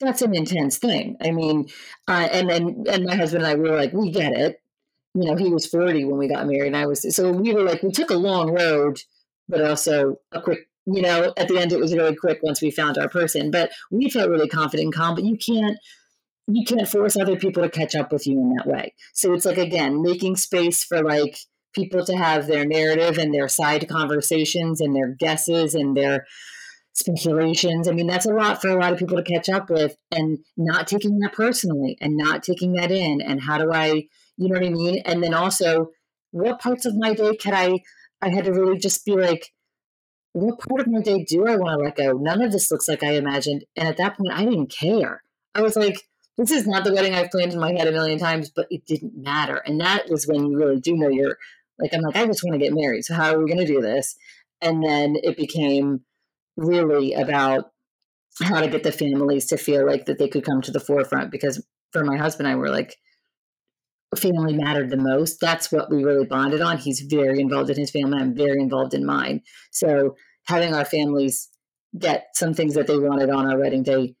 that's 0.00 0.22
an 0.22 0.34
intense 0.34 0.78
thing. 0.78 1.16
I 1.22 1.30
mean, 1.30 1.68
uh, 2.08 2.28
and 2.32 2.50
and 2.50 2.88
and 2.88 3.04
my 3.04 3.14
husband 3.14 3.44
and 3.44 3.52
I 3.52 3.54
we 3.54 3.70
were 3.70 3.76
like, 3.76 3.92
we 3.92 4.10
get 4.10 4.32
it. 4.32 4.60
You 5.14 5.26
know, 5.26 5.36
he 5.36 5.50
was 5.52 5.66
forty 5.66 6.04
when 6.04 6.18
we 6.18 6.28
got 6.28 6.46
married, 6.46 6.68
and 6.68 6.76
I 6.76 6.86
was 6.86 7.14
so 7.14 7.30
we 7.30 7.54
were 7.54 7.62
like, 7.62 7.82
we 7.82 7.92
took 7.92 8.10
a 8.10 8.14
long 8.14 8.52
road, 8.52 9.00
but 9.48 9.62
also 9.62 10.16
a 10.32 10.42
quick. 10.42 10.68
You 10.86 11.02
know, 11.02 11.32
at 11.36 11.48
the 11.48 11.58
end 11.58 11.72
it 11.72 11.80
was 11.80 11.94
really 11.94 12.16
quick 12.16 12.40
once 12.42 12.62
we 12.62 12.70
found 12.70 12.98
our 12.98 13.08
person, 13.08 13.50
but 13.50 13.70
we 13.90 14.08
felt 14.08 14.30
really 14.30 14.48
confident 14.48 14.86
and 14.86 14.94
calm. 14.94 15.14
But 15.14 15.24
you 15.24 15.36
can't 15.36 15.78
you 16.48 16.64
can't 16.64 16.88
force 16.88 17.16
other 17.16 17.36
people 17.36 17.62
to 17.62 17.68
catch 17.68 17.94
up 17.94 18.10
with 18.12 18.26
you 18.26 18.40
in 18.40 18.54
that 18.56 18.66
way. 18.66 18.94
So 19.12 19.32
it's 19.34 19.44
like 19.44 19.58
again 19.58 20.02
making 20.02 20.36
space 20.36 20.82
for 20.82 21.02
like 21.02 21.38
people 21.74 22.04
to 22.04 22.16
have 22.16 22.46
their 22.46 22.64
narrative 22.64 23.18
and 23.18 23.32
their 23.32 23.48
side 23.48 23.88
conversations 23.88 24.80
and 24.80 24.94
their 24.94 25.08
guesses 25.08 25.74
and 25.74 25.96
their 25.96 26.26
speculations. 26.92 27.88
I 27.88 27.92
mean, 27.92 28.06
that's 28.06 28.26
a 28.26 28.32
lot 28.32 28.60
for 28.60 28.68
a 28.68 28.80
lot 28.80 28.92
of 28.92 28.98
people 28.98 29.16
to 29.16 29.22
catch 29.22 29.48
up 29.48 29.70
with 29.70 29.96
and 30.10 30.38
not 30.56 30.86
taking 30.86 31.18
that 31.20 31.32
personally 31.32 31.96
and 32.00 32.16
not 32.16 32.42
taking 32.42 32.72
that 32.74 32.90
in. 32.90 33.20
And 33.20 33.40
how 33.40 33.58
do 33.58 33.72
I, 33.72 34.06
you 34.36 34.48
know 34.48 34.54
what 34.54 34.66
I 34.66 34.70
mean? 34.70 35.02
And 35.04 35.22
then 35.22 35.34
also, 35.34 35.90
what 36.32 36.60
parts 36.60 36.86
of 36.86 36.96
my 36.96 37.14
day 37.14 37.36
can 37.36 37.54
I, 37.54 37.78
I 38.22 38.30
had 38.30 38.44
to 38.44 38.52
really 38.52 38.78
just 38.78 39.04
be 39.04 39.12
like, 39.12 39.50
what 40.32 40.58
part 40.60 40.80
of 40.80 40.86
my 40.86 41.00
day 41.00 41.24
do 41.24 41.46
I 41.46 41.56
want 41.56 41.78
to 41.78 41.84
let 41.84 41.96
go? 41.96 42.18
None 42.18 42.42
of 42.42 42.52
this 42.52 42.70
looks 42.70 42.88
like 42.88 43.02
I 43.02 43.12
imagined. 43.12 43.64
And 43.76 43.88
at 43.88 43.96
that 43.96 44.16
point, 44.16 44.32
I 44.32 44.44
didn't 44.44 44.72
care. 44.72 45.22
I 45.54 45.62
was 45.62 45.76
like, 45.76 46.02
this 46.38 46.50
is 46.50 46.66
not 46.66 46.84
the 46.84 46.92
wedding 46.92 47.14
I've 47.14 47.30
planned 47.30 47.52
in 47.52 47.60
my 47.60 47.72
head 47.72 47.88
a 47.88 47.92
million 47.92 48.18
times, 48.18 48.50
but 48.50 48.66
it 48.70 48.86
didn't 48.86 49.12
matter. 49.16 49.56
And 49.66 49.80
that 49.80 50.08
was 50.08 50.26
when 50.26 50.46
you 50.46 50.56
really 50.56 50.80
do 50.80 50.96
know 50.96 51.08
you're 51.08 51.36
like, 51.78 51.92
I'm 51.92 52.02
like, 52.02 52.16
I 52.16 52.26
just 52.26 52.44
want 52.44 52.54
to 52.54 52.64
get 52.64 52.74
married. 52.74 53.04
So 53.04 53.14
how 53.14 53.34
are 53.34 53.38
we 53.38 53.46
going 53.46 53.66
to 53.66 53.72
do 53.72 53.80
this? 53.80 54.16
And 54.60 54.82
then 54.82 55.16
it 55.22 55.36
became 55.36 56.00
really 56.56 57.14
about 57.14 57.72
how 58.42 58.60
to 58.60 58.68
get 58.68 58.84
the 58.84 58.92
families 58.92 59.46
to 59.46 59.56
feel 59.56 59.84
like 59.86 60.06
that 60.06 60.18
they 60.18 60.28
could 60.28 60.44
come 60.44 60.62
to 60.62 60.70
the 60.70 60.80
forefront 60.80 61.30
because 61.30 61.64
for 61.92 62.04
my 62.04 62.16
husband 62.16 62.46
and 62.46 62.56
I 62.56 62.58
were 62.58 62.70
like 62.70 62.96
family 64.16 64.54
mattered 64.54 64.90
the 64.90 64.96
most. 64.96 65.38
That's 65.40 65.70
what 65.70 65.90
we 65.90 66.04
really 66.04 66.26
bonded 66.26 66.60
on. 66.60 66.78
He's 66.78 67.00
very 67.00 67.40
involved 67.40 67.70
in 67.70 67.78
his 67.78 67.90
family. 67.90 68.18
I'm 68.20 68.34
very 68.34 68.60
involved 68.60 68.94
in 68.94 69.06
mine. 69.06 69.42
So 69.70 70.16
having 70.46 70.74
our 70.74 70.84
families 70.84 71.48
get 71.98 72.26
some 72.34 72.54
things 72.54 72.74
that 72.74 72.86
they 72.86 72.98
wanted 72.98 73.30
on 73.30 73.50
our 73.50 73.58
wedding 73.58 73.82
day 73.82 74.14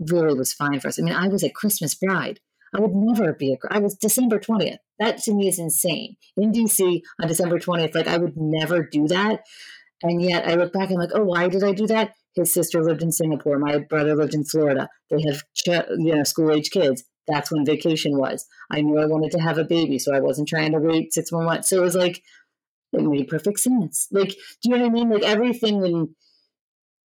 really 0.00 0.36
was 0.36 0.52
fine 0.52 0.80
for 0.80 0.88
us. 0.88 0.98
I 0.98 1.02
mean, 1.02 1.14
I 1.14 1.28
was 1.28 1.42
a 1.42 1.50
Christmas 1.50 1.94
bride. 1.94 2.40
I 2.74 2.80
would 2.80 2.94
never 2.94 3.32
be 3.34 3.52
a. 3.52 3.56
I 3.70 3.78
was 3.80 3.94
December 3.94 4.38
twentieth. 4.38 4.78
That 4.98 5.18
to 5.24 5.34
me 5.34 5.48
is 5.48 5.58
insane. 5.58 6.16
In 6.36 6.52
DC 6.52 7.02
on 7.20 7.28
December 7.28 7.58
twentieth, 7.58 7.94
like 7.94 8.08
I 8.08 8.16
would 8.16 8.34
never 8.36 8.82
do 8.82 9.06
that. 9.08 9.42
And 10.02 10.22
yet 10.22 10.48
I 10.48 10.54
look 10.54 10.72
back 10.72 10.90
and 10.90 10.94
I'm 10.94 11.08
like, 11.08 11.14
oh, 11.14 11.24
why 11.24 11.48
did 11.48 11.62
I 11.62 11.72
do 11.72 11.86
that? 11.88 12.14
His 12.34 12.52
sister 12.52 12.82
lived 12.82 13.02
in 13.02 13.12
Singapore. 13.12 13.58
My 13.58 13.78
brother 13.78 14.16
lived 14.16 14.34
in 14.34 14.44
Florida. 14.44 14.88
They 15.10 15.22
have 15.28 15.42
you 15.98 16.14
know 16.14 16.24
school 16.24 16.50
age 16.50 16.70
kids. 16.70 17.04
That's 17.28 17.50
when 17.50 17.64
vacation 17.64 18.18
was. 18.18 18.46
I 18.70 18.80
knew 18.80 18.98
I 18.98 19.06
wanted 19.06 19.30
to 19.32 19.40
have 19.40 19.58
a 19.58 19.64
baby, 19.64 19.98
so 19.98 20.14
I 20.14 20.20
wasn't 20.20 20.48
trying 20.48 20.72
to 20.72 20.78
wait 20.78 21.12
six 21.12 21.30
more 21.30 21.44
months. 21.44 21.68
So 21.68 21.78
it 21.78 21.82
was 21.82 21.94
like 21.94 22.22
it 22.92 23.02
made 23.02 23.28
perfect 23.28 23.60
sense. 23.60 24.08
Like, 24.10 24.30
do 24.30 24.36
you 24.64 24.70
know 24.70 24.78
what 24.78 24.86
I 24.86 24.92
mean? 24.92 25.10
Like 25.10 25.22
everything 25.22 25.80
when 25.80 26.14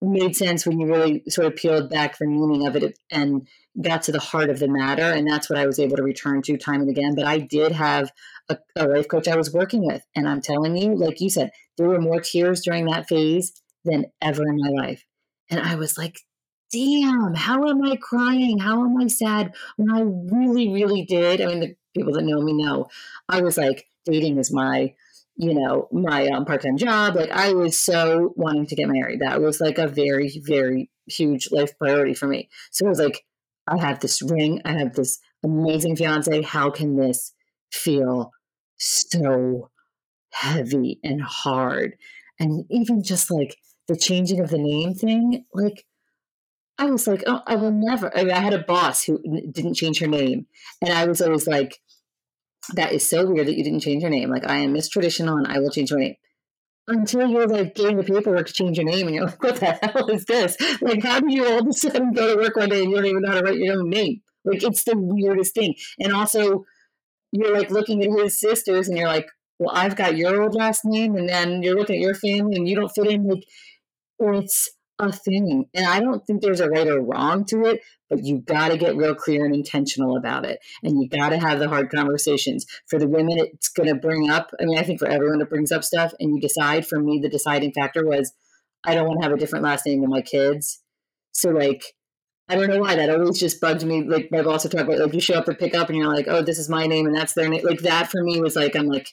made 0.03 0.37
sense 0.37 0.67
when 0.67 0.81
you 0.81 0.87
really 0.87 1.23
sort 1.29 1.47
of 1.47 1.57
peeled 1.57 1.89
back 1.89 2.19
the 2.19 2.27
meaning 2.27 2.67
of 2.67 2.77
it 2.77 2.99
and 3.11 3.47
got 3.81 4.03
to 4.03 4.13
the 4.13 4.19
heart 4.19 4.51
of 4.51 4.59
the 4.59 4.69
matter. 4.69 5.03
And 5.03 5.27
that's 5.27 5.49
what 5.49 5.59
I 5.59 5.67
was 5.67 5.79
able 5.79 5.97
to 5.97 6.03
return 6.03 6.43
to 6.43 6.57
time 6.57 6.81
and 6.81 6.91
again. 6.91 7.15
But 7.15 7.25
I 7.25 7.39
did 7.39 7.73
have 7.73 8.11
a, 8.49 8.59
a 8.77 8.89
life 8.89 9.09
coach 9.09 9.29
I 9.29 9.37
was 9.37 9.53
working 9.53 9.87
with. 9.87 10.03
And 10.17 10.29
I'm 10.29 10.41
telling 10.41 10.77
you, 10.77 10.97
like 10.97 11.21
you 11.21 11.31
said, 11.31 11.51
there 11.79 11.89
were 11.89 12.01
more 12.01 12.21
tears 12.21 12.63
during 12.63 12.87
that 12.87 13.09
phase 13.09 13.53
than 13.85 14.07
ever 14.21 14.43
in 14.43 14.57
my 14.57 14.69
life. 14.69 15.05
And 15.51 15.61
I 15.61 15.77
was 15.77 15.97
like, 15.97 16.19
damn, 16.73 17.35
how 17.35 17.69
am 17.69 17.83
I 17.83 17.97
crying? 17.97 18.59
How 18.59 18.85
am 18.85 18.97
I 18.97 19.07
sad? 19.07 19.55
When 19.77 19.91
I 19.91 20.01
really, 20.01 20.73
really 20.73 21.05
did. 21.05 21.41
I 21.41 21.47
mean, 21.47 21.61
the 21.61 21.77
people 21.95 22.13
that 22.15 22.25
know 22.25 22.41
me 22.41 22.53
know, 22.55 22.89
I 23.29 23.43
was 23.43 23.57
like, 23.57 23.87
dating 24.05 24.39
is 24.39 24.53
my 24.53 24.95
you 25.37 25.55
know, 25.55 25.89
my 25.91 26.29
um, 26.29 26.45
part 26.45 26.63
time 26.63 26.77
job. 26.77 27.17
Like 27.17 27.31
I 27.31 27.53
was 27.53 27.79
so 27.79 28.33
wanting 28.37 28.67
to 28.67 28.77
get 28.77 28.89
married. 28.89 29.21
That 29.21 29.41
was 29.41 29.61
like 29.61 29.79
a 29.79 29.87
very, 29.87 30.41
very 30.45 30.91
huge 31.07 31.51
life 31.51 31.77
priority 31.79 32.15
for 32.15 32.27
me. 32.27 32.49
So 32.71 32.87
I 32.87 32.89
was 32.89 32.99
like, 32.99 33.25
I 33.67 33.79
have 33.79 34.01
this 34.01 34.23
ring, 34.23 34.61
I 34.65 34.73
have 34.73 34.95
this 34.95 35.19
amazing 35.45 35.97
fiance. 35.97 36.43
How 36.43 36.71
can 36.71 36.97
this 36.97 37.33
feel 37.71 38.31
so 38.79 39.71
heavy 40.31 41.01
and 41.03 41.23
hard? 41.23 41.97
And 42.39 42.65
even 42.71 43.03
just 43.03 43.31
like 43.31 43.57
the 43.89 43.97
changing 43.97 44.41
of 44.41 44.51
the 44.51 44.59
name 44.59 44.95
thing, 44.95 45.45
like 45.55 45.87
I 46.79 46.87
was 46.87 47.07
like, 47.07 47.23
oh, 47.27 47.43
I 47.47 47.57
will 47.57 47.71
never. 47.71 48.17
I, 48.17 48.25
mean, 48.25 48.33
I 48.33 48.41
had 48.41 48.55
a 48.55 48.65
boss 48.65 49.05
who 49.05 49.21
didn't 49.51 49.75
change 49.75 50.01
her 50.01 50.07
name, 50.07 50.47
and 50.81 50.93
I 50.93 51.07
was 51.07 51.21
always 51.21 51.47
like, 51.47 51.79
that 52.75 52.93
is 52.93 53.09
so 53.09 53.27
weird 53.27 53.49
that 53.49 53.57
you 53.57 53.65
didn't 53.65 53.81
change 53.81 54.03
your 54.03 54.11
name. 54.11 54.31
Like 54.31 54.49
I 54.49 54.59
am 54.59 54.73
Miss 54.73 54.89
Traditional 54.89 55.37
and 55.37 55.47
I 55.47 55.59
will 55.59 55.71
change 55.71 55.93
my 55.93 55.99
name. 55.99 56.15
Until 56.89 57.29
you're 57.29 57.47
like 57.47 57.75
getting 57.75 57.97
the 57.97 58.03
paperwork 58.03 58.47
to 58.47 58.53
change 58.53 58.77
your 58.77 58.87
name 58.87 59.07
and 59.07 59.15
you're 59.15 59.27
like, 59.27 59.43
what 59.43 59.57
the 59.57 59.79
hell 59.83 60.09
is 60.11 60.25
this? 60.25 60.57
Like 60.81 61.03
how 61.03 61.21
do 61.21 61.33
you 61.33 61.47
all 61.47 61.61
of 61.61 61.67
a 61.69 61.73
sudden 61.73 62.13
go 62.13 62.35
to 62.35 62.43
work 62.43 62.57
one 62.57 62.69
day 62.69 62.83
and 62.83 62.91
you 62.91 62.97
don't 62.97 63.07
even 63.07 63.23
know 63.23 63.31
how 63.31 63.41
to 63.41 63.45
write 63.45 63.59
your 63.59 63.79
own 63.79 63.91
name? 63.91 64.21
Like 64.45 64.63
it's 64.63 64.85
the 64.85 64.97
weirdest 64.97 65.55
thing. 65.55 65.75
And 65.99 66.13
also 66.13 66.65
you're 67.31 67.57
like 67.57 67.71
looking 67.71 68.03
at 68.03 68.11
his 68.11 68.39
sisters 68.39 68.89
and 68.89 68.99
you're 68.99 69.09
like, 69.09 69.29
well, 69.59 69.75
I've 69.75 69.97
got 69.97 70.17
your 70.17 70.43
old 70.43 70.55
last 70.55 70.85
name 70.85 71.17
and 71.17 71.29
then 71.29 71.63
you're 71.63 71.77
looking 71.77 71.97
at 71.97 72.03
your 72.03 72.15
family 72.15 72.57
and 72.57 72.69
you 72.69 72.75
don't 72.75 72.89
fit 72.89 73.07
in 73.07 73.29
like 73.29 73.45
it's 74.21 74.71
a 75.03 75.13
thing. 75.13 75.67
And 75.75 75.87
I 75.87 76.01
don't 76.01 76.25
think 76.27 76.41
there's 76.41 76.61
a 76.61 76.69
right 76.69 76.87
or 76.87 77.03
wrong 77.03 77.45
to 77.47 77.65
it, 77.67 77.81
but 78.09 78.25
you 78.25 78.39
got 78.39 78.69
to 78.69 78.79
get 78.79 78.97
real 78.97 79.15
clear 79.15 79.45
and 79.45 79.55
intentional 79.55 80.17
about 80.17 80.47
it. 80.47 80.61
And 80.83 81.03
you 81.03 81.09
got 81.09 81.31
to 81.31 81.39
have 81.39 81.59
the 81.59 81.69
hard 81.69 81.91
conversations. 81.91 82.67
For 82.89 82.99
the 82.99 83.09
women, 83.09 83.39
it's 83.39 83.69
going 83.69 83.89
to 83.89 83.95
bring 83.95 84.31
up, 84.31 84.51
I 84.61 84.65
mean, 84.65 84.79
I 84.79 84.83
think 84.83 85.01
for 85.01 85.09
everyone, 85.09 85.41
it 85.41 85.51
brings 85.51 85.73
up 85.73 85.85
stuff. 85.85 86.13
And 86.21 86.35
you 86.35 86.41
decide, 86.41 86.87
for 86.87 87.01
me, 87.01 87.19
the 87.21 87.29
deciding 87.29 87.73
factor 87.73 88.07
was 88.07 88.33
I 88.85 88.95
don't 88.95 89.07
want 89.07 89.21
to 89.21 89.29
have 89.29 89.37
a 89.37 89.41
different 89.41 89.65
last 89.65 89.87
name 89.87 90.01
than 90.01 90.11
my 90.11 90.23
kids. 90.23 90.83
So, 91.33 91.51
like, 91.51 91.83
I 92.49 92.57
don't 92.57 92.69
know 92.69 92.81
why 92.81 92.97
that 92.97 93.11
always 93.11 93.39
just 93.39 93.61
bugged 93.61 93.85
me. 93.85 94.03
Like, 94.03 94.29
my 94.31 94.43
boss 94.43 94.65
would 94.65 94.73
talk 94.73 94.83
about, 94.83 94.99
like, 94.99 95.15
you 95.15 95.21
show 95.21 95.35
up 95.35 95.47
to 95.47 95.55
pick 95.55 95.75
up 95.75 95.89
and 95.89 95.97
you're 95.97 96.13
like, 96.13 96.29
oh, 96.29 96.43
this 96.43 96.59
is 96.59 96.69
my 96.69 96.87
name 96.87 97.07
and 97.07 97.17
that's 97.17 97.33
their 97.33 97.49
name. 97.49 97.65
Like, 97.65 97.81
that 97.81 98.11
for 98.11 98.23
me 98.23 98.41
was 98.41 98.57
like, 98.57 98.77
I'm 98.77 98.89
like, 98.89 99.09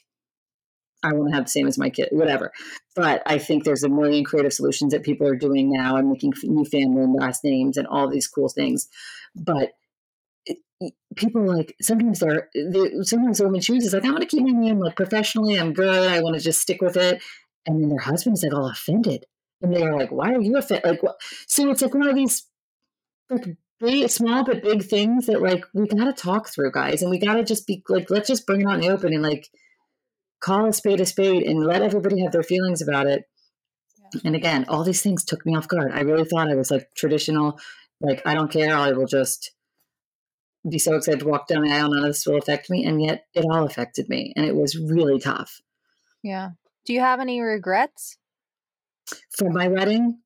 I 1.02 1.12
want 1.12 1.30
to 1.30 1.34
have 1.34 1.44
the 1.44 1.50
same 1.50 1.66
as 1.66 1.78
my 1.78 1.90
kid, 1.90 2.08
whatever. 2.12 2.52
But 2.94 3.22
I 3.26 3.38
think 3.38 3.64
there's 3.64 3.84
a 3.84 3.88
million 3.88 4.24
creative 4.24 4.52
solutions 4.52 4.92
that 4.92 5.02
people 5.02 5.26
are 5.26 5.36
doing 5.36 5.72
now 5.72 5.96
and 5.96 6.10
making 6.10 6.34
new 6.44 6.64
family 6.64 7.02
and 7.02 7.14
last 7.14 7.42
names 7.44 7.76
and 7.76 7.86
all 7.86 8.08
these 8.08 8.28
cool 8.28 8.48
things. 8.48 8.88
But 9.34 9.70
people 11.16 11.46
like 11.46 11.74
sometimes 11.80 12.20
they're, 12.20 12.48
they, 12.54 13.02
sometimes 13.02 13.40
a 13.40 13.44
woman 13.44 13.60
chooses 13.60 13.92
like 13.92 14.04
I 14.04 14.10
want 14.10 14.22
to 14.22 14.26
keep 14.26 14.42
my 14.42 14.50
name 14.50 14.78
like 14.78 14.96
professionally. 14.96 15.58
I'm 15.58 15.72
good. 15.72 16.10
I 16.10 16.20
want 16.20 16.36
to 16.36 16.42
just 16.42 16.60
stick 16.60 16.80
with 16.80 16.96
it. 16.96 17.22
And 17.66 17.80
then 17.80 17.90
their 17.90 17.98
husband's 17.98 18.42
like 18.42 18.54
all 18.54 18.70
offended, 18.70 19.26
and 19.60 19.74
they're 19.74 19.94
like, 19.94 20.10
"Why 20.10 20.32
are 20.32 20.40
you 20.40 20.56
offended?" 20.56 20.86
Like, 20.86 21.02
what? 21.02 21.16
so 21.46 21.70
it's 21.70 21.82
like 21.82 21.94
one 21.94 22.08
of 22.08 22.14
these 22.14 22.46
like 23.28 23.46
big, 23.78 24.08
small 24.08 24.44
but 24.44 24.62
big 24.62 24.82
things 24.82 25.26
that 25.26 25.42
like 25.42 25.64
we 25.74 25.86
got 25.86 26.04
to 26.04 26.12
talk 26.14 26.48
through, 26.48 26.72
guys, 26.72 27.02
and 27.02 27.10
we 27.10 27.18
got 27.18 27.34
to 27.34 27.44
just 27.44 27.66
be 27.66 27.82
like, 27.88 28.10
let's 28.10 28.28
just 28.28 28.46
bring 28.46 28.62
it 28.62 28.66
out 28.66 28.76
in 28.76 28.80
the 28.80 28.88
open 28.88 29.12
and 29.12 29.22
like 29.22 29.48
call 30.40 30.66
a 30.66 30.72
spade 30.72 31.00
a 31.00 31.06
spade 31.06 31.42
and 31.42 31.64
let 31.64 31.82
everybody 31.82 32.20
have 32.22 32.32
their 32.32 32.42
feelings 32.42 32.82
about 32.82 33.06
it. 33.06 33.24
Yeah. 34.14 34.20
And 34.24 34.36
again, 34.36 34.64
all 34.68 34.84
these 34.84 35.02
things 35.02 35.24
took 35.24 35.44
me 35.46 35.54
off 35.54 35.68
guard. 35.68 35.92
I 35.92 36.00
really 36.00 36.24
thought 36.24 36.50
I 36.50 36.54
was 36.54 36.70
like 36.70 36.88
traditional, 36.94 37.58
like 38.00 38.22
I 38.26 38.34
don't 38.34 38.50
care, 38.50 38.74
I 38.74 38.92
will 38.92 39.06
just 39.06 39.52
be 40.68 40.78
so 40.78 40.96
excited 40.96 41.20
to 41.20 41.26
walk 41.26 41.46
down 41.46 41.62
the 41.62 41.72
aisle, 41.72 41.90
none 41.90 42.04
of 42.04 42.10
this 42.10 42.26
will 42.26 42.36
affect 42.36 42.68
me. 42.68 42.84
And 42.84 43.02
yet 43.02 43.26
it 43.34 43.44
all 43.50 43.64
affected 43.64 44.08
me. 44.08 44.32
And 44.36 44.44
it 44.44 44.54
was 44.54 44.76
really 44.76 45.18
tough. 45.18 45.60
Yeah. 46.22 46.50
Do 46.84 46.92
you 46.92 47.00
have 47.00 47.20
any 47.20 47.40
regrets? 47.40 48.18
For 49.36 49.50
my 49.50 49.68
wedding? 49.68 50.20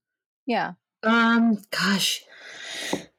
Yeah. 0.46 0.72
Um, 1.02 1.58
gosh. 1.70 2.22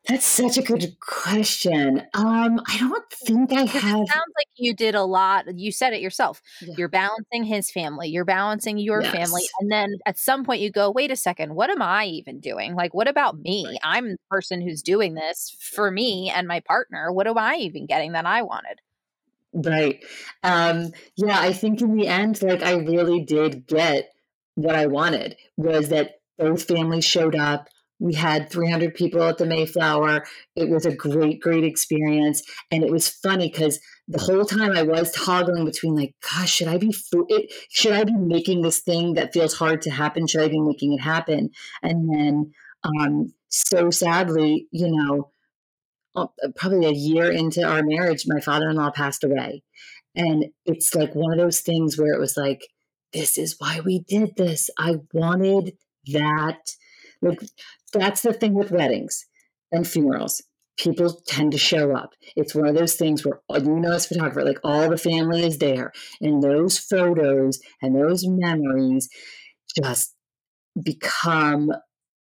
That's 0.07 0.25
such 0.25 0.57
a 0.57 0.61
good 0.61 0.99
question. 0.99 1.99
Um, 2.13 2.61
I 2.67 2.77
don't 2.79 3.09
think 3.11 3.51
I 3.51 3.63
have. 3.63 4.01
It 4.01 4.07
sounds 4.07 4.33
like 4.37 4.47
you 4.55 4.75
did 4.75 4.93
a 4.93 5.03
lot. 5.03 5.45
You 5.57 5.71
said 5.71 5.93
it 5.93 6.01
yourself. 6.01 6.41
Yeah. 6.61 6.75
You're 6.77 6.89
balancing 6.89 7.43
his 7.43 7.71
family. 7.71 8.09
You're 8.09 8.25
balancing 8.25 8.77
your 8.77 9.01
yes. 9.01 9.11
family, 9.11 9.43
and 9.59 9.71
then 9.71 9.95
at 10.05 10.19
some 10.19 10.43
point 10.43 10.61
you 10.61 10.69
go, 10.69 10.91
"Wait 10.91 11.09
a 11.09 11.15
second. 11.15 11.55
What 11.55 11.71
am 11.71 11.81
I 11.81 12.05
even 12.05 12.39
doing? 12.39 12.75
Like, 12.75 12.93
what 12.93 13.07
about 13.07 13.39
me? 13.39 13.65
Right. 13.65 13.79
I'm 13.83 14.09
the 14.09 14.17
person 14.29 14.61
who's 14.61 14.83
doing 14.83 15.15
this 15.15 15.55
for 15.59 15.89
me 15.89 16.31
and 16.33 16.47
my 16.47 16.59
partner. 16.59 17.11
What 17.11 17.27
am 17.27 17.37
I 17.37 17.55
even 17.55 17.87
getting 17.87 18.11
that 18.11 18.27
I 18.27 18.43
wanted?" 18.43 18.81
Right. 19.53 20.03
Um, 20.43 20.91
yeah, 21.15 21.39
I 21.39 21.53
think 21.53 21.81
in 21.81 21.95
the 21.95 22.07
end, 22.07 22.41
like 22.43 22.61
I 22.61 22.73
really 22.73 23.21
did 23.21 23.65
get 23.65 24.11
what 24.53 24.75
I 24.75 24.85
wanted. 24.85 25.37
Was 25.57 25.89
that 25.89 26.19
both 26.37 26.63
families 26.63 27.05
showed 27.05 27.35
up 27.35 27.69
we 27.99 28.13
had 28.13 28.49
300 28.49 28.93
people 28.93 29.23
at 29.23 29.37
the 29.37 29.45
Mayflower. 29.45 30.25
It 30.55 30.69
was 30.69 30.85
a 30.85 30.95
great, 30.95 31.39
great 31.39 31.63
experience. 31.63 32.43
And 32.71 32.83
it 32.83 32.91
was 32.91 33.07
funny 33.07 33.49
because 33.49 33.79
the 34.07 34.19
whole 34.19 34.45
time 34.45 34.71
I 34.71 34.83
was 34.83 35.11
toggling 35.11 35.65
between 35.65 35.95
like, 35.95 36.13
gosh, 36.21 36.51
should 36.51 36.67
I 36.67 36.77
be 36.77 36.93
it, 37.11 37.53
should 37.69 37.93
I 37.93 38.03
be 38.03 38.13
making 38.17 38.61
this 38.61 38.79
thing 38.79 39.13
that 39.13 39.33
feels 39.33 39.53
hard 39.53 39.81
to 39.83 39.91
happen? 39.91 40.27
Should 40.27 40.41
I 40.41 40.49
be 40.49 40.59
making 40.59 40.93
it 40.93 41.01
happen? 41.01 41.51
And 41.81 42.09
then, 42.09 42.53
um, 42.83 43.33
so 43.47 43.89
sadly, 43.89 44.67
you 44.71 44.91
know, 44.91 45.31
uh, 46.15 46.27
probably 46.55 46.85
a 46.87 46.91
year 46.91 47.31
into 47.31 47.63
our 47.63 47.83
marriage, 47.83 48.23
my 48.27 48.39
father-in-law 48.39 48.91
passed 48.91 49.23
away, 49.23 49.63
and 50.15 50.45
it's 50.65 50.95
like 50.95 51.13
one 51.13 51.33
of 51.33 51.39
those 51.39 51.59
things 51.59 51.97
where 51.97 52.13
it 52.13 52.19
was 52.19 52.37
like, 52.37 52.61
this 53.13 53.37
is 53.37 53.55
why 53.59 53.81
we 53.83 53.99
did 53.99 54.35
this. 54.35 54.69
I 54.77 54.95
wanted 55.13 55.73
that. 56.07 56.59
Like 57.21 57.39
that's 57.93 58.21
the 58.21 58.33
thing 58.33 58.53
with 58.53 58.71
weddings 58.71 59.25
and 59.71 59.87
funerals. 59.87 60.41
People 60.77 61.21
tend 61.27 61.53
to 61.53 61.57
show 61.57 61.95
up. 61.95 62.11
It's 62.35 62.53
one 62.53 62.67
of 62.67 62.75
those 62.75 62.95
things 62.95 63.25
where 63.25 63.39
uh, 63.49 63.61
you 63.63 63.79
know, 63.79 63.93
as 63.93 64.07
photographer, 64.07 64.43
like 64.43 64.59
all 64.63 64.89
the 64.89 64.97
family 64.97 65.45
is 65.45 65.57
there, 65.59 65.93
and 66.19 66.43
those 66.43 66.77
photos 66.77 67.59
and 67.81 67.95
those 67.95 68.27
memories 68.27 69.07
just 69.77 70.13
become 70.81 71.71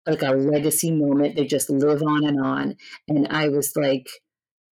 like 0.08 0.24
a 0.24 0.32
legacy 0.32 0.92
moment. 0.92 1.36
They 1.36 1.46
just 1.46 1.70
live 1.70 2.02
on 2.02 2.26
and 2.26 2.42
on. 2.42 2.76
And 3.08 3.28
I 3.30 3.50
was 3.50 3.76
like, 3.76 4.08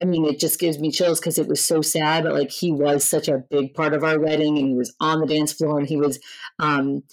I 0.01 0.05
mean, 0.05 0.25
it 0.25 0.39
just 0.39 0.59
gives 0.59 0.79
me 0.79 0.91
chills 0.91 1.19
because 1.19 1.37
it 1.37 1.47
was 1.47 1.63
so 1.65 1.81
sad, 1.81 2.23
but 2.23 2.33
like 2.33 2.51
he 2.51 2.71
was 2.71 3.07
such 3.07 3.27
a 3.27 3.43
big 3.49 3.73
part 3.73 3.93
of 3.93 4.03
our 4.03 4.19
wedding 4.19 4.57
and 4.57 4.67
he 4.67 4.75
was 4.75 4.95
on 4.99 5.19
the 5.19 5.27
dance 5.27 5.53
floor 5.53 5.79
and 5.79 5.87
he 5.87 5.97
was, 5.97 6.19
um, 6.59 7.03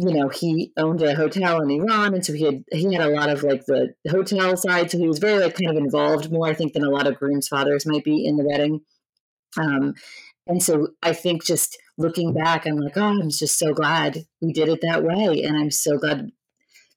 you 0.00 0.14
know, 0.14 0.28
he 0.30 0.72
owned 0.78 1.02
a 1.02 1.14
hotel 1.14 1.60
in 1.60 1.70
Iran, 1.70 2.14
and 2.14 2.24
so 2.24 2.32
he 2.32 2.44
had 2.44 2.64
he 2.72 2.94
had 2.94 3.06
a 3.06 3.14
lot 3.14 3.28
of 3.28 3.42
like 3.42 3.66
the 3.66 3.92
hotel 4.08 4.56
side. 4.56 4.90
So 4.90 4.96
he 4.96 5.06
was 5.06 5.18
very 5.18 5.38
like 5.38 5.58
kind 5.58 5.76
of 5.76 5.76
involved 5.76 6.32
more, 6.32 6.46
I 6.46 6.54
think, 6.54 6.72
than 6.72 6.84
a 6.84 6.90
lot 6.90 7.06
of 7.06 7.18
grooms' 7.18 7.48
fathers 7.48 7.84
might 7.84 8.04
be 8.04 8.24
in 8.24 8.36
the 8.36 8.44
wedding. 8.44 8.80
Um, 9.58 9.94
and 10.46 10.62
so 10.62 10.88
I 11.02 11.12
think 11.12 11.44
just 11.44 11.76
looking 11.98 12.32
back, 12.32 12.66
I'm 12.66 12.78
like, 12.78 12.96
oh, 12.96 13.02
I'm 13.02 13.28
just 13.28 13.58
so 13.58 13.74
glad 13.74 14.24
we 14.40 14.54
did 14.54 14.68
it 14.68 14.80
that 14.80 15.04
way, 15.04 15.42
and 15.42 15.58
I'm 15.58 15.70
so 15.70 15.98
glad 15.98 16.30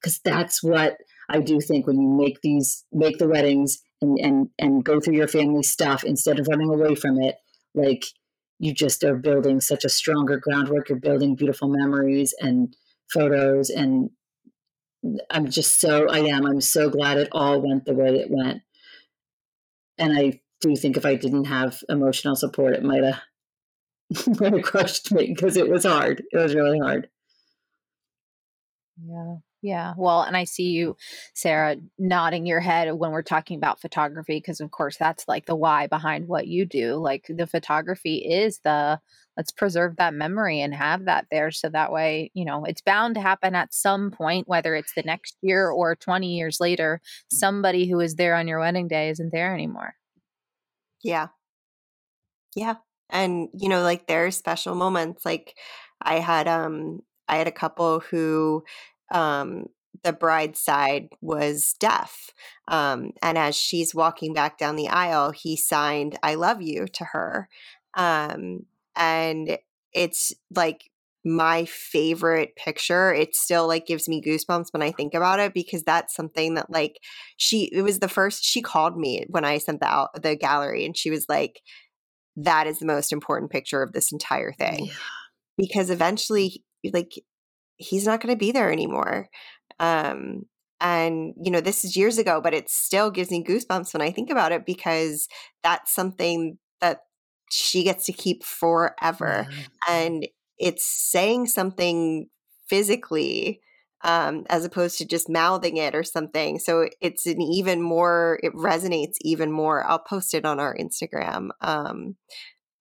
because 0.01 0.19
that's 0.23 0.63
what 0.63 0.95
I 1.29 1.41
do 1.41 1.59
think 1.59 1.85
when 1.85 1.99
you 1.99 2.07
make 2.07 2.39
these 2.41 2.85
make 2.93 3.17
the 3.17 3.27
weddings 3.27 3.81
and 4.01 4.17
and 4.21 4.49
and 4.57 4.85
go 4.85 5.01
through 5.01 5.15
your 5.15 5.27
family 5.27 5.63
stuff 5.63 6.05
instead 6.05 6.39
of 6.39 6.47
running 6.47 6.69
away 6.69 6.95
from 6.95 7.21
it, 7.21 7.35
like 7.75 8.05
you 8.59 8.73
just 8.73 9.03
are 9.03 9.17
building 9.17 9.59
such 9.59 9.83
a 9.83 9.89
stronger 9.89 10.37
groundwork. 10.37 10.87
You're 10.87 10.99
building 10.99 11.35
beautiful 11.35 11.67
memories 11.67 12.33
and 12.39 12.73
photos 13.11 13.69
and 13.69 14.09
I'm 15.29 15.49
just 15.49 15.79
so 15.79 16.07
I 16.09 16.19
am. 16.19 16.45
I'm 16.45 16.61
so 16.61 16.89
glad 16.89 17.17
it 17.17 17.29
all 17.31 17.61
went 17.61 17.85
the 17.85 17.93
way 17.93 18.15
it 18.15 18.29
went. 18.29 18.61
And 19.97 20.17
I 20.17 20.39
do 20.61 20.75
think 20.75 20.95
if 20.95 21.05
I 21.05 21.15
didn't 21.15 21.45
have 21.45 21.83
emotional 21.89 22.35
support, 22.35 22.73
it 22.73 22.83
might 22.83 23.03
have 23.03 23.21
might 24.39 24.53
have 24.53 24.63
crushed 24.63 25.11
me 25.11 25.27
because 25.27 25.57
it 25.57 25.69
was 25.69 25.85
hard. 25.85 26.23
It 26.31 26.37
was 26.37 26.55
really 26.55 26.79
hard. 26.79 27.09
Yeah. 29.05 29.37
Yeah. 29.63 29.93
Well, 29.95 30.23
and 30.23 30.35
I 30.35 30.43
see 30.43 30.71
you, 30.71 30.97
Sarah, 31.33 31.77
nodding 31.97 32.45
your 32.45 32.59
head 32.59 32.93
when 32.95 33.11
we're 33.11 33.21
talking 33.21 33.57
about 33.57 33.79
photography, 33.79 34.35
because 34.35 34.59
of 34.59 34.71
course 34.71 34.97
that's 34.97 35.25
like 35.25 35.45
the 35.45 35.55
why 35.55 35.87
behind 35.87 36.27
what 36.27 36.47
you 36.47 36.65
do. 36.65 36.95
Like 36.95 37.27
the 37.29 37.47
photography 37.47 38.17
is 38.17 38.59
the 38.65 38.99
let's 39.37 39.51
preserve 39.53 39.95
that 39.95 40.13
memory 40.13 40.59
and 40.59 40.75
have 40.75 41.05
that 41.05 41.27
there 41.31 41.49
so 41.49 41.69
that 41.69 41.93
way, 41.93 42.29
you 42.33 42.43
know, 42.43 42.65
it's 42.65 42.81
bound 42.81 43.15
to 43.15 43.21
happen 43.21 43.55
at 43.55 43.73
some 43.73 44.11
point, 44.11 44.49
whether 44.49 44.75
it's 44.75 44.93
the 44.95 45.01
next 45.03 45.37
year 45.41 45.69
or 45.69 45.95
20 45.95 46.35
years 46.35 46.59
later, 46.59 46.99
somebody 47.31 47.87
who 47.87 48.01
is 48.01 48.15
there 48.15 48.35
on 48.35 48.49
your 48.49 48.59
wedding 48.59 48.89
day 48.89 49.09
isn't 49.09 49.31
there 49.31 49.53
anymore. 49.53 49.95
Yeah. 51.01 51.29
Yeah. 52.55 52.75
And, 53.09 53.49
you 53.53 53.69
know, 53.69 53.81
like 53.81 54.07
there 54.07 54.25
are 54.25 54.31
special 54.31 54.75
moments. 54.75 55.25
Like 55.25 55.55
I 56.01 56.19
had, 56.19 56.47
um, 56.47 57.01
I 57.27 57.37
had 57.37 57.47
a 57.47 57.51
couple 57.51 57.99
who 58.01 58.63
um, 59.13 59.67
the 60.03 60.11
bride's 60.11 60.59
side 60.59 61.09
was 61.21 61.75
deaf. 61.79 62.31
Um, 62.67 63.11
and 63.21 63.37
as 63.37 63.55
she's 63.55 63.95
walking 63.95 64.33
back 64.33 64.57
down 64.57 64.75
the 64.75 64.89
aisle, 64.89 65.31
he 65.31 65.55
signed, 65.55 66.17
I 66.21 66.35
love 66.35 66.61
you 66.61 66.87
to 66.87 67.05
her. 67.05 67.47
Um, 67.93 68.65
and 68.95 69.57
it's 69.93 70.33
like 70.53 70.89
my 71.23 71.63
favorite 71.65 72.55
picture. 72.55 73.13
It 73.13 73.35
still 73.35 73.67
like 73.67 73.85
gives 73.85 74.09
me 74.09 74.21
goosebumps 74.21 74.73
when 74.73 74.81
I 74.81 74.91
think 74.91 75.13
about 75.13 75.39
it 75.39 75.53
because 75.53 75.83
that's 75.83 76.13
something 76.13 76.55
that 76.55 76.69
like 76.69 76.99
she, 77.37 77.69
it 77.71 77.81
was 77.81 77.99
the 77.99 78.09
first, 78.09 78.43
she 78.43 78.61
called 78.61 78.97
me 78.97 79.25
when 79.29 79.45
I 79.45 79.59
sent 79.59 79.79
the, 79.79 79.87
out, 79.87 80.21
the 80.21 80.35
gallery 80.35 80.85
and 80.85 80.97
she 80.97 81.09
was 81.09 81.27
like, 81.29 81.61
that 82.35 82.67
is 82.67 82.79
the 82.79 82.87
most 82.87 83.13
important 83.13 83.51
picture 83.51 83.81
of 83.83 83.93
this 83.93 84.11
entire 84.11 84.51
thing. 84.51 84.87
Yeah. 84.87 84.93
Because 85.55 85.91
eventually, 85.91 86.63
like 86.91 87.13
he's 87.77 88.05
not 88.05 88.21
going 88.21 88.33
to 88.33 88.39
be 88.39 88.51
there 88.51 88.71
anymore. 88.71 89.29
Um, 89.79 90.43
and, 90.79 91.33
you 91.41 91.51
know, 91.51 91.61
this 91.61 91.85
is 91.85 91.95
years 91.95 92.17
ago, 92.17 92.41
but 92.41 92.53
it 92.53 92.69
still 92.69 93.09
gives 93.09 93.31
me 93.31 93.43
goosebumps 93.43 93.93
when 93.93 94.01
I 94.01 94.11
think 94.11 94.29
about 94.29 94.51
it 94.51 94.65
because 94.65 95.27
that's 95.63 95.93
something 95.93 96.57
that 96.81 97.01
she 97.49 97.83
gets 97.83 98.05
to 98.05 98.13
keep 98.13 98.43
forever. 98.43 99.47
Mm-hmm. 99.49 99.61
And 99.89 100.27
it's 100.57 100.85
saying 100.85 101.47
something 101.47 102.27
physically 102.67 103.61
um, 104.03 104.45
as 104.49 104.65
opposed 104.65 104.97
to 104.97 105.05
just 105.05 105.29
mouthing 105.29 105.77
it 105.77 105.95
or 105.95 106.03
something. 106.03 106.59
So 106.59 106.89
it's 106.99 107.25
an 107.25 107.41
even 107.41 107.81
more, 107.81 108.39
it 108.43 108.53
resonates 108.53 109.15
even 109.21 109.51
more. 109.51 109.85
I'll 109.85 109.99
post 109.99 110.33
it 110.33 110.45
on 110.45 110.59
our 110.59 110.75
Instagram. 110.75 111.49
Um, 111.61 112.17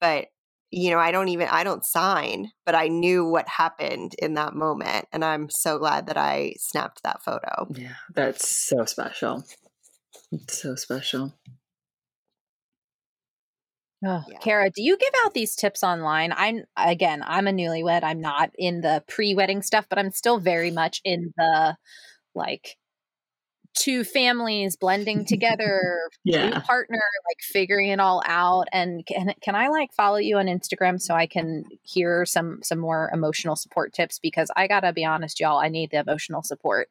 but 0.00 0.26
you 0.72 0.90
know, 0.90 0.98
I 0.98 1.12
don't 1.12 1.28
even 1.28 1.48
I 1.48 1.64
don't 1.64 1.84
sign, 1.84 2.50
but 2.64 2.74
I 2.74 2.88
knew 2.88 3.24
what 3.26 3.46
happened 3.46 4.14
in 4.18 4.34
that 4.34 4.54
moment 4.54 5.06
and 5.12 5.24
I'm 5.24 5.50
so 5.50 5.78
glad 5.78 6.06
that 6.06 6.16
I 6.16 6.54
snapped 6.58 7.02
that 7.04 7.22
photo. 7.22 7.68
Yeah, 7.74 7.94
that's 8.14 8.48
so 8.48 8.84
special. 8.86 9.44
It's 10.32 10.62
so 10.62 10.74
special. 10.74 11.34
Oh, 14.04 14.22
yeah. 14.28 14.38
Kara, 14.38 14.70
do 14.70 14.82
you 14.82 14.96
give 14.96 15.12
out 15.24 15.34
these 15.34 15.54
tips 15.54 15.84
online? 15.84 16.32
I'm 16.36 16.64
again, 16.76 17.22
I'm 17.24 17.46
a 17.46 17.52
newlywed. 17.52 18.02
I'm 18.02 18.20
not 18.20 18.50
in 18.58 18.80
the 18.80 19.04
pre-wedding 19.06 19.62
stuff, 19.62 19.86
but 19.88 19.98
I'm 19.98 20.10
still 20.10 20.38
very 20.38 20.70
much 20.70 21.00
in 21.04 21.32
the 21.36 21.76
like 22.34 22.76
two 23.74 24.04
families 24.04 24.76
blending 24.76 25.24
together, 25.26 25.98
yeah, 26.24 26.60
partner, 26.60 27.02
like 27.28 27.40
figuring 27.40 27.90
it 27.90 28.00
all 28.00 28.22
out. 28.26 28.68
And 28.72 29.04
can 29.06 29.34
can 29.40 29.54
I 29.54 29.68
like 29.68 29.92
follow 29.92 30.18
you 30.18 30.38
on 30.38 30.46
Instagram 30.46 31.00
so 31.00 31.14
I 31.14 31.26
can 31.26 31.64
hear 31.82 32.24
some 32.26 32.60
some 32.62 32.78
more 32.78 33.10
emotional 33.12 33.56
support 33.56 33.92
tips? 33.92 34.18
Because 34.18 34.50
I 34.56 34.66
gotta 34.66 34.92
be 34.92 35.04
honest, 35.04 35.40
y'all, 35.40 35.58
I 35.58 35.68
need 35.68 35.90
the 35.90 35.98
emotional 35.98 36.42
support, 36.42 36.88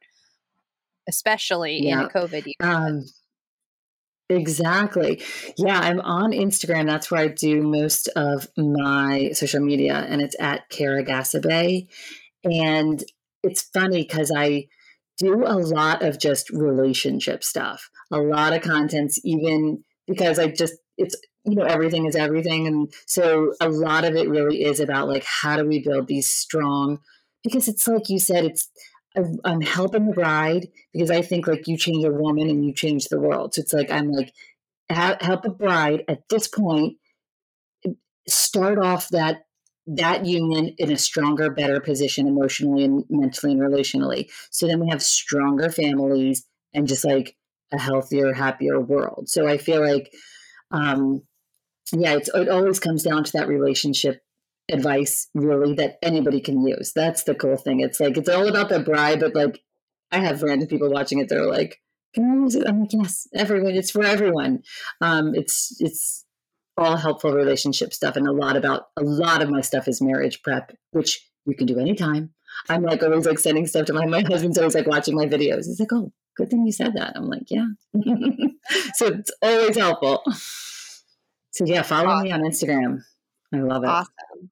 especially 1.08 1.86
yeah. 1.86 2.00
in 2.02 2.06
a 2.06 2.10
COVID 2.10 2.46
year. 2.46 2.56
Um, 2.60 3.06
Exactly. 4.30 5.22
Yeah, 5.58 5.78
I'm 5.78 6.00
on 6.00 6.32
Instagram. 6.32 6.86
That's 6.88 7.12
where 7.12 7.20
I 7.20 7.28
do 7.28 7.62
most 7.62 8.08
of 8.16 8.48
my 8.56 9.32
social 9.34 9.60
media, 9.60 10.06
and 10.08 10.22
it's 10.22 10.38
at 10.40 10.70
Kara 10.70 11.04
Ghassabeh. 11.04 11.88
And 12.44 13.04
it's 13.44 13.62
funny 13.62 14.04
because 14.04 14.32
I 14.36 14.68
do 15.18 15.44
a 15.46 15.58
lot 15.58 16.02
of 16.02 16.20
just 16.20 16.50
relationship 16.50 17.44
stuff, 17.44 17.90
a 18.12 18.20
lot 18.20 18.54
of 18.54 18.62
contents, 18.62 19.20
even 19.24 19.84
because 20.08 20.40
I 20.40 20.48
just, 20.48 20.74
it's, 20.98 21.16
you 21.46 21.56
know, 21.56 21.66
everything 21.66 22.06
is 22.06 22.16
everything. 22.16 22.68
And 22.68 22.94
so 23.06 23.54
a 23.62 23.70
lot 23.70 24.04
of 24.04 24.16
it 24.16 24.30
really 24.30 24.64
is 24.64 24.80
about 24.80 25.08
like, 25.08 25.24
how 25.24 25.58
do 25.58 25.66
we 25.68 25.80
build 25.80 26.08
these 26.08 26.30
strong, 26.30 27.00
because 27.44 27.68
it's 27.68 27.88
like 27.88 28.10
you 28.10 28.20
said, 28.20 28.46
it's, 28.46 28.70
I'm 29.44 29.62
helping 29.62 30.08
the 30.08 30.14
bride 30.14 30.68
because 30.94 31.12
I 31.12 31.22
think 31.22 31.46
like 31.46 31.68
you 31.68 31.78
change 31.78 32.06
a 32.06 32.12
woman 32.12 32.50
and 32.50 32.66
you 32.66 32.74
change 32.74 33.06
the 33.06 33.20
world. 33.20 33.54
So 33.54 33.62
it's 33.62 33.74
like, 33.74 33.92
I'm 33.92 34.12
like, 34.12 34.34
help 34.90 35.46
a 35.46 35.50
bride 35.50 36.04
at 36.08 36.30
this 36.30 36.48
point 36.48 36.98
start 38.28 38.78
off 38.78 39.10
that 39.10 39.44
that 39.96 40.26
union 40.26 40.74
in 40.78 40.92
a 40.92 40.98
stronger, 40.98 41.50
better 41.50 41.80
position 41.80 42.28
emotionally 42.28 42.84
and 42.84 43.04
mentally 43.10 43.54
and 43.54 43.62
relationally. 43.62 44.30
So 44.50 44.68
then 44.68 44.80
we 44.80 44.90
have 44.90 45.02
stronger 45.02 45.70
families 45.70 46.46
and 46.74 46.88
just 46.88 47.04
like 47.04 47.36
a 47.74 47.80
healthier, 47.80 48.34
happier 48.34 48.80
world. 48.80 49.28
So 49.28 49.48
I 49.48 49.58
feel 49.58 49.82
like, 49.82 50.14
um, 50.72 51.24
yeah, 51.94 52.14
it's, 52.14 52.30
it 52.34 52.48
always 52.48 52.80
comes 52.80 53.04
down 53.04 53.26
to 53.26 53.32
that 53.34 53.50
relationship 53.50 54.22
advice, 54.72 55.28
really, 55.34 55.74
that 55.76 55.98
anybody 56.02 56.40
can 56.40 56.66
use. 56.66 56.94
That's 56.94 57.24
the 57.24 57.36
cool 57.36 57.58
thing. 57.58 57.82
It's 57.82 58.00
like, 58.00 58.16
it's 58.16 58.30
all 58.30 58.48
about 58.48 58.70
the 58.70 58.80
bribe, 58.80 59.20
but 59.20 59.36
like, 59.36 59.62
I 60.12 60.20
have 60.20 60.44
random 60.44 60.70
people 60.70 60.90
watching 60.90 61.20
it. 61.20 61.28
They're 61.28 61.48
like, 61.48 61.82
can 62.14 62.30
I 62.30 62.34
use 62.36 62.56
it? 62.56 62.68
I'm 62.68 62.82
like, 62.82 62.94
yes, 62.94 63.28
everyone. 63.34 63.74
It's 63.74 63.92
for 63.92 64.04
everyone. 64.06 64.64
Um, 65.02 65.34
it's, 65.36 65.76
it's, 65.80 66.26
all 66.78 66.98
helpful 66.98 67.34
relationship 67.34 67.94
stuff 67.94 68.16
and 68.16 68.28
a 68.28 68.32
lot 68.32 68.56
about 68.56 68.88
a 68.98 69.04
lot 69.04 69.42
of 69.42 69.50
my 69.50 69.62
stuff 69.62 69.88
is 69.88 70.02
marriage 70.02 70.42
prep 70.42 70.76
which 70.92 71.28
you 71.46 71.56
can 71.56 71.68
do 71.68 71.80
anytime. 71.80 72.34
I'm 72.70 72.84
like 72.84 73.02
always 73.02 73.26
like 73.26 73.40
sending 73.40 73.66
stuff 73.68 73.88
to 73.88 73.94
my 73.94 74.06
my 74.06 74.22
husband's 74.22 74.58
always 74.58 74.76
like 74.76 74.88
watching 74.88 75.16
my 75.16 75.26
videos. 75.26 75.66
He's 75.66 75.80
like 75.80 75.92
oh 75.94 76.12
good 76.38 76.50
thing 76.50 76.66
you 76.66 76.72
said 76.72 76.94
that. 76.96 77.14
I'm 77.16 77.28
like 77.28 77.50
yeah. 77.50 77.68
So 78.94 79.08
it's 79.08 79.32
always 79.42 79.78
helpful. 79.78 80.24
So 81.52 81.66
yeah 81.66 81.82
follow 81.82 82.10
awesome. 82.10 82.24
me 82.24 82.32
on 82.32 82.42
instagram. 82.42 83.02
I 83.54 83.58
love 83.58 83.84
it. 83.84 83.88
Awesome. 83.88 84.52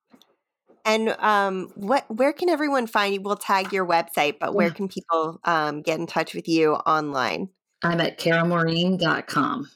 And 0.86 1.10
um, 1.20 1.72
what 1.76 2.06
where 2.14 2.34
can 2.34 2.50
everyone 2.50 2.88
find 2.88 3.14
you? 3.14 3.22
We'll 3.22 3.36
tag 3.36 3.72
your 3.72 3.86
website, 3.86 4.40
but 4.40 4.56
where 4.56 4.72
can 4.72 4.88
people 4.88 5.40
um, 5.44 5.82
get 5.82 6.00
in 6.00 6.08
touch 6.08 6.34
with 6.34 6.48
you 6.48 6.74
online? 6.74 7.50
I'm 7.84 8.02
at 8.02 8.20
karamaureen.com 8.20 9.70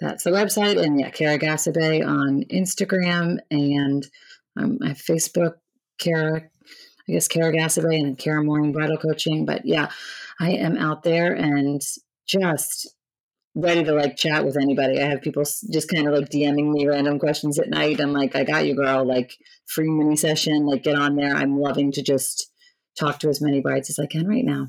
that's 0.00 0.24
the 0.24 0.30
website. 0.30 0.82
And 0.82 1.00
yeah, 1.00 1.10
Kara 1.10 1.38
Ghassabeh 1.38 2.06
on 2.06 2.44
Instagram 2.44 3.38
and 3.50 4.06
um, 4.56 4.78
my 4.80 4.90
Facebook, 4.90 5.54
Kara, 5.98 6.42
I 7.08 7.12
guess 7.12 7.28
Kara 7.28 7.52
Ghassabeh 7.52 7.98
and 7.98 8.18
Kara 8.18 8.42
Maureen 8.42 8.72
Bridal 8.72 8.98
Coaching. 8.98 9.44
But 9.44 9.64
yeah, 9.64 9.90
I 10.40 10.52
am 10.52 10.76
out 10.76 11.02
there 11.02 11.32
and 11.32 11.80
just 12.26 12.94
ready 13.54 13.82
to 13.82 13.92
like 13.92 14.16
chat 14.16 14.44
with 14.44 14.56
anybody. 14.56 15.00
I 15.00 15.06
have 15.06 15.22
people 15.22 15.42
just 15.42 15.88
kind 15.88 16.06
of 16.06 16.14
like 16.14 16.28
DMing 16.28 16.70
me 16.70 16.86
random 16.86 17.18
questions 17.18 17.58
at 17.58 17.68
night. 17.68 18.00
I'm 18.00 18.12
like, 18.12 18.36
I 18.36 18.44
got 18.44 18.66
you, 18.66 18.74
girl. 18.74 19.04
Like 19.04 19.36
free 19.66 19.90
mini 19.90 20.16
session. 20.16 20.66
Like 20.66 20.84
get 20.84 20.96
on 20.96 21.16
there. 21.16 21.34
I'm 21.34 21.58
loving 21.58 21.92
to 21.92 22.02
just 22.02 22.50
talk 22.98 23.18
to 23.20 23.28
as 23.28 23.40
many 23.40 23.60
brides 23.60 23.90
as 23.90 23.98
I 23.98 24.06
can 24.06 24.28
right 24.28 24.44
now. 24.44 24.68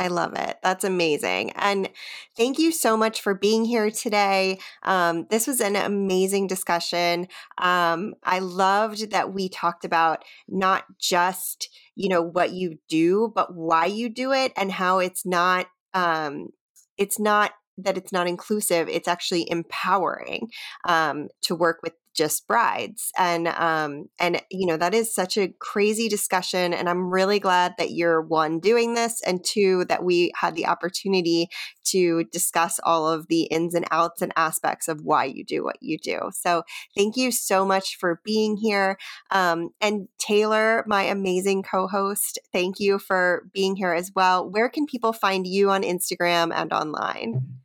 I 0.00 0.08
love 0.08 0.32
it. 0.34 0.56
That's 0.62 0.82
amazing. 0.82 1.50
And 1.56 1.90
thank 2.34 2.58
you 2.58 2.72
so 2.72 2.96
much 2.96 3.20
for 3.20 3.34
being 3.34 3.66
here 3.66 3.90
today. 3.90 4.58
Um, 4.82 5.26
this 5.28 5.46
was 5.46 5.60
an 5.60 5.76
amazing 5.76 6.46
discussion. 6.46 7.28
Um, 7.58 8.14
I 8.24 8.38
loved 8.38 9.10
that 9.10 9.34
we 9.34 9.50
talked 9.50 9.84
about 9.84 10.24
not 10.48 10.84
just, 10.98 11.68
you 11.96 12.08
know, 12.08 12.22
what 12.22 12.52
you 12.52 12.78
do, 12.88 13.30
but 13.34 13.54
why 13.54 13.84
you 13.84 14.08
do 14.08 14.32
it 14.32 14.54
and 14.56 14.72
how 14.72 15.00
it's 15.00 15.26
not, 15.26 15.66
um, 15.92 16.48
it's 16.96 17.18
not 17.18 17.52
that 17.76 17.96
it's 17.96 18.12
not 18.12 18.28
inclusive 18.28 18.88
it's 18.88 19.08
actually 19.08 19.50
empowering 19.50 20.50
um, 20.86 21.28
to 21.40 21.54
work 21.54 21.80
with 21.82 21.94
just 22.14 22.46
brides 22.46 23.12
and 23.18 23.48
um 23.48 24.06
and 24.18 24.42
you 24.50 24.66
know 24.66 24.76
that 24.76 24.94
is 24.94 25.14
such 25.14 25.36
a 25.36 25.48
crazy 25.58 26.08
discussion 26.08 26.72
and 26.74 26.88
i'm 26.88 27.10
really 27.10 27.38
glad 27.38 27.74
that 27.78 27.92
you're 27.92 28.20
one 28.20 28.58
doing 28.58 28.94
this 28.94 29.22
and 29.22 29.44
two 29.44 29.84
that 29.86 30.02
we 30.02 30.32
had 30.36 30.54
the 30.54 30.66
opportunity 30.66 31.48
to 31.90 32.24
discuss 32.24 32.78
all 32.84 33.08
of 33.08 33.26
the 33.28 33.42
ins 33.42 33.74
and 33.74 33.86
outs 33.90 34.22
and 34.22 34.32
aspects 34.36 34.88
of 34.88 35.02
why 35.02 35.24
you 35.24 35.44
do 35.44 35.64
what 35.64 35.76
you 35.80 35.98
do. 35.98 36.30
So 36.32 36.62
thank 36.96 37.16
you 37.16 37.30
so 37.32 37.64
much 37.64 37.96
for 37.96 38.20
being 38.24 38.56
here 38.56 38.96
um, 39.30 39.70
and 39.80 40.08
taylor 40.18 40.84
my 40.86 41.02
amazing 41.02 41.62
co-host 41.62 42.38
thank 42.52 42.78
you 42.78 42.98
for 42.98 43.48
being 43.52 43.76
here 43.76 43.92
as 43.92 44.12
well. 44.14 44.48
Where 44.48 44.68
can 44.68 44.86
people 44.86 45.12
find 45.12 45.46
you 45.46 45.70
on 45.70 45.82
instagram 45.82 46.52
and 46.54 46.72
online 46.72 47.60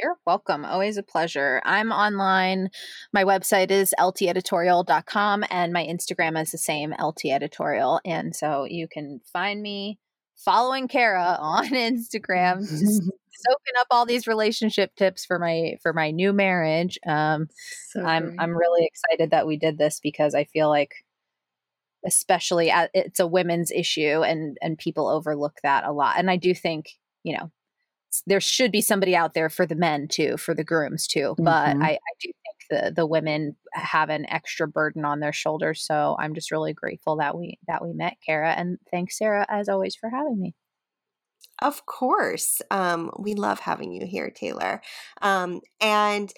you're 0.00 0.16
welcome. 0.26 0.64
Always 0.64 0.96
a 0.96 1.02
pleasure. 1.02 1.60
I'm 1.64 1.92
online. 1.92 2.70
My 3.12 3.24
website 3.24 3.70
is 3.70 3.94
lteditorial.com 3.98 5.44
and 5.50 5.72
my 5.72 5.84
Instagram 5.84 6.40
is 6.40 6.52
the 6.52 6.58
same, 6.58 6.92
lteditorial. 6.98 8.00
And 8.04 8.34
so 8.34 8.64
you 8.64 8.88
can 8.88 9.20
find 9.32 9.60
me 9.60 9.98
following 10.36 10.88
Kara 10.88 11.36
on 11.40 11.68
Instagram, 11.68 12.60
just 12.60 13.02
soaking 13.02 13.78
up 13.78 13.86
all 13.90 14.06
these 14.06 14.26
relationship 14.26 14.94
tips 14.96 15.24
for 15.24 15.38
my 15.38 15.76
for 15.82 15.92
my 15.92 16.10
new 16.10 16.32
marriage. 16.32 16.98
Um, 17.06 17.48
so 17.90 18.02
I'm 18.02 18.36
I'm 18.38 18.56
really 18.56 18.86
excited 18.86 19.30
that 19.30 19.46
we 19.46 19.56
did 19.56 19.78
this 19.78 20.00
because 20.00 20.34
I 20.34 20.44
feel 20.44 20.68
like 20.68 20.92
especially 22.06 22.70
at, 22.70 22.90
it's 22.94 23.18
a 23.20 23.26
women's 23.26 23.70
issue 23.72 24.22
and 24.22 24.56
and 24.62 24.78
people 24.78 25.08
overlook 25.08 25.58
that 25.62 25.84
a 25.84 25.92
lot. 25.92 26.16
And 26.18 26.30
I 26.30 26.36
do 26.36 26.54
think, 26.54 26.90
you 27.24 27.36
know, 27.36 27.50
there 28.26 28.40
should 28.40 28.72
be 28.72 28.80
somebody 28.80 29.14
out 29.14 29.34
there 29.34 29.48
for 29.48 29.66
the 29.66 29.74
men 29.74 30.08
too, 30.08 30.36
for 30.36 30.54
the 30.54 30.64
grooms 30.64 31.06
too. 31.06 31.34
But 31.38 31.74
mm-hmm. 31.74 31.82
I, 31.82 31.90
I 31.90 32.14
do 32.20 32.32
think 32.32 32.56
the 32.70 32.92
the 32.94 33.06
women 33.06 33.56
have 33.72 34.10
an 34.10 34.26
extra 34.30 34.66
burden 34.66 35.04
on 35.04 35.20
their 35.20 35.32
shoulders. 35.32 35.84
So 35.84 36.16
I'm 36.18 36.34
just 36.34 36.50
really 36.50 36.72
grateful 36.72 37.16
that 37.16 37.36
we 37.36 37.58
that 37.66 37.82
we 37.84 37.92
met, 37.92 38.16
Kara, 38.24 38.52
and 38.52 38.78
thanks, 38.90 39.18
Sarah, 39.18 39.46
as 39.48 39.68
always, 39.68 39.94
for 39.94 40.10
having 40.10 40.40
me. 40.40 40.54
Of 41.60 41.86
course, 41.86 42.60
um, 42.70 43.10
we 43.18 43.34
love 43.34 43.60
having 43.60 43.92
you 43.92 44.06
here, 44.06 44.30
Taylor, 44.30 44.80
um, 45.22 45.60
and. 45.80 46.32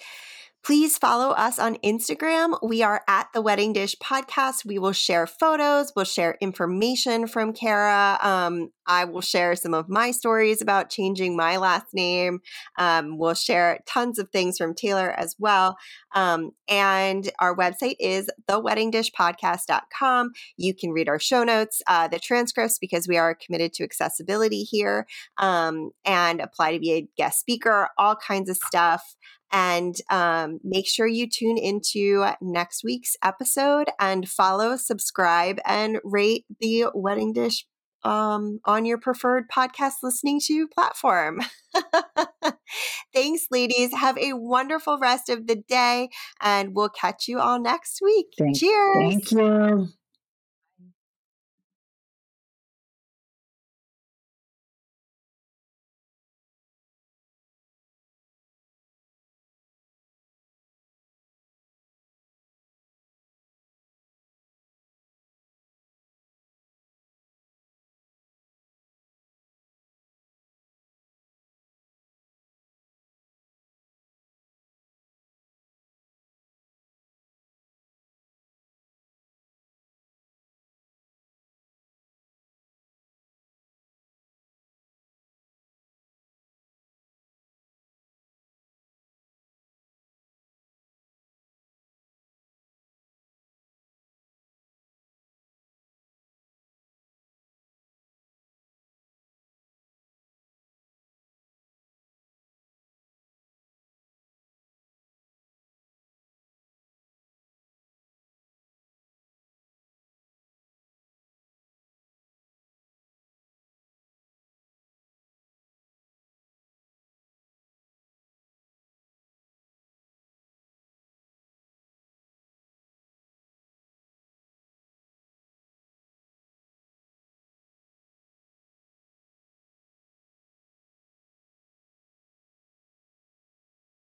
Please 0.63 0.95
follow 0.95 1.31
us 1.31 1.57
on 1.57 1.77
Instagram. 1.77 2.55
We 2.61 2.83
are 2.83 3.01
at 3.07 3.29
the 3.33 3.41
Wedding 3.41 3.73
Dish 3.73 3.95
Podcast. 3.95 4.63
We 4.63 4.77
will 4.77 4.91
share 4.91 5.25
photos, 5.25 5.91
we'll 5.95 6.05
share 6.05 6.37
information 6.39 7.25
from 7.25 7.51
Kara. 7.51 8.19
Um, 8.21 8.69
I 8.85 9.05
will 9.05 9.21
share 9.21 9.55
some 9.55 9.73
of 9.73 9.89
my 9.89 10.11
stories 10.11 10.61
about 10.61 10.91
changing 10.91 11.35
my 11.35 11.57
last 11.57 11.87
name. 11.93 12.41
Um, 12.77 13.17
we'll 13.17 13.33
share 13.33 13.79
tons 13.87 14.19
of 14.19 14.29
things 14.29 14.57
from 14.57 14.75
Taylor 14.75 15.09
as 15.11 15.35
well. 15.39 15.77
Um, 16.13 16.51
and 16.67 17.31
our 17.39 17.55
website 17.55 17.95
is 17.99 18.29
theweddingdishpodcast.com. 18.47 20.31
You 20.57 20.75
can 20.75 20.91
read 20.91 21.09
our 21.09 21.19
show 21.19 21.43
notes, 21.43 21.81
uh, 21.87 22.07
the 22.07 22.19
transcripts, 22.19 22.77
because 22.79 23.07
we 23.07 23.17
are 23.17 23.33
committed 23.33 23.73
to 23.73 23.83
accessibility 23.83 24.61
here, 24.63 25.07
um, 25.37 25.91
and 26.05 26.39
apply 26.39 26.73
to 26.73 26.79
be 26.79 26.91
a 26.93 27.07
guest 27.17 27.39
speaker, 27.39 27.89
all 27.97 28.15
kinds 28.15 28.49
of 28.49 28.57
stuff. 28.57 29.15
And 29.51 29.95
um, 30.09 30.59
make 30.63 30.87
sure 30.87 31.07
you 31.07 31.27
tune 31.29 31.57
into 31.57 32.25
next 32.41 32.83
week's 32.83 33.15
episode 33.23 33.89
and 33.99 34.27
follow, 34.27 34.77
subscribe, 34.77 35.59
and 35.65 35.99
rate 36.03 36.45
the 36.59 36.85
Wedding 36.93 37.33
Dish 37.33 37.65
um, 38.03 38.59
on 38.65 38.85
your 38.85 38.97
preferred 38.97 39.49
podcast 39.49 39.95
listening 40.03 40.39
to 40.45 40.67
platform. 40.67 41.41
Thanks, 43.13 43.47
ladies. 43.51 43.93
Have 43.93 44.17
a 44.17 44.33
wonderful 44.33 44.97
rest 44.99 45.29
of 45.29 45.47
the 45.47 45.55
day, 45.55 46.09
and 46.41 46.75
we'll 46.75 46.89
catch 46.89 47.27
you 47.27 47.39
all 47.39 47.59
next 47.59 47.99
week. 48.01 48.27
Thank, 48.37 48.57
Cheers. 48.57 48.95
Thank 48.97 49.31
you. 49.31 49.89